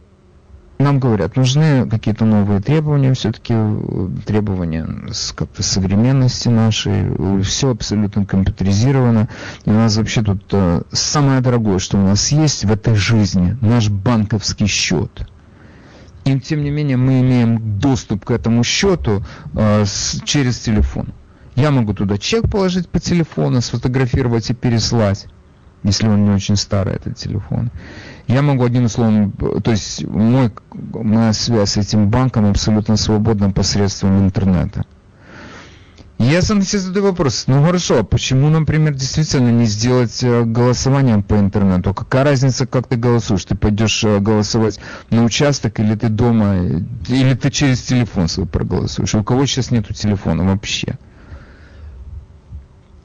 нам 0.81 0.99
говорят, 0.99 1.35
нужны 1.35 1.87
какие-то 1.89 2.25
новые 2.25 2.61
требования, 2.61 3.13
все-таки 3.13 3.53
э, 3.55 4.09
требования 4.25 4.87
с 5.11 5.31
как-то 5.31 5.63
современности 5.63 6.49
нашей, 6.49 7.41
все 7.43 7.71
абсолютно 7.71 8.25
компьютеризировано, 8.25 9.29
и 9.65 9.69
у 9.69 9.73
нас 9.73 9.97
вообще 9.97 10.21
тут 10.21 10.43
э, 10.51 10.81
самое 10.91 11.41
дорогое, 11.41 11.79
что 11.79 11.97
у 11.97 12.01
нас 12.01 12.31
есть 12.31 12.65
в 12.65 12.71
этой 12.71 12.95
жизни, 12.95 13.57
наш 13.61 13.89
банковский 13.89 14.67
счет. 14.67 15.27
И 16.25 16.39
тем 16.39 16.63
не 16.63 16.69
менее 16.69 16.97
мы 16.97 17.21
имеем 17.21 17.79
доступ 17.79 18.25
к 18.25 18.31
этому 18.31 18.63
счету 18.63 19.23
э, 19.53 19.85
с, 19.85 20.21
через 20.23 20.59
телефон. 20.59 21.13
Я 21.55 21.71
могу 21.71 21.93
туда 21.93 22.17
чек 22.17 22.49
положить 22.49 22.87
по 22.89 22.99
телефону, 22.99 23.61
сфотографировать 23.61 24.49
и 24.49 24.53
переслать, 24.53 25.27
если 25.83 26.07
он 26.07 26.25
не 26.25 26.31
очень 26.31 26.55
старый, 26.55 26.95
этот 26.95 27.17
телефон. 27.17 27.71
Я 28.31 28.41
могу 28.41 28.63
одним 28.63 28.87
словом, 28.87 29.33
то 29.33 29.71
есть 29.71 30.05
мой, 30.07 30.51
моя 30.71 31.33
связь 31.33 31.71
с 31.71 31.77
этим 31.77 32.09
банком 32.09 32.49
абсолютно 32.49 32.95
свободна 32.95 33.51
посредством 33.51 34.23
интернета. 34.23 34.85
Я 36.17 36.41
сам 36.41 36.61
себе 36.61 36.79
задаю 36.79 37.07
вопрос, 37.07 37.43
ну 37.47 37.61
хорошо, 37.61 37.99
а 37.99 38.03
почему, 38.03 38.47
например, 38.47 38.93
действительно 38.93 39.49
не 39.49 39.65
сделать 39.65 40.23
э, 40.23 40.43
голосование 40.45 41.21
по 41.21 41.33
интернету? 41.33 41.93
Какая 41.93 42.23
разница, 42.23 42.65
как 42.65 42.87
ты 42.87 42.95
голосуешь? 42.95 43.43
Ты 43.43 43.55
пойдешь 43.55 44.01
э, 44.05 44.19
голосовать 44.19 44.79
на 45.09 45.25
участок 45.25 45.81
или 45.81 45.95
ты 45.95 46.07
дома, 46.07 46.55
или 47.09 47.33
ты 47.33 47.51
через 47.51 47.81
телефон 47.81 48.29
свой 48.29 48.47
проголосуешь? 48.47 49.13
У 49.13 49.25
кого 49.25 49.45
сейчас 49.45 49.71
нету 49.71 49.93
телефона 49.93 50.45
вообще? 50.45 50.97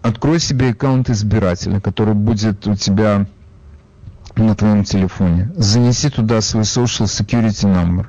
Открой 0.02 0.38
себе 0.38 0.70
аккаунт 0.70 1.10
избирателя, 1.10 1.80
который 1.80 2.14
будет 2.14 2.64
у 2.68 2.76
тебя 2.76 3.26
на 4.42 4.54
твоем 4.54 4.84
телефоне. 4.84 5.50
Занеси 5.56 6.10
туда 6.10 6.40
свой 6.40 6.64
social 6.64 7.06
security 7.06 7.64
number. 7.64 8.06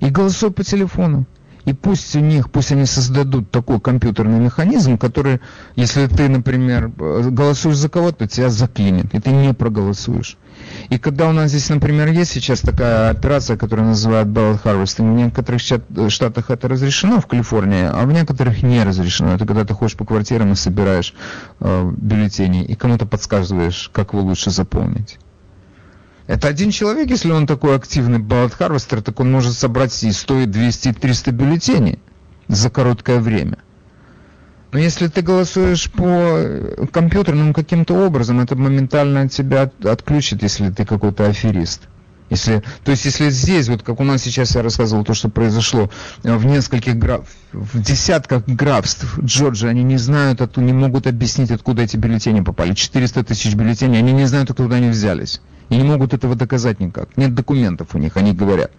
И 0.00 0.10
голосуй 0.10 0.50
по 0.50 0.64
телефону. 0.64 1.26
И 1.66 1.72
пусть 1.72 2.14
у 2.14 2.20
них, 2.20 2.50
пусть 2.50 2.72
они 2.72 2.86
создадут 2.86 3.50
такой 3.50 3.80
компьютерный 3.80 4.38
механизм, 4.38 4.96
который, 4.98 5.40
если 5.74 6.06
ты, 6.06 6.28
например, 6.28 6.88
голосуешь 6.88 7.76
за 7.76 7.88
кого-то, 7.88 8.28
тебя 8.28 8.50
заклинит, 8.50 9.12
и 9.14 9.20
ты 9.20 9.30
не 9.30 9.52
проголосуешь. 9.52 10.38
И 10.90 10.98
когда 10.98 11.28
у 11.28 11.32
нас 11.32 11.50
здесь, 11.50 11.68
например, 11.68 12.08
есть 12.08 12.30
сейчас 12.30 12.60
такая 12.60 13.10
операция, 13.10 13.56
которая 13.56 13.86
называют 13.86 14.28
ballot 14.28 14.62
harvesting, 14.62 15.12
в 15.12 15.16
некоторых 15.16 15.60
штатах 16.10 16.50
это 16.50 16.68
разрешено, 16.68 17.20
в 17.20 17.26
Калифорнии, 17.26 17.90
а 17.92 18.06
в 18.06 18.12
некоторых 18.12 18.62
не 18.62 18.82
разрешено. 18.84 19.34
Это 19.34 19.44
когда 19.44 19.64
ты 19.64 19.74
ходишь 19.74 19.96
по 19.96 20.04
квартирам 20.04 20.52
и 20.52 20.54
собираешь 20.54 21.14
э, 21.60 21.90
бюллетени, 21.96 22.64
и 22.64 22.76
кому-то 22.76 23.06
подсказываешь, 23.06 23.90
как 23.92 24.12
его 24.12 24.22
лучше 24.22 24.50
заполнить. 24.50 25.18
Это 26.26 26.48
один 26.48 26.70
человек, 26.70 27.08
если 27.08 27.30
он 27.30 27.46
такой 27.46 27.76
активный 27.76 28.18
harvester, 28.18 29.00
так 29.00 29.20
он 29.20 29.30
может 29.30 29.52
собрать 29.52 30.02
и 30.02 30.10
100, 30.10 30.40
и 30.40 30.46
200, 30.46 30.88
и 30.88 30.92
300 30.92 31.30
бюллетеней 31.30 31.98
за 32.48 32.68
короткое 32.68 33.20
время. 33.20 33.58
Но 34.72 34.80
если 34.80 35.06
ты 35.06 35.22
голосуешь 35.22 35.90
по 35.90 36.42
компьютерным 36.92 37.54
каким-то 37.54 37.94
образом, 37.94 38.40
это 38.40 38.56
моментально 38.56 39.28
тебя 39.28 39.70
отключит, 39.84 40.42
если 40.42 40.70
ты 40.70 40.84
какой-то 40.84 41.26
аферист. 41.26 41.82
Если, 42.28 42.64
то 42.84 42.90
есть, 42.90 43.04
если 43.04 43.30
здесь, 43.30 43.68
вот 43.68 43.84
как 43.84 44.00
у 44.00 44.04
нас 44.04 44.22
сейчас 44.22 44.56
я 44.56 44.62
рассказывал, 44.62 45.04
то, 45.04 45.14
что 45.14 45.28
произошло 45.28 45.90
в 46.24 46.44
нескольких 46.44 46.96
граф, 46.96 47.28
в 47.52 47.80
десятках 47.80 48.44
графств 48.46 49.06
Джорджии, 49.20 49.68
они 49.68 49.84
не 49.84 49.96
знают, 49.96 50.56
не 50.56 50.72
могут 50.72 51.06
объяснить, 51.06 51.52
откуда 51.52 51.82
эти 51.82 51.96
бюллетени 51.96 52.40
попали. 52.40 52.74
400 52.74 53.22
тысяч 53.22 53.54
бюллетеней, 53.54 54.00
они 54.00 54.12
не 54.12 54.26
знают, 54.26 54.50
откуда 54.50 54.76
они 54.76 54.88
взялись. 54.88 55.40
И 55.68 55.76
не 55.76 55.82
могут 55.82 56.14
этого 56.14 56.34
доказать 56.34 56.80
никак. 56.80 57.16
Нет 57.16 57.34
документов 57.34 57.94
у 57.94 57.98
них, 57.98 58.16
они 58.16 58.32
говорят. 58.32 58.70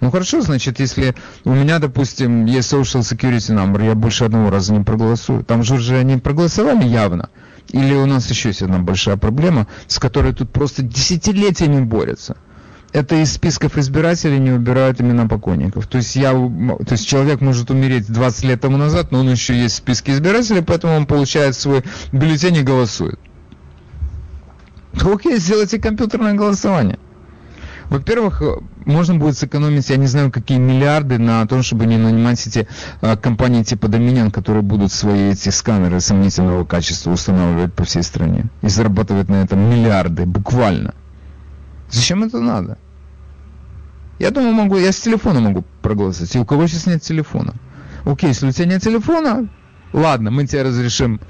Ну 0.00 0.10
хорошо, 0.10 0.40
значит, 0.40 0.80
если 0.80 1.14
у 1.44 1.52
меня, 1.52 1.78
допустим, 1.78 2.44
есть 2.46 2.72
social 2.72 3.02
security 3.02 3.54
number, 3.54 3.84
я 3.84 3.94
больше 3.94 4.24
одного 4.24 4.50
раза 4.50 4.74
не 4.74 4.82
проголосую. 4.82 5.44
Там 5.44 5.62
же 5.62 5.74
уже 5.74 5.96
они 5.96 6.16
проголосовали 6.16 6.84
явно. 6.84 7.30
Или 7.70 7.94
у 7.94 8.06
нас 8.06 8.28
еще 8.28 8.48
есть 8.48 8.62
одна 8.62 8.80
большая 8.80 9.16
проблема, 9.16 9.68
с 9.86 10.00
которой 10.00 10.32
тут 10.34 10.50
просто 10.50 10.82
десятилетиями 10.82 11.84
борются. 11.84 12.36
Это 12.92 13.14
из 13.14 13.32
списков 13.32 13.78
избирателей 13.78 14.38
не 14.38 14.50
убирают 14.50 15.00
имена 15.00 15.28
покойников. 15.28 15.86
То 15.86 15.98
есть, 15.98 16.16
я, 16.16 16.32
то 16.32 16.86
есть 16.90 17.06
человек 17.06 17.40
может 17.40 17.70
умереть 17.70 18.12
20 18.12 18.44
лет 18.44 18.60
тому 18.60 18.76
назад, 18.76 19.12
но 19.12 19.20
он 19.20 19.30
еще 19.30 19.56
есть 19.56 19.76
в 19.76 19.78
списке 19.78 20.12
избирателей, 20.12 20.62
поэтому 20.62 20.94
он 20.94 21.06
получает 21.06 21.54
свой 21.54 21.84
бюллетень 22.10 22.56
и 22.56 22.62
голосует. 22.62 23.20
Окей, 25.00 25.38
сделайте 25.38 25.78
компьютерное 25.78 26.34
голосование. 26.34 26.98
Во-первых, 27.88 28.40
э, 28.42 28.56
можно 28.86 29.16
будет 29.16 29.36
сэкономить, 29.36 29.90
я 29.90 29.96
не 29.96 30.06
знаю, 30.06 30.30
какие 30.30 30.58
миллиарды 30.58 31.18
на 31.18 31.46
том, 31.46 31.62
чтобы 31.62 31.86
не 31.86 31.98
нанимать 31.98 32.46
эти 32.46 32.66
а, 33.00 33.16
компании 33.16 33.64
типа 33.64 33.86
Dominion, 33.86 34.30
которые 34.30 34.62
будут 34.62 34.92
свои 34.92 35.32
эти 35.32 35.50
сканеры 35.50 36.00
сомнительного 36.00 36.64
качества 36.64 37.10
устанавливать 37.10 37.74
по 37.74 37.84
всей 37.84 38.02
стране 38.02 38.46
и 38.62 38.68
зарабатывать 38.68 39.28
на 39.28 39.42
этом 39.42 39.58
миллиарды, 39.58 40.24
буквально. 40.24 40.94
Зачем 41.90 42.22
это 42.22 42.40
надо? 42.40 42.78
Я 44.18 44.30
думаю, 44.30 44.54
могу, 44.54 44.78
я 44.78 44.92
с 44.92 45.00
телефона 45.00 45.40
могу 45.40 45.64
проголосовать. 45.82 46.34
И 46.34 46.38
у 46.38 46.46
кого 46.46 46.66
сейчас 46.66 46.86
нет 46.86 47.02
телефона? 47.02 47.54
Окей, 48.04 48.28
если 48.28 48.48
у 48.48 48.52
тебя 48.52 48.66
нет 48.66 48.82
телефона, 48.82 49.48
ладно, 49.92 50.30
мы 50.30 50.46
тебе 50.46 50.62
разрешим 50.62 51.20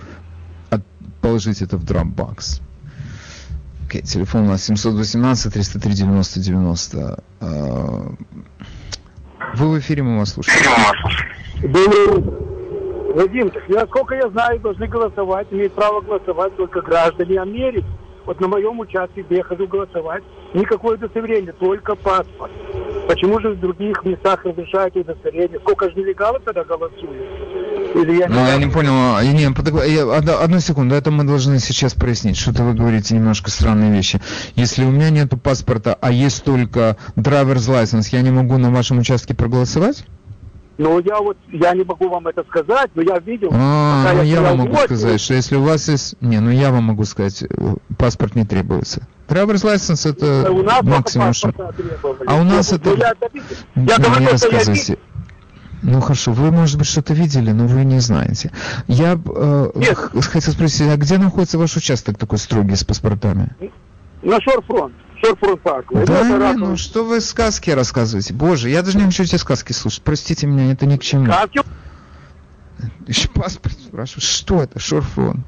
положить 1.20 1.62
это 1.62 1.76
в 1.76 1.84
Dropbox. 1.84 2.60
Окей, 3.92 4.00
телефон 4.04 4.44
у 4.44 4.46
нас 4.46 4.64
718 4.64 5.52
303 5.52 5.92
90 5.92 6.40
90. 6.40 7.24
Вы 9.54 9.68
в 9.68 9.78
эфире, 9.80 10.02
мы 10.02 10.18
вас 10.18 10.32
слушаем. 10.32 10.64
Утро. 11.62 12.32
Вадим, 13.14 13.52
я, 13.68 13.84
сколько 13.84 14.14
я 14.14 14.30
знаю, 14.30 14.60
должны 14.60 14.86
голосовать, 14.86 15.48
имеют 15.50 15.74
право 15.74 16.00
голосовать 16.00 16.56
только 16.56 16.80
граждане 16.80 17.38
Америки. 17.38 17.84
Вот 18.24 18.40
на 18.40 18.48
моем 18.48 18.80
участке, 18.80 19.20
где 19.20 19.36
я 19.36 19.42
хожу 19.42 19.66
голосовать, 19.66 20.22
никакое 20.54 20.96
удостоверение, 20.96 21.52
только 21.52 21.94
паспорт. 21.94 22.52
Почему 23.08 23.40
же 23.40 23.50
в 23.50 23.60
других 23.60 24.02
местах 24.06 24.42
разрешают 24.46 24.96
удостоверение? 24.96 25.60
Сколько 25.60 25.90
же 25.90 25.96
нелегалов 25.96 26.42
тогда 26.44 26.64
голосуют? 26.64 27.41
Или 27.94 28.18
я 28.18 28.28
ну, 28.28 28.46
я 28.46 28.56
не 28.56 28.66
понял. 28.66 28.92
А, 28.92 29.20
я, 29.22 29.32
не, 29.32 29.42
я, 29.42 30.16
одну, 30.16 30.38
одну 30.38 30.60
секунду, 30.60 30.94
это 30.94 31.10
мы 31.10 31.24
должны 31.24 31.58
сейчас 31.58 31.94
прояснить. 31.94 32.36
Что-то 32.36 32.64
вы 32.64 32.74
говорите 32.74 33.14
немножко 33.14 33.50
странные 33.50 33.92
вещи. 33.92 34.20
Если 34.54 34.84
у 34.84 34.90
меня 34.90 35.10
нет 35.10 35.30
паспорта, 35.42 35.96
а 36.00 36.10
есть 36.10 36.44
только 36.44 36.96
driver's 37.16 37.68
license, 37.68 38.08
я 38.12 38.22
не 38.22 38.30
могу 38.30 38.58
на 38.58 38.70
вашем 38.70 38.98
участке 38.98 39.34
проголосовать? 39.34 40.04
Ну, 40.78 41.00
я 41.00 41.20
вот, 41.20 41.36
я 41.52 41.74
не 41.74 41.84
могу 41.84 42.08
вам 42.08 42.26
это 42.26 42.44
сказать, 42.44 42.90
но 42.94 43.02
я 43.02 43.18
видел... 43.18 43.50
А, 43.52 44.12
ну, 44.14 44.22
я, 44.22 44.22
я 44.22 44.40
вам 44.40 44.58
могу 44.58 44.72
вот, 44.72 44.84
сказать, 44.86 45.20
что 45.20 45.34
если 45.34 45.56
у 45.56 45.62
вас 45.62 45.88
есть... 45.88 46.16
Не, 46.20 46.40
ну 46.40 46.50
я 46.50 46.70
вам 46.70 46.84
могу 46.84 47.04
сказать, 47.04 47.44
паспорт 47.98 48.34
не 48.34 48.44
требуется. 48.44 49.06
Driver's 49.28 49.64
license 49.64 50.10
это 50.10 50.50
у 50.50 50.62
нас 50.62 50.82
максимум, 50.82 51.34
что... 51.34 51.52
А 52.26 52.36
у 52.36 52.44
нас 52.44 52.72
это... 52.72 52.90
Я, 52.94 53.12
я, 53.76 53.98
говорю, 53.98 54.20
не 54.20 54.26
рассказывайте. 54.28 54.98
Ну 55.82 56.00
хорошо, 56.00 56.32
вы, 56.32 56.52
может 56.52 56.78
быть, 56.78 56.86
что-то 56.86 57.12
видели, 57.12 57.50
но 57.50 57.66
вы 57.66 57.84
не 57.84 57.98
знаете. 57.98 58.52
Я 58.86 59.14
э, 59.14 59.94
хотел 60.22 60.52
спросить, 60.52 60.88
а 60.88 60.96
где 60.96 61.18
находится 61.18 61.58
ваш 61.58 61.76
участок 61.76 62.18
такой 62.18 62.38
строгий 62.38 62.76
с 62.76 62.84
паспортами? 62.84 63.50
На 64.22 64.40
Шорфронт. 64.40 64.94
Шорфронт 65.20 65.60
парк. 65.60 65.86
Да 66.06 66.22
не, 66.22 66.56
ну 66.56 66.76
что 66.76 67.04
вы 67.04 67.20
сказки 67.20 67.70
рассказываете? 67.70 68.32
Боже, 68.32 68.68
я 68.68 68.82
даже 68.82 68.98
не 68.98 69.04
хочу 69.04 69.24
эти 69.24 69.36
сказки 69.36 69.72
слушать. 69.72 70.02
Простите 70.02 70.46
меня, 70.46 70.72
это 70.72 70.86
ни 70.86 70.96
к 70.96 71.02
чему. 71.02 71.26
Сказки? 71.26 71.60
Еще 73.08 73.28
паспорт 73.28 73.76
спрашиваю. 73.76 74.22
Что 74.22 74.62
это? 74.62 74.78
Шорфронт. 74.78 75.44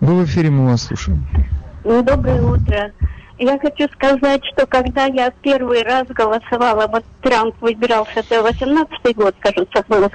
Вы 0.00 0.16
в 0.16 0.24
эфире, 0.24 0.50
мы 0.50 0.66
вас 0.66 0.82
слушаем. 0.82 1.26
Доброе 1.84 2.42
утро. 2.42 2.92
Я 3.42 3.58
хочу 3.58 3.88
сказать, 3.94 4.40
что 4.52 4.66
когда 4.66 5.06
я 5.06 5.32
первый 5.42 5.82
раз 5.82 6.06
голосовала, 6.06 6.86
вот 6.86 7.02
Трамп 7.22 7.60
выбирался, 7.60 8.20
это 8.20 8.36
18-й 8.36 9.14
год, 9.14 9.34
кажется, 9.40 9.84
был. 9.88 10.08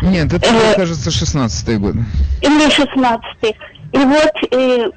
Нет, 0.00 0.32
это, 0.32 0.46
э, 0.46 0.74
кажется, 0.74 1.10
16-й 1.10 1.76
год. 1.76 1.96
Или 2.40 2.68
16-й. 2.70 3.54
И 3.92 3.98
вот 3.98 4.32
э, 4.52 4.90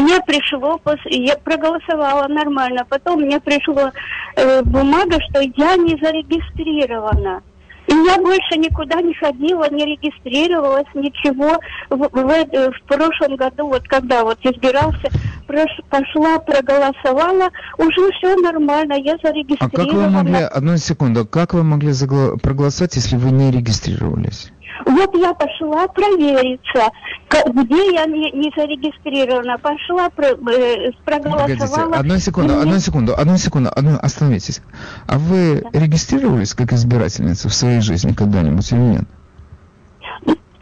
мне 0.00 0.20
пришло, 0.26 0.80
я 1.04 1.36
проголосовала 1.36 2.26
нормально, 2.26 2.84
потом 2.88 3.20
мне 3.20 3.38
пришло 3.38 3.92
э, 4.34 4.62
бумага, 4.62 5.18
что 5.30 5.40
я 5.40 5.76
не 5.76 5.96
зарегистрирована. 6.02 7.44
И 7.86 7.92
я 7.92 8.16
больше 8.16 8.56
никуда 8.56 9.00
не 9.02 9.14
ходила, 9.14 9.70
не 9.70 9.84
регистрировалась, 9.84 10.86
ничего. 10.94 11.58
В, 11.90 12.08
в, 12.08 12.30
э, 12.30 12.70
в 12.70 12.82
прошлом 12.86 13.36
году, 13.36 13.68
вот 13.68 13.86
когда 13.86 14.24
вот 14.24 14.38
избирался, 14.42 15.10
пошла, 15.46 16.38
проголосовала, 16.38 17.50
уже 17.78 18.10
все 18.12 18.36
нормально, 18.36 18.94
я 18.94 19.16
зарегистрирована. 19.22 19.58
А 19.60 19.70
как 19.70 19.92
вы 19.92 20.08
могли, 20.08 20.42
одну 20.42 20.76
секунду, 20.76 21.26
как 21.26 21.54
вы 21.54 21.62
могли 21.62 21.90
загла- 21.90 22.38
проголосовать, 22.38 22.96
если 22.96 23.16
вы 23.16 23.30
не 23.30 23.50
регистрировались? 23.50 24.52
Вот 24.86 25.14
я 25.14 25.32
пошла 25.34 25.86
провериться, 25.88 26.90
где 27.28 27.94
я 27.94 28.06
не, 28.06 28.30
не 28.32 28.52
зарегистрирована. 28.56 29.56
Пошла, 29.58 30.10
про, 30.10 30.26
э, 30.26 30.90
проголосовала. 31.04 31.92
Погодите, 31.92 31.98
одну 32.00 32.18
секунду, 32.18 32.58
одну 32.58 32.78
секунду, 32.78 33.14
одну 33.16 33.36
секунду, 33.36 33.70
одну, 33.74 33.98
остановитесь. 34.02 34.60
А 35.06 35.18
вы 35.18 35.62
да. 35.72 35.78
регистрировались 35.78 36.54
как 36.54 36.72
избирательница 36.72 37.48
в 37.48 37.54
своей 37.54 37.80
жизни 37.80 38.12
когда-нибудь 38.12 38.70
или 38.72 38.80
нет? 38.80 39.04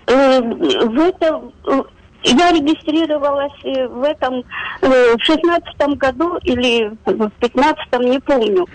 Э, 0.06 0.40
в 0.40 0.98
этом 0.98 1.52
э, 1.66 1.82
я 2.24 2.52
регистрировалась 2.52 3.52
э, 3.64 3.86
в 3.88 4.02
этом 4.02 4.44
в 4.80 5.18
шестнадцатом 5.20 5.94
году 5.94 6.36
или 6.42 6.96
в 7.04 7.30
пятнадцатом, 7.40 8.02
не 8.02 8.20
помню. 8.20 8.66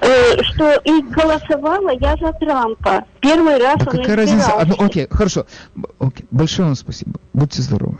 Э, 0.00 0.42
что 0.42 0.74
и 0.84 1.02
голосовала 1.02 1.90
я 1.90 2.16
за 2.16 2.32
Трампа. 2.34 3.04
Первый 3.20 3.58
раз 3.58 3.78
да 3.78 3.90
он 3.90 3.98
какая 3.98 4.16
разница? 4.16 4.52
А, 4.54 4.64
ну, 4.66 4.74
окей, 4.78 5.06
хорошо. 5.10 5.46
Окей. 5.98 6.26
Большое 6.30 6.66
вам 6.66 6.74
спасибо. 6.74 7.18
Будьте 7.32 7.62
здоровы. 7.62 7.98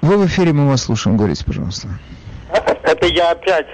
Вы 0.00 0.16
в 0.16 0.26
эфире, 0.26 0.52
мы 0.52 0.68
вас 0.68 0.84
слушаем. 0.84 1.18
Говорите, 1.18 1.44
пожалуйста. 1.44 1.88
Это 2.82 3.06
я 3.06 3.32
опять 3.32 3.66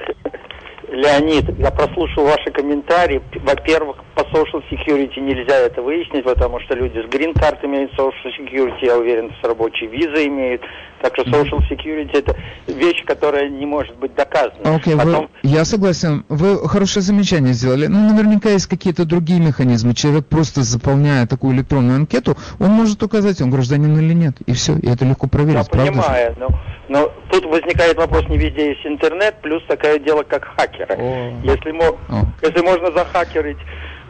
Леонид, 0.88 1.48
я 1.58 1.70
прослушал 1.70 2.24
ваши 2.24 2.50
комментарии. 2.52 3.20
Во-первых, 3.42 3.96
по 4.14 4.20
social 4.20 4.62
security 4.70 5.18
нельзя 5.20 5.56
это 5.58 5.82
выяснить, 5.82 6.24
потому 6.24 6.60
что 6.60 6.74
люди 6.74 6.98
с 6.98 7.06
green-карт 7.06 7.64
имеют 7.64 7.92
social 7.98 8.12
security, 8.38 8.86
я 8.86 8.96
уверен, 8.96 9.32
с 9.40 9.44
рабочей 9.44 9.86
визой 9.86 10.28
имеют. 10.28 10.62
Так 11.02 11.12
что 11.14 11.22
social 11.24 11.60
security 11.70 12.10
это 12.12 12.36
вещь, 12.66 13.04
которая 13.04 13.48
не 13.48 13.66
может 13.66 13.96
быть 13.96 14.14
доказана. 14.14 14.62
Okay, 14.62 14.96
Потом... 14.96 15.28
вы, 15.42 15.48
я 15.48 15.64
согласен. 15.64 16.24
Вы 16.28 16.68
хорошее 16.68 17.02
замечание 17.02 17.52
сделали. 17.52 17.86
Ну, 17.86 18.12
наверняка 18.12 18.50
есть 18.50 18.66
какие-то 18.66 19.04
другие 19.04 19.40
механизмы. 19.40 19.94
Человек 19.94 20.26
просто 20.26 20.62
заполняя 20.62 21.26
такую 21.26 21.54
электронную 21.54 21.96
анкету, 21.96 22.36
он 22.58 22.70
может 22.70 23.02
указать, 23.02 23.40
он 23.40 23.50
гражданин 23.50 23.96
или 23.98 24.14
нет. 24.14 24.36
И 24.46 24.52
все. 24.52 24.76
И 24.78 24.88
это 24.88 25.04
легко 25.04 25.28
проверить. 25.28 25.58
Я 25.58 25.64
правда 25.64 25.92
понимаю, 25.92 26.34
но, 26.38 26.48
но 26.88 27.12
тут 27.30 27.44
возникает 27.44 27.96
вопрос, 27.96 28.24
не 28.28 28.38
везде 28.38 28.70
есть 28.70 28.86
интернет, 28.86 29.36
плюс 29.42 29.62
такое 29.68 29.98
дело, 29.98 30.22
как 30.22 30.44
хакеры. 30.44 30.96
О. 30.96 31.40
Если, 31.42 31.72
мо... 31.72 31.98
если 32.42 32.60
можно 32.62 32.90
захакерить 32.92 33.58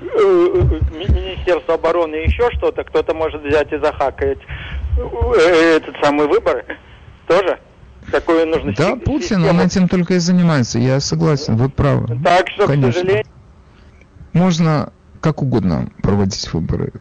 э, 0.01 0.07
э, 0.07 0.61
Министерство 0.97 1.75
обороны 1.75 2.17
и 2.17 2.27
еще 2.27 2.51
что-то, 2.53 2.85
кто-то 2.85 3.15
может 3.15 3.43
взять 3.43 3.73
и 3.73 3.79
захакать 3.79 4.39
э, 4.39 4.76
этот 4.97 5.97
самый 6.03 6.27
выбор 6.27 6.65
тоже. 7.27 7.59
Такое 8.11 8.47
нужно 8.47 8.73
Да, 8.73 8.95
Путин, 8.97 9.45
он 9.45 9.61
этим 9.61 9.89
только 9.89 10.15
и 10.15 10.19
занимается, 10.19 10.79
я 10.79 11.01
согласен, 11.01 11.57
вы 11.57 11.69
правы. 11.69 12.19
Так 12.23 12.49
что, 12.51 12.67
Конечно. 12.67 12.93
к 12.93 12.95
сожалению... 12.95 13.25
Можно 14.33 14.93
как 15.21 15.43
угодно 15.43 15.89
проводить 16.03 16.53
выборы 16.53 16.93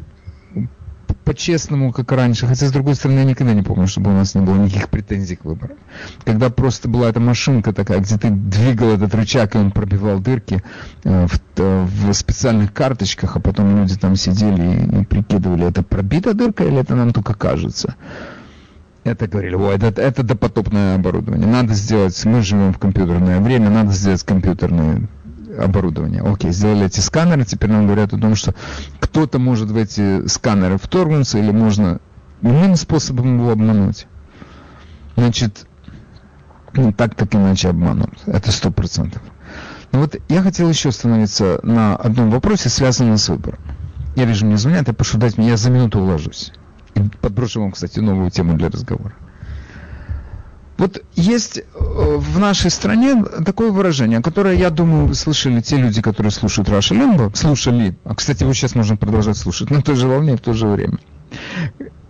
по-честному, 1.26 1.92
как 1.92 2.12
раньше. 2.12 2.48
Хотя, 2.48 2.68
с 2.68 2.72
другой 2.72 2.96
стороны, 2.96 3.20
я 3.20 3.26
никогда 3.26 3.54
не 3.54 3.64
помню, 3.64 3.88
чтобы 3.88 4.12
у 4.12 4.14
нас 4.14 4.36
не 4.36 4.42
было 4.42 4.56
никаких 4.56 4.90
претензий 4.90 5.36
к 5.36 5.44
выборам. 5.44 5.78
Когда 6.24 6.50
просто 6.50 6.88
была 6.88 7.10
эта 7.10 7.20
машинка 7.20 7.74
такая, 7.74 8.00
где 8.00 8.18
ты 8.18 8.30
двигал 8.30 8.90
этот 8.90 9.14
рычаг, 9.16 9.56
и 9.56 9.58
он 9.58 9.72
пробивал 9.72 10.20
дырки 10.20 10.64
э, 11.04 11.28
в, 11.28 11.40
в 11.58 12.14
специальных 12.14 12.72
карточках, 12.72 13.36
а 13.36 13.40
потом 13.40 13.76
люди 13.76 13.98
там 13.98 14.16
сидели 14.16 14.62
и, 14.62 15.02
и 15.02 15.06
прикидывали, 15.06 15.68
это 15.68 15.84
пробита 15.84 16.34
дырка 16.34 16.64
или 16.64 16.78
это 16.78 16.96
нам 16.96 17.12
только 17.12 17.34
кажется. 17.34 17.96
Это 19.04 19.28
говорили, 19.28 19.56
ой, 19.56 19.76
это, 19.76 20.02
это 20.02 20.24
допотопное 20.24 20.96
оборудование. 20.96 21.48
Надо 21.48 21.74
сделать, 21.74 22.24
мы 22.26 22.42
живем 22.42 22.74
в 22.74 22.80
компьютерное 22.80 23.40
время, 23.40 23.70
надо 23.70 23.92
сделать 23.92 24.24
компьютерные 24.24 25.08
оборудование. 25.58 26.22
Окей, 26.22 26.52
сделали 26.52 26.86
эти 26.86 27.00
сканеры, 27.00 27.46
теперь 27.46 27.70
нам 27.70 27.86
говорят 27.86 28.14
о 28.14 28.18
том, 28.18 28.36
что 28.36 28.54
кто-то 29.00 29.40
может 29.40 29.70
в 29.70 29.78
эти 29.78 30.28
сканеры 30.28 30.78
вторгнуться, 30.78 31.38
или 31.38 31.52
можно 31.52 32.00
иным 32.42 32.76
способом 32.76 33.40
его 33.40 33.52
обмануть. 33.52 34.08
Значит, 35.16 35.68
ну, 36.74 36.92
так 36.92 37.16
так 37.16 37.34
иначе 37.34 37.70
обманут. 37.70 38.12
Это 38.26 38.52
сто 38.52 38.72
процентов. 38.72 39.22
Но 39.92 40.00
вот 40.00 40.18
я 40.28 40.42
хотел 40.42 40.68
еще 40.70 40.90
остановиться 40.90 41.60
на 41.64 41.96
одном 41.96 42.30
вопросе, 42.30 42.70
связанном 42.70 43.18
с 43.18 43.30
выбором. 43.30 43.60
Я 44.16 44.26
вижу, 44.26 44.46
мне 44.46 44.58
звонят, 44.58 44.88
я 44.88 44.94
прошу 44.94 45.18
дать 45.18 45.38
мне, 45.38 45.50
я 45.50 45.58
за 45.58 45.70
минуту 45.70 46.00
уложусь. 46.00 46.52
И 46.96 47.02
подброшу 47.22 47.62
вам, 47.62 47.72
кстати, 47.72 48.00
новую 48.00 48.32
тему 48.32 48.58
для 48.58 48.70
разговора. 48.70 49.14
Вот 50.78 51.02
есть 51.16 51.60
э, 51.60 51.64
в 51.74 52.38
нашей 52.38 52.70
стране 52.70 53.24
такое 53.46 53.72
выражение, 53.72 54.22
которое, 54.22 54.56
я 54.56 54.70
думаю, 54.70 55.06
вы 55.06 55.16
слышали 55.16 55.62
те 55.62 55.78
люди, 55.78 56.02
которые 56.02 56.32
слушают 56.32 56.70
Раша 56.70 56.94
Лембо, 56.94 57.32
слушали, 57.34 57.98
а, 58.04 58.14
кстати, 58.14 58.44
его 58.44 58.54
сейчас 58.54 58.76
можно 58.76 58.98
продолжать 58.98 59.38
слушать 59.38 59.70
на 59.70 59.82
той 59.82 59.96
же 59.96 60.08
волне 60.08 60.36
в 60.36 60.42
то 60.42 60.54
же 60.54 60.68
время. 60.68 61.00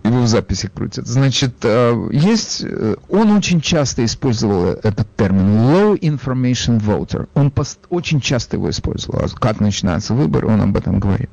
Его 0.02 0.22
в 0.22 0.26
записи 0.26 0.68
крутят. 0.72 1.06
Значит, 1.06 1.54
э, 1.62 2.08
есть, 2.12 2.62
э, 2.64 2.96
он 3.08 3.30
очень 3.30 3.60
часто 3.60 4.04
использовал 4.04 4.66
этот 4.66 5.06
термин 5.16 5.46
low 5.46 5.98
information 5.98 6.80
voter. 6.80 7.28
Он 7.34 7.52
пост, 7.52 7.78
очень 7.88 8.20
часто 8.20 8.56
его 8.56 8.70
использовал. 8.70 9.20
А 9.20 9.28
как 9.28 9.60
начинается 9.60 10.14
выбор, 10.14 10.46
он 10.46 10.60
об 10.60 10.76
этом 10.76 10.98
говорит. 10.98 11.30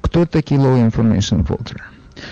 Кто 0.00 0.24
такие 0.24 0.58
low 0.60 0.90
information 0.90 1.46
voter? 1.46 1.80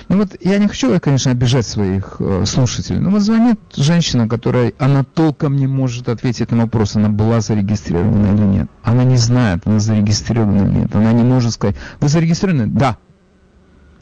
Ну 0.09 0.18
вот 0.18 0.37
я 0.41 0.59
не 0.59 0.68
хочу, 0.68 0.99
конечно, 1.01 1.30
обижать 1.30 1.66
своих 1.66 2.16
э, 2.18 2.45
слушателей, 2.47 3.01
но 3.01 3.11
вот 3.11 3.22
звонит 3.22 3.59
женщина, 3.74 4.28
которая, 4.28 4.72
она 4.78 5.05
толком 5.05 5.57
не 5.57 5.66
может 5.66 6.09
ответить 6.09 6.51
на 6.51 6.59
вопрос, 6.62 6.97
она 6.97 7.09
была 7.09 7.41
зарегистрирована 7.41 8.35
или 8.35 8.45
нет. 8.45 8.68
Она 8.82 9.05
не 9.05 9.16
знает, 9.16 9.62
она 9.66 9.80
зарегистрирована 9.80 10.62
или 10.62 10.78
нет. 10.80 10.95
Она 10.95 11.12
не 11.12 11.22
может 11.22 11.53
сказать, 11.53 11.76
вы 12.01 12.09
зарегистрированы? 12.09 12.66
Да. 12.66 12.97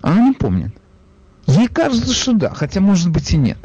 Она 0.02 0.28
не 0.28 0.32
помнит. 0.32 0.74
Ей 1.46 1.68
кажется, 1.68 2.12
что 2.12 2.32
да, 2.34 2.50
хотя 2.50 2.80
может 2.80 3.10
быть 3.10 3.32
и 3.32 3.36
нет. 3.36 3.58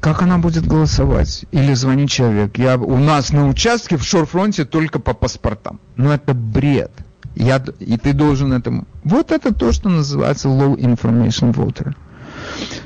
как 0.00 0.22
она 0.22 0.38
будет 0.38 0.66
голосовать? 0.66 1.44
Или 1.52 1.74
звонит 1.74 2.10
человек. 2.10 2.58
Я, 2.58 2.76
у 2.76 2.96
нас 2.96 3.32
на 3.32 3.48
участке 3.48 3.96
в 3.96 4.02
Шорфронте 4.02 4.64
только 4.64 4.98
по 4.98 5.14
паспортам. 5.14 5.80
Ну 5.96 6.10
это 6.10 6.34
бред. 6.34 6.92
Я, 7.34 7.62
и 7.78 7.96
ты 7.96 8.12
должен 8.12 8.52
этому... 8.52 8.86
Вот 9.04 9.32
это 9.32 9.54
то, 9.54 9.72
что 9.72 9.88
называется 9.88 10.48
low 10.48 10.76
information 10.76 11.52
voter. 11.52 11.94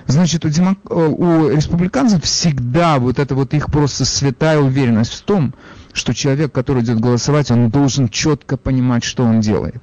Значит, 0.06 0.44
у, 0.44 0.48
демок... 0.48 0.78
Э, 0.88 0.94
у 0.94 1.48
республиканцев 1.50 2.22
всегда 2.24 2.98
вот 2.98 3.18
это 3.18 3.34
вот 3.34 3.54
их 3.54 3.66
просто 3.66 4.04
святая 4.04 4.58
уверенность 4.60 5.14
в 5.14 5.22
том, 5.22 5.54
что 5.92 6.14
человек, 6.14 6.52
который 6.52 6.82
идет 6.82 7.00
голосовать, 7.00 7.50
он 7.50 7.70
должен 7.70 8.08
четко 8.08 8.56
понимать, 8.56 9.02
что 9.02 9.24
он 9.24 9.40
делает. 9.40 9.82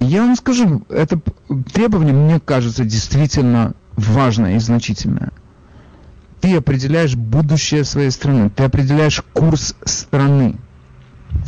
Я 0.00 0.22
вам 0.22 0.36
скажу, 0.36 0.82
это 0.88 1.20
требование, 1.72 2.12
мне 2.12 2.40
кажется, 2.40 2.84
действительно 2.84 3.74
важное 3.96 4.56
и 4.56 4.58
значительное. 4.58 5.30
Ты 6.40 6.56
определяешь 6.56 7.14
будущее 7.14 7.84
своей 7.84 8.10
страны, 8.10 8.50
ты 8.50 8.64
определяешь 8.64 9.22
курс 9.32 9.76
страны. 9.84 10.56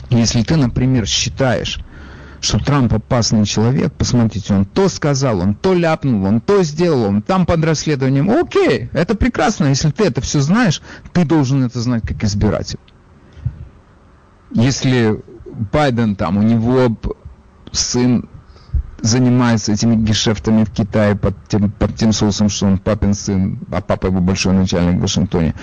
Если 0.09 0.43
ты, 0.43 0.55
например, 0.57 1.07
считаешь, 1.07 1.81
что 2.45 2.59
Трамп 2.59 2.93
опасный 2.93 3.47
человек, 3.47 3.93
посмотрите, 3.93 4.55
он 4.55 4.65
то 4.65 4.89
сказал, 4.89 5.41
он 5.41 5.55
то 5.55 5.75
ляпнул, 5.75 6.25
он 6.25 6.41
то 6.41 6.63
сделал, 6.63 7.05
он 7.05 7.23
там 7.23 7.47
под 7.47 7.65
расследованием. 7.65 8.31
Окей, 8.31 8.91
это 8.93 9.15
прекрасно, 9.15 9.67
если 9.67 9.91
ты 9.91 10.05
это 10.05 10.21
все 10.21 10.41
знаешь, 10.41 10.83
ты 11.13 11.25
должен 11.25 11.65
это 11.65 11.81
знать 11.81 12.03
как 12.07 12.23
избиратель. 12.23 12.79
Если 14.53 15.21
Байден 15.73 16.17
там, 16.17 16.37
у 16.37 16.43
него 16.43 16.97
сын 17.73 18.29
занимается 19.01 19.73
этими 19.73 19.97
гешефтами 19.97 20.65
в 20.65 20.71
Китае 20.71 21.15
под 21.15 21.35
тем, 21.49 21.71
под 21.71 21.95
тем 21.97 22.13
соусом, 22.13 22.49
что 22.49 22.67
он 22.67 22.79
папин 22.79 23.15
сын, 23.15 23.59
а 23.71 23.81
папа 23.81 24.07
его 24.07 24.21
большой 24.21 24.55
начальник 24.55 24.99
в 24.99 25.03
Вашингтоне. 25.03 25.55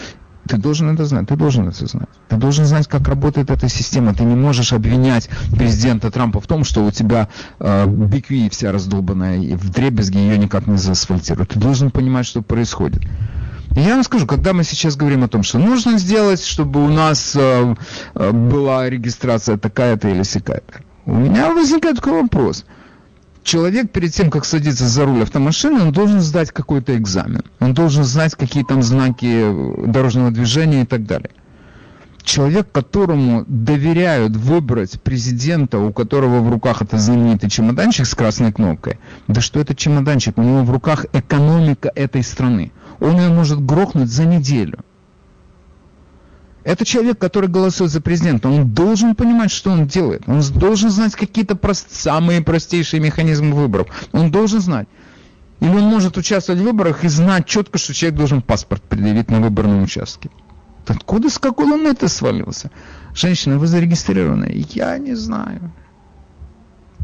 Ты 0.47 0.57
должен 0.57 0.89
это 0.89 1.05
знать, 1.05 1.27
ты 1.27 1.35
должен 1.35 1.67
это 1.69 1.85
знать. 1.85 2.09
Ты 2.27 2.35
должен 2.35 2.65
знать, 2.65 2.87
как 2.87 3.07
работает 3.07 3.51
эта 3.51 3.69
система. 3.69 4.13
Ты 4.13 4.23
не 4.23 4.35
можешь 4.35 4.73
обвинять 4.73 5.29
президента 5.55 6.11
Трампа 6.11 6.41
в 6.41 6.47
том, 6.47 6.63
что 6.63 6.83
у 6.83 6.91
тебя 6.91 7.29
э, 7.59 7.85
BQE 7.85 8.49
вся 8.49 8.71
раздолбанная, 8.71 9.37
и 9.37 9.55
в 9.55 9.69
дребезге 9.69 10.19
ее 10.19 10.37
никак 10.37 10.67
не 10.67 10.77
заасфальтируют. 10.77 11.49
Ты 11.49 11.59
должен 11.59 11.91
понимать, 11.91 12.25
что 12.25 12.41
происходит. 12.41 13.03
И 13.75 13.79
я 13.79 13.93
вам 13.93 14.03
скажу, 14.03 14.27
когда 14.27 14.53
мы 14.53 14.63
сейчас 14.63 14.95
говорим 14.95 15.23
о 15.23 15.27
том, 15.27 15.43
что 15.43 15.59
нужно 15.59 15.97
сделать, 15.97 16.43
чтобы 16.43 16.83
у 16.83 16.89
нас 16.89 17.35
э, 17.35 17.75
э 18.15 18.31
была 18.31 18.89
регистрация 18.89 19.57
такая-то 19.57 20.09
или 20.09 20.23
сякая-то, 20.23 20.81
у 21.05 21.15
меня 21.15 21.53
возникает 21.53 21.97
такой 21.97 22.21
вопрос– 22.21 22.65
человек 23.43 23.91
перед 23.91 24.13
тем, 24.13 24.29
как 24.29 24.45
садиться 24.45 24.87
за 24.87 25.05
руль 25.05 25.23
автомашины, 25.23 25.81
он 25.81 25.91
должен 25.91 26.21
сдать 26.21 26.51
какой-то 26.51 26.95
экзамен. 26.97 27.43
Он 27.59 27.73
должен 27.73 28.03
знать, 28.03 28.35
какие 28.35 28.63
там 28.63 28.83
знаки 28.83 29.85
дорожного 29.87 30.31
движения 30.31 30.83
и 30.83 30.85
так 30.85 31.05
далее. 31.05 31.31
Человек, 32.23 32.71
которому 32.71 33.45
доверяют 33.47 34.35
выбрать 34.35 35.01
президента, 35.01 35.79
у 35.79 35.91
которого 35.91 36.41
в 36.41 36.51
руках 36.51 36.83
это 36.83 36.99
знаменитый 36.99 37.49
чемоданчик 37.49 38.05
с 38.05 38.13
красной 38.13 38.53
кнопкой, 38.53 38.99
да 39.27 39.41
что 39.41 39.59
это 39.59 39.75
чемоданчик? 39.75 40.37
У 40.37 40.43
него 40.43 40.63
в 40.63 40.69
руках 40.69 41.07
экономика 41.13 41.91
этой 41.95 42.23
страны. 42.23 42.71
Он 42.99 43.17
ее 43.17 43.29
может 43.29 43.65
грохнуть 43.65 44.11
за 44.11 44.25
неделю. 44.25 44.79
Это 46.63 46.85
человек, 46.85 47.17
который 47.17 47.49
голосует 47.49 47.91
за 47.91 48.01
президента. 48.01 48.47
Он 48.47 48.69
должен 48.69 49.15
понимать, 49.15 49.51
что 49.51 49.71
он 49.71 49.87
делает. 49.87 50.23
Он 50.27 50.41
должен 50.41 50.91
знать 50.91 51.15
какие-то 51.15 51.55
прост... 51.55 51.87
самые 51.91 52.41
простейшие 52.41 52.99
механизмы 52.99 53.55
выборов. 53.55 53.87
Он 54.11 54.29
должен 54.29 54.61
знать. 54.61 54.87
Или 55.59 55.69
он 55.69 55.83
может 55.83 56.17
участвовать 56.17 56.61
в 56.61 56.63
выборах 56.63 57.03
и 57.03 57.07
знать 57.07 57.45
четко, 57.45 57.77
что 57.77 57.93
человек 57.93 58.17
должен 58.17 58.41
паспорт 58.41 58.83
предъявить 58.83 59.29
на 59.29 59.41
выборном 59.41 59.83
участке. 59.83 60.29
Откуда 60.85 61.29
с 61.29 61.37
какой 61.37 61.65
луны 61.65 61.93
ты 61.93 62.07
свалился? 62.07 62.71
Женщина, 63.13 63.57
вы 63.57 63.67
зарегистрированы? 63.67 64.65
Я 64.69 64.97
не 64.97 65.15
знаю. 65.15 65.71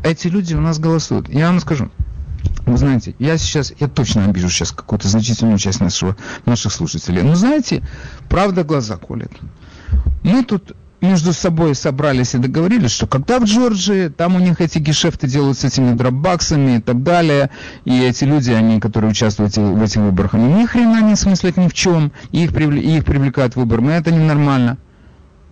Эти 0.03 0.28
люди 0.28 0.53
у 0.53 0.62
нас 0.62 0.80
голосуют. 0.80 1.30
Я 1.30 1.47
вам 1.47 1.60
скажу. 1.60 1.89
Вы 2.68 2.78
знаете, 2.78 3.15
я 3.18 3.38
сейчас, 3.38 3.74
я 3.80 3.88
точно 3.88 4.26
обижу 4.26 4.49
сейчас 4.49 4.72
какую-то 4.72 5.07
значительную 5.07 5.57
часть 5.57 5.80
нашего, 5.80 6.18
наших 6.45 6.74
слушателей. 6.74 7.22
Но 7.22 7.34
знаете, 7.34 7.82
правда 8.28 8.65
глаза 8.65 8.97
колет. 8.97 9.32
Мы 10.22 10.43
тут 10.43 10.76
между 10.99 11.32
собой 11.32 11.76
собрались 11.76 12.36
и 12.36 12.39
договорились, 12.39 12.91
что 12.91 13.07
когда 13.07 13.39
в 13.39 13.45
Джорджии, 13.45 14.09
там 14.09 14.36
у 14.36 14.39
них 14.39 14.59
эти 14.59 14.80
гешефты 14.80 15.28
делают 15.28 15.57
с 15.57 15.63
этими 15.63 15.93
дропбаксами 15.93 16.78
и 16.78 16.82
так 16.82 17.03
далее, 17.03 17.51
и 17.86 18.01
эти 18.01 18.26
люди, 18.26 18.51
они, 18.51 18.82
которые 18.82 19.11
участвуют 19.11 19.55
в 19.55 19.82
этих 19.82 20.01
выборах, 20.01 20.34
они 20.34 20.53
ни 20.53 20.65
хрена 20.65 21.01
не 21.01 21.15
смыслят 21.15 21.55
ни 21.55 21.70
в 21.70 21.74
чем, 21.74 22.11
и 22.32 22.43
их, 22.43 22.53
привл... 22.53 22.74
и 22.74 22.97
их 22.97 23.05
привлекают 23.05 23.55
выбором, 23.55 23.88
это 23.88 24.11
ненормально. 24.11 24.78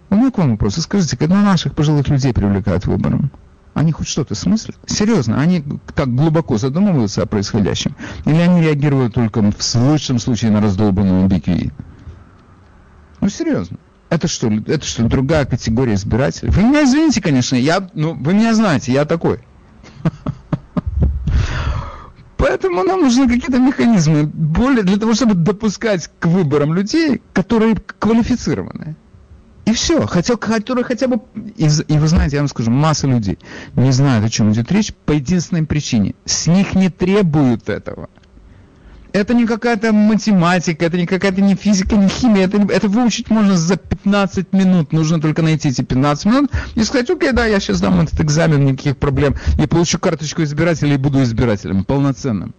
У 0.10 0.16
меня 0.16 0.32
к 0.32 0.38
вам 0.38 0.52
вопрос. 0.52 0.76
Скажите, 0.76 1.16
когда 1.16 1.42
наших 1.42 1.76
пожилых 1.76 2.10
людей 2.10 2.34
привлекают 2.34 2.86
выбором? 2.86 3.32
Они 3.76 3.92
хоть 3.92 4.08
что-то 4.08 4.36
смыслят? 4.36 4.78
Серьезно, 4.88 5.42
они 5.42 5.62
так 5.94 6.08
глубоко 6.16 6.58
задумываются 6.58 7.22
о 7.22 7.26
происходящем? 7.26 7.94
Или 8.24 8.38
они 8.38 8.62
реагируют 8.62 9.16
только 9.16 9.42
в 9.42 9.76
лучшем 9.76 10.18
случае 10.18 10.52
на 10.52 10.62
раздолбанную 10.62 11.28
BQE? 11.28 11.74
Ну, 13.20 13.30
серьезно. 13.30 13.78
Это 14.10 14.30
что, 14.30 14.48
это 14.48 14.86
что, 14.86 15.04
другая 15.04 15.46
категория 15.46 15.96
избирателей? 15.96 16.52
Вы 16.52 16.64
меня 16.64 16.86
извините, 16.86 17.22
конечно, 17.22 17.58
я, 17.58 17.90
ну, 17.94 18.14
вы 18.14 18.34
меня 18.34 18.54
знаете, 18.54 18.94
я 18.94 19.04
такой. 19.04 19.42
Поэтому 22.38 22.84
нам 22.84 23.02
нужны 23.02 23.28
какие-то 23.28 23.60
механизмы 23.60 24.24
более 24.24 24.84
для 24.84 24.96
того, 24.96 25.16
чтобы 25.16 25.34
допускать 25.34 26.10
к 26.20 26.28
выборам 26.28 26.74
людей, 26.74 27.22
которые 27.34 27.76
квалифицированы. 27.76 28.96
И 29.66 29.74
все, 29.74 30.06
хотел, 30.06 30.38
который 30.38 30.84
хотя 30.84 31.08
бы... 31.08 31.22
И, 31.58 31.68
и 31.88 31.98
вы 31.98 32.08
знаете, 32.08 32.36
я 32.36 32.42
вам 32.42 32.48
скажу, 32.48 32.70
масса 32.70 33.08
людей 33.08 33.40
не 33.76 33.92
знают, 33.92 34.24
о 34.24 34.30
чем 34.30 34.52
идет 34.52 34.72
речь 34.72 34.94
по 34.94 35.12
единственной 35.12 35.66
причине. 35.66 36.14
С 36.26 36.46
них 36.48 36.76
не 36.76 36.90
требуют 36.90 37.68
этого. 37.68 38.10
Это 39.12 39.34
не 39.34 39.48
какая-то 39.48 39.94
математика, 39.94 40.86
это 40.86 40.98
не 40.98 41.08
какая-то 41.08 41.42
не 41.42 41.56
физика, 41.56 41.96
не 41.96 42.10
химия. 42.10 42.46
Это, 42.46 42.58
это 42.72 42.90
выучить 42.90 43.30
можно 43.30 43.58
за 43.58 43.78
15 43.78 44.54
минут. 44.54 44.92
Нужно 44.92 45.20
только 45.20 45.42
найти 45.42 45.70
эти 45.70 45.82
15 45.82 46.26
минут 46.26 46.52
и 46.76 46.84
сказать, 46.84 47.10
окей, 47.10 47.32
да, 47.32 47.46
я 47.46 47.60
сейчас 47.60 47.82
дам 47.82 48.02
этот 48.02 48.20
экзамен, 48.20 48.66
никаких 48.66 48.98
проблем. 48.98 49.36
Я 49.58 49.68
получу 49.68 49.98
карточку 50.00 50.44
избирателя 50.44 50.94
и 50.94 50.98
буду 50.98 51.24
избирателем 51.24 51.86
полноценным. 51.86 52.54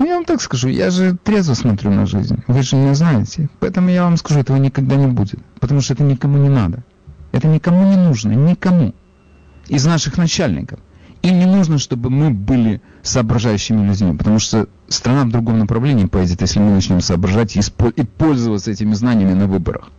Ну, 0.00 0.06
я 0.06 0.14
вам 0.14 0.24
так 0.24 0.40
скажу, 0.40 0.68
я 0.68 0.90
же 0.90 1.14
трезво 1.22 1.52
смотрю 1.52 1.90
на 1.90 2.06
жизнь. 2.06 2.38
Вы 2.46 2.62
же 2.62 2.74
меня 2.74 2.94
знаете. 2.94 3.50
Поэтому 3.60 3.90
я 3.90 4.04
вам 4.04 4.16
скажу, 4.16 4.40
этого 4.40 4.56
никогда 4.56 4.96
не 4.96 5.06
будет. 5.06 5.40
Потому 5.60 5.82
что 5.82 5.92
это 5.92 6.02
никому 6.02 6.38
не 6.38 6.48
надо. 6.48 6.82
Это 7.32 7.48
никому 7.48 7.84
не 7.84 7.96
нужно. 7.96 8.32
Никому. 8.32 8.94
Из 9.68 9.84
наших 9.84 10.16
начальников. 10.16 10.80
Им 11.20 11.38
не 11.38 11.44
нужно, 11.44 11.76
чтобы 11.76 12.08
мы 12.08 12.30
были 12.30 12.80
соображающими 13.02 13.86
людьми, 13.86 14.16
потому 14.16 14.38
что 14.38 14.68
страна 14.88 15.24
в 15.24 15.28
другом 15.28 15.58
направлении 15.58 16.06
пойдет, 16.06 16.40
если 16.40 16.60
мы 16.60 16.70
начнем 16.70 17.02
соображать 17.02 17.54
и, 17.54 17.60
и 17.60 18.04
пользоваться 18.04 18.70
этими 18.70 18.94
знаниями 18.94 19.34
на 19.34 19.46
выборах. 19.46 19.90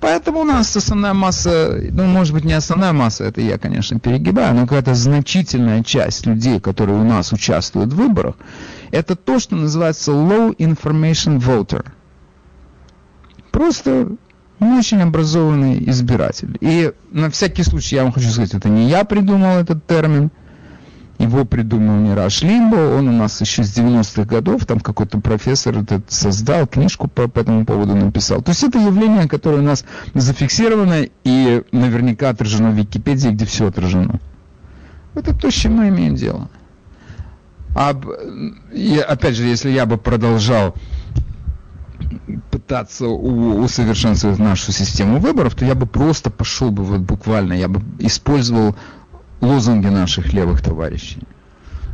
Поэтому 0.00 0.40
у 0.40 0.44
нас 0.44 0.74
основная 0.74 1.12
масса, 1.12 1.78
ну, 1.90 2.04
может 2.06 2.32
быть, 2.32 2.44
не 2.44 2.54
основная 2.54 2.92
масса, 2.92 3.24
это 3.24 3.42
я, 3.42 3.58
конечно, 3.58 4.00
перегибаю, 4.00 4.54
но 4.54 4.62
какая-то 4.62 4.94
значительная 4.94 5.84
часть 5.84 6.24
людей, 6.24 6.58
которые 6.58 6.98
у 6.98 7.04
нас 7.04 7.32
участвуют 7.32 7.92
в 7.92 7.96
выборах, 7.96 8.36
это 8.92 9.14
то, 9.14 9.38
что 9.38 9.56
называется 9.56 10.12
low 10.12 10.56
information 10.56 11.38
voter. 11.38 11.84
Просто 13.50 14.16
не 14.58 14.78
очень 14.78 15.02
образованный 15.02 15.88
избиратель. 15.90 16.56
И 16.60 16.92
на 17.10 17.30
всякий 17.30 17.62
случай 17.62 17.96
я 17.96 18.04
вам 18.04 18.12
хочу 18.12 18.30
сказать, 18.30 18.54
это 18.54 18.68
не 18.68 18.88
я 18.88 19.04
придумал 19.04 19.58
этот 19.58 19.86
термин, 19.86 20.30
его 21.20 21.44
придумал 21.44 21.96
Мираж 21.96 22.42
Лимбо, 22.42 22.76
он 22.76 23.08
у 23.08 23.12
нас 23.12 23.40
еще 23.40 23.62
с 23.62 23.76
90-х 23.76 24.24
годов, 24.24 24.64
там 24.64 24.80
какой-то 24.80 25.20
профессор 25.20 25.78
этот 25.78 26.10
создал, 26.10 26.66
книжку 26.66 27.08
по, 27.08 27.28
по 27.28 27.40
этому 27.40 27.66
поводу 27.66 27.94
написал. 27.94 28.40
То 28.40 28.52
есть 28.52 28.64
это 28.64 28.78
явление, 28.78 29.28
которое 29.28 29.58
у 29.58 29.62
нас 29.62 29.84
зафиксировано 30.14 31.08
и 31.24 31.62
наверняка 31.72 32.30
отражено 32.30 32.70
в 32.70 32.74
Википедии, 32.74 33.28
где 33.28 33.44
все 33.44 33.68
отражено. 33.68 34.18
Это 35.14 35.34
то, 35.34 35.50
с 35.50 35.54
чем 35.54 35.74
мы 35.74 35.88
имеем 35.88 36.14
дело. 36.14 36.48
А, 37.76 37.94
и 38.72 38.96
опять 38.96 39.36
же, 39.36 39.44
если 39.44 39.70
я 39.70 39.84
бы 39.84 39.98
продолжал 39.98 40.74
пытаться 42.50 43.06
усовершенствовать 43.06 44.38
нашу 44.38 44.72
систему 44.72 45.18
выборов, 45.18 45.54
то 45.54 45.66
я 45.66 45.74
бы 45.74 45.86
просто 45.86 46.30
пошел 46.30 46.70
бы 46.70 46.82
вот 46.82 47.00
буквально, 47.00 47.52
я 47.52 47.68
бы 47.68 47.82
использовал 47.98 48.74
лозунги 49.40 49.88
наших 49.88 50.32
левых 50.32 50.62
товарищей. 50.62 51.22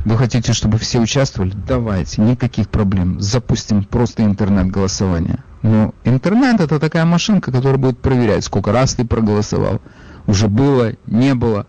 Вы 0.05 0.17
хотите, 0.17 0.53
чтобы 0.53 0.79
все 0.79 1.01
участвовали? 1.01 1.53
Давайте, 1.67 2.23
никаких 2.23 2.69
проблем. 2.69 3.21
Запустим 3.21 3.85
просто 3.85 4.25
интернет-голосование. 4.25 5.43
Но 5.63 5.95
интернет 6.05 6.61
это 6.61 6.79
такая 6.79 7.05
машинка, 7.05 7.51
которая 7.51 7.79
будет 7.79 7.99
проверять, 7.99 8.45
сколько 8.45 8.71
раз 8.71 8.95
ты 8.95 9.05
проголосовал. 9.05 9.81
Уже 10.27 10.49
было, 10.49 10.93
не 11.07 11.35
было 11.35 11.67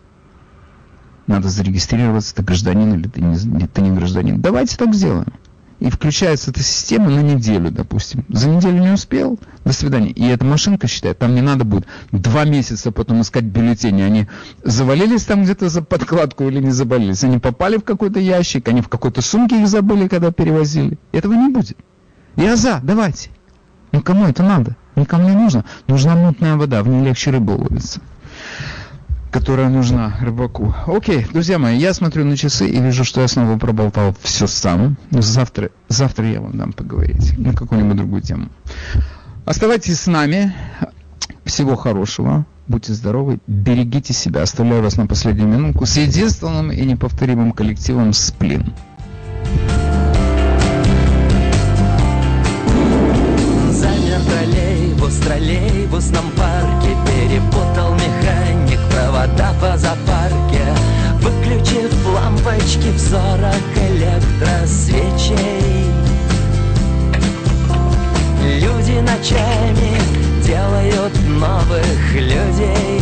надо 1.28 1.50
зарегистрироваться, 1.50 2.34
ты 2.34 2.42
гражданин 2.42 2.94
или 2.94 3.08
ты 3.08 3.22
не, 3.22 3.68
ты 3.68 3.82
не 3.82 3.92
гражданин. 3.92 4.42
Давайте 4.42 4.78
так 4.78 4.94
сделаем. 4.94 5.34
И 5.80 5.90
включается 5.90 6.52
эта 6.52 6.62
система 6.62 7.10
на 7.10 7.20
неделю, 7.20 7.70
допустим. 7.70 8.26
За 8.30 8.50
неделю 8.50 8.80
не 8.80 8.92
успел, 8.92 9.40
до 9.64 9.74
свидания. 9.74 10.10
И 10.10 10.26
эта 10.28 10.44
машинка 10.44 10.88
считает, 10.88 11.20
там 11.20 11.36
не 11.36 11.42
надо 11.42 11.66
будет 11.66 11.86
два 12.12 12.46
месяца 12.46 12.92
потом 12.92 13.22
искать 13.22 13.44
бюллетени. 13.44 14.02
Они 14.02 14.28
завалились 14.64 15.24
там 15.24 15.44
где-то 15.44 15.70
за 15.70 15.82
подкладку 15.82 16.46
или 16.46 16.60
не 16.60 16.72
завалились. 16.72 17.24
Они 17.24 17.38
попали 17.38 17.78
в 17.78 17.84
какой-то 17.84 18.20
ящик, 18.20 18.68
они 18.68 18.82
в 18.82 18.90
какой-то 18.90 19.22
сумке 19.22 19.62
их 19.62 19.68
забыли, 19.68 20.08
когда 20.08 20.32
перевозили. 20.32 20.98
Этого 21.12 21.34
не 21.34 21.50
будет. 21.50 21.78
Я 22.36 22.56
за, 22.56 22.80
давайте. 22.82 23.30
Ну 23.92 24.02
кому 24.02 24.26
это 24.26 24.44
надо? 24.44 24.76
Никому 24.96 25.30
не 25.30 25.36
нужно. 25.36 25.64
Нужна 25.88 26.16
мутная 26.16 26.56
вода, 26.56 26.82
в 26.82 26.88
ней 26.88 27.04
легче 27.04 27.32
рыбу 27.32 27.54
ловится 27.54 28.02
которая 29.38 29.70
нужна 29.70 30.18
рыбаку. 30.20 30.74
Окей, 30.88 31.28
друзья 31.32 31.60
мои, 31.60 31.78
я 31.78 31.94
смотрю 31.94 32.26
на 32.26 32.36
часы 32.36 32.68
и 32.68 32.82
вижу, 32.82 33.04
что 33.04 33.22
я 33.22 33.28
снова 33.28 33.56
проболтал 33.60 34.16
все 34.24 34.48
сам. 34.48 34.98
Завтра, 35.12 35.70
завтра 35.90 36.28
я 36.28 36.42
вам 36.42 36.58
дам 36.58 36.74
поговорить 36.74 37.38
на 37.38 37.54
какую-нибудь 37.54 37.98
другую 37.98 38.24
тему. 38.24 38.50
Оставайтесь 39.46 40.00
с 40.00 40.08
нами. 40.08 40.56
Всего 41.46 41.76
хорошего. 41.76 42.48
Будьте 42.68 42.94
здоровы, 42.94 43.38
берегите 43.46 44.12
себя. 44.12 44.42
Оставляю 44.42 44.82
вас 44.82 44.98
на 44.98 45.06
последнюю 45.06 45.48
минутку 45.48 45.86
с 45.86 45.98
единственным 45.98 46.72
и 46.72 46.84
неповторимым 46.84 47.52
коллективом 47.52 48.14
«Сплин». 48.14 48.74
Замер 53.70 54.20
троллейбус 54.26 55.16
троллейбусном 55.18 56.26
парке 56.32 56.90
Перепутал 57.06 57.67
провода 59.28 59.54
по 59.60 59.78
запарке 59.78 60.64
Выключив 61.20 61.92
лампочки 62.06 62.90
в 62.96 63.00
сорок 63.00 63.76
электросвечей 63.76 65.86
Люди 68.62 69.00
ночами 69.00 70.00
делают 70.44 71.14
новых 71.28 72.14
людей. 72.14 73.02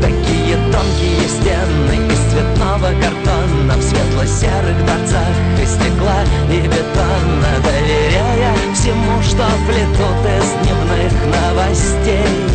Такие 0.00 0.56
тонкие 0.72 1.28
стены 1.28 1.96
из 2.10 2.20
цветного 2.32 2.90
картона 3.02 3.74
В 3.76 3.82
светло-серых 3.82 4.78
дворцах 4.84 5.36
из 5.62 5.70
стекла 5.74 6.20
и 6.50 6.52
бетона 6.62 7.52
Доверяя 7.62 8.52
всему, 8.74 9.14
что 9.22 9.44
плетут 9.66 10.24
из 10.24 10.48
дневных 10.62 11.12
новостей 11.26 12.50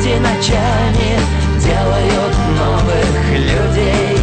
Люди 0.00 0.14
ночами 0.14 1.20
делают 1.58 2.34
новых 2.56 3.38
людей. 3.38 4.16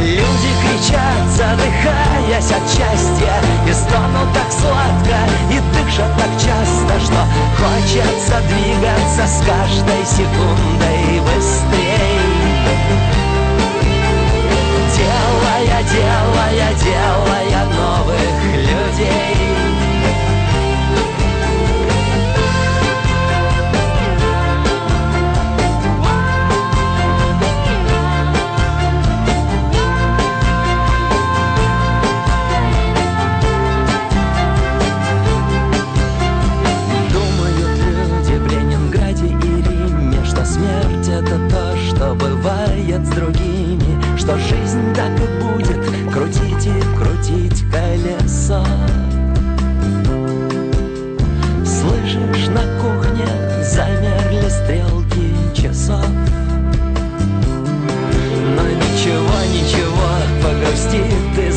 Люди 0.00 0.50
кричат, 0.62 1.26
задыхаясь 1.36 2.52
от 2.52 2.62
счастья 2.70 3.34
И 3.68 3.72
стонут 3.72 4.32
так 4.32 4.52
сладко, 4.52 5.16
и 5.50 5.58
дышат 5.74 6.16
так 6.16 6.30
часто 6.36 7.00
Что 7.00 7.26
хочется 7.58 8.40
двигаться 8.48 9.26
с 9.26 9.44
каждой 9.44 10.06
секундой 10.06 11.20
быстрей 11.22 11.81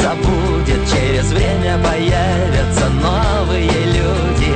забудет 0.06 0.82
Через 0.92 1.32
время 1.32 1.80
появятся 1.80 2.90
новые 2.90 3.70
люди. 3.70 4.52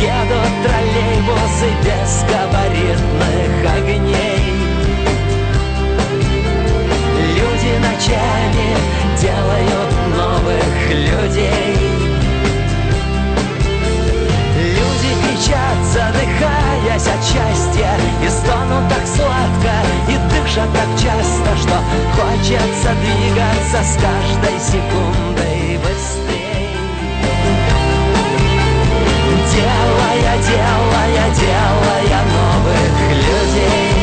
Едут 0.00 0.52
троллейбусы 0.64 1.68
без 1.84 2.24
габаритных 2.30 3.74
огней. 3.76 4.54
Люди 7.36 7.72
ночами 7.86 8.68
делают 9.20 9.92
новых 10.16 10.90
людей 10.90 11.85
задыхаясь 16.96 17.06
от 17.06 17.24
счастья. 17.24 17.90
И 18.22 18.28
стонут 18.28 18.88
так 18.88 19.06
сладко, 19.06 19.72
и 20.08 20.16
дышат 20.30 20.68
так 20.72 20.88
часто 20.94 21.56
Что 21.56 21.76
хочется 22.16 22.90
двигаться 23.00 23.82
с 23.82 23.96
каждой 23.96 24.58
секундой 24.60 25.78
быстрей 25.78 26.68
Делая, 29.52 30.36
делая, 30.38 31.34
делая 31.34 32.22
новых 32.32 33.10
людей 33.10 33.95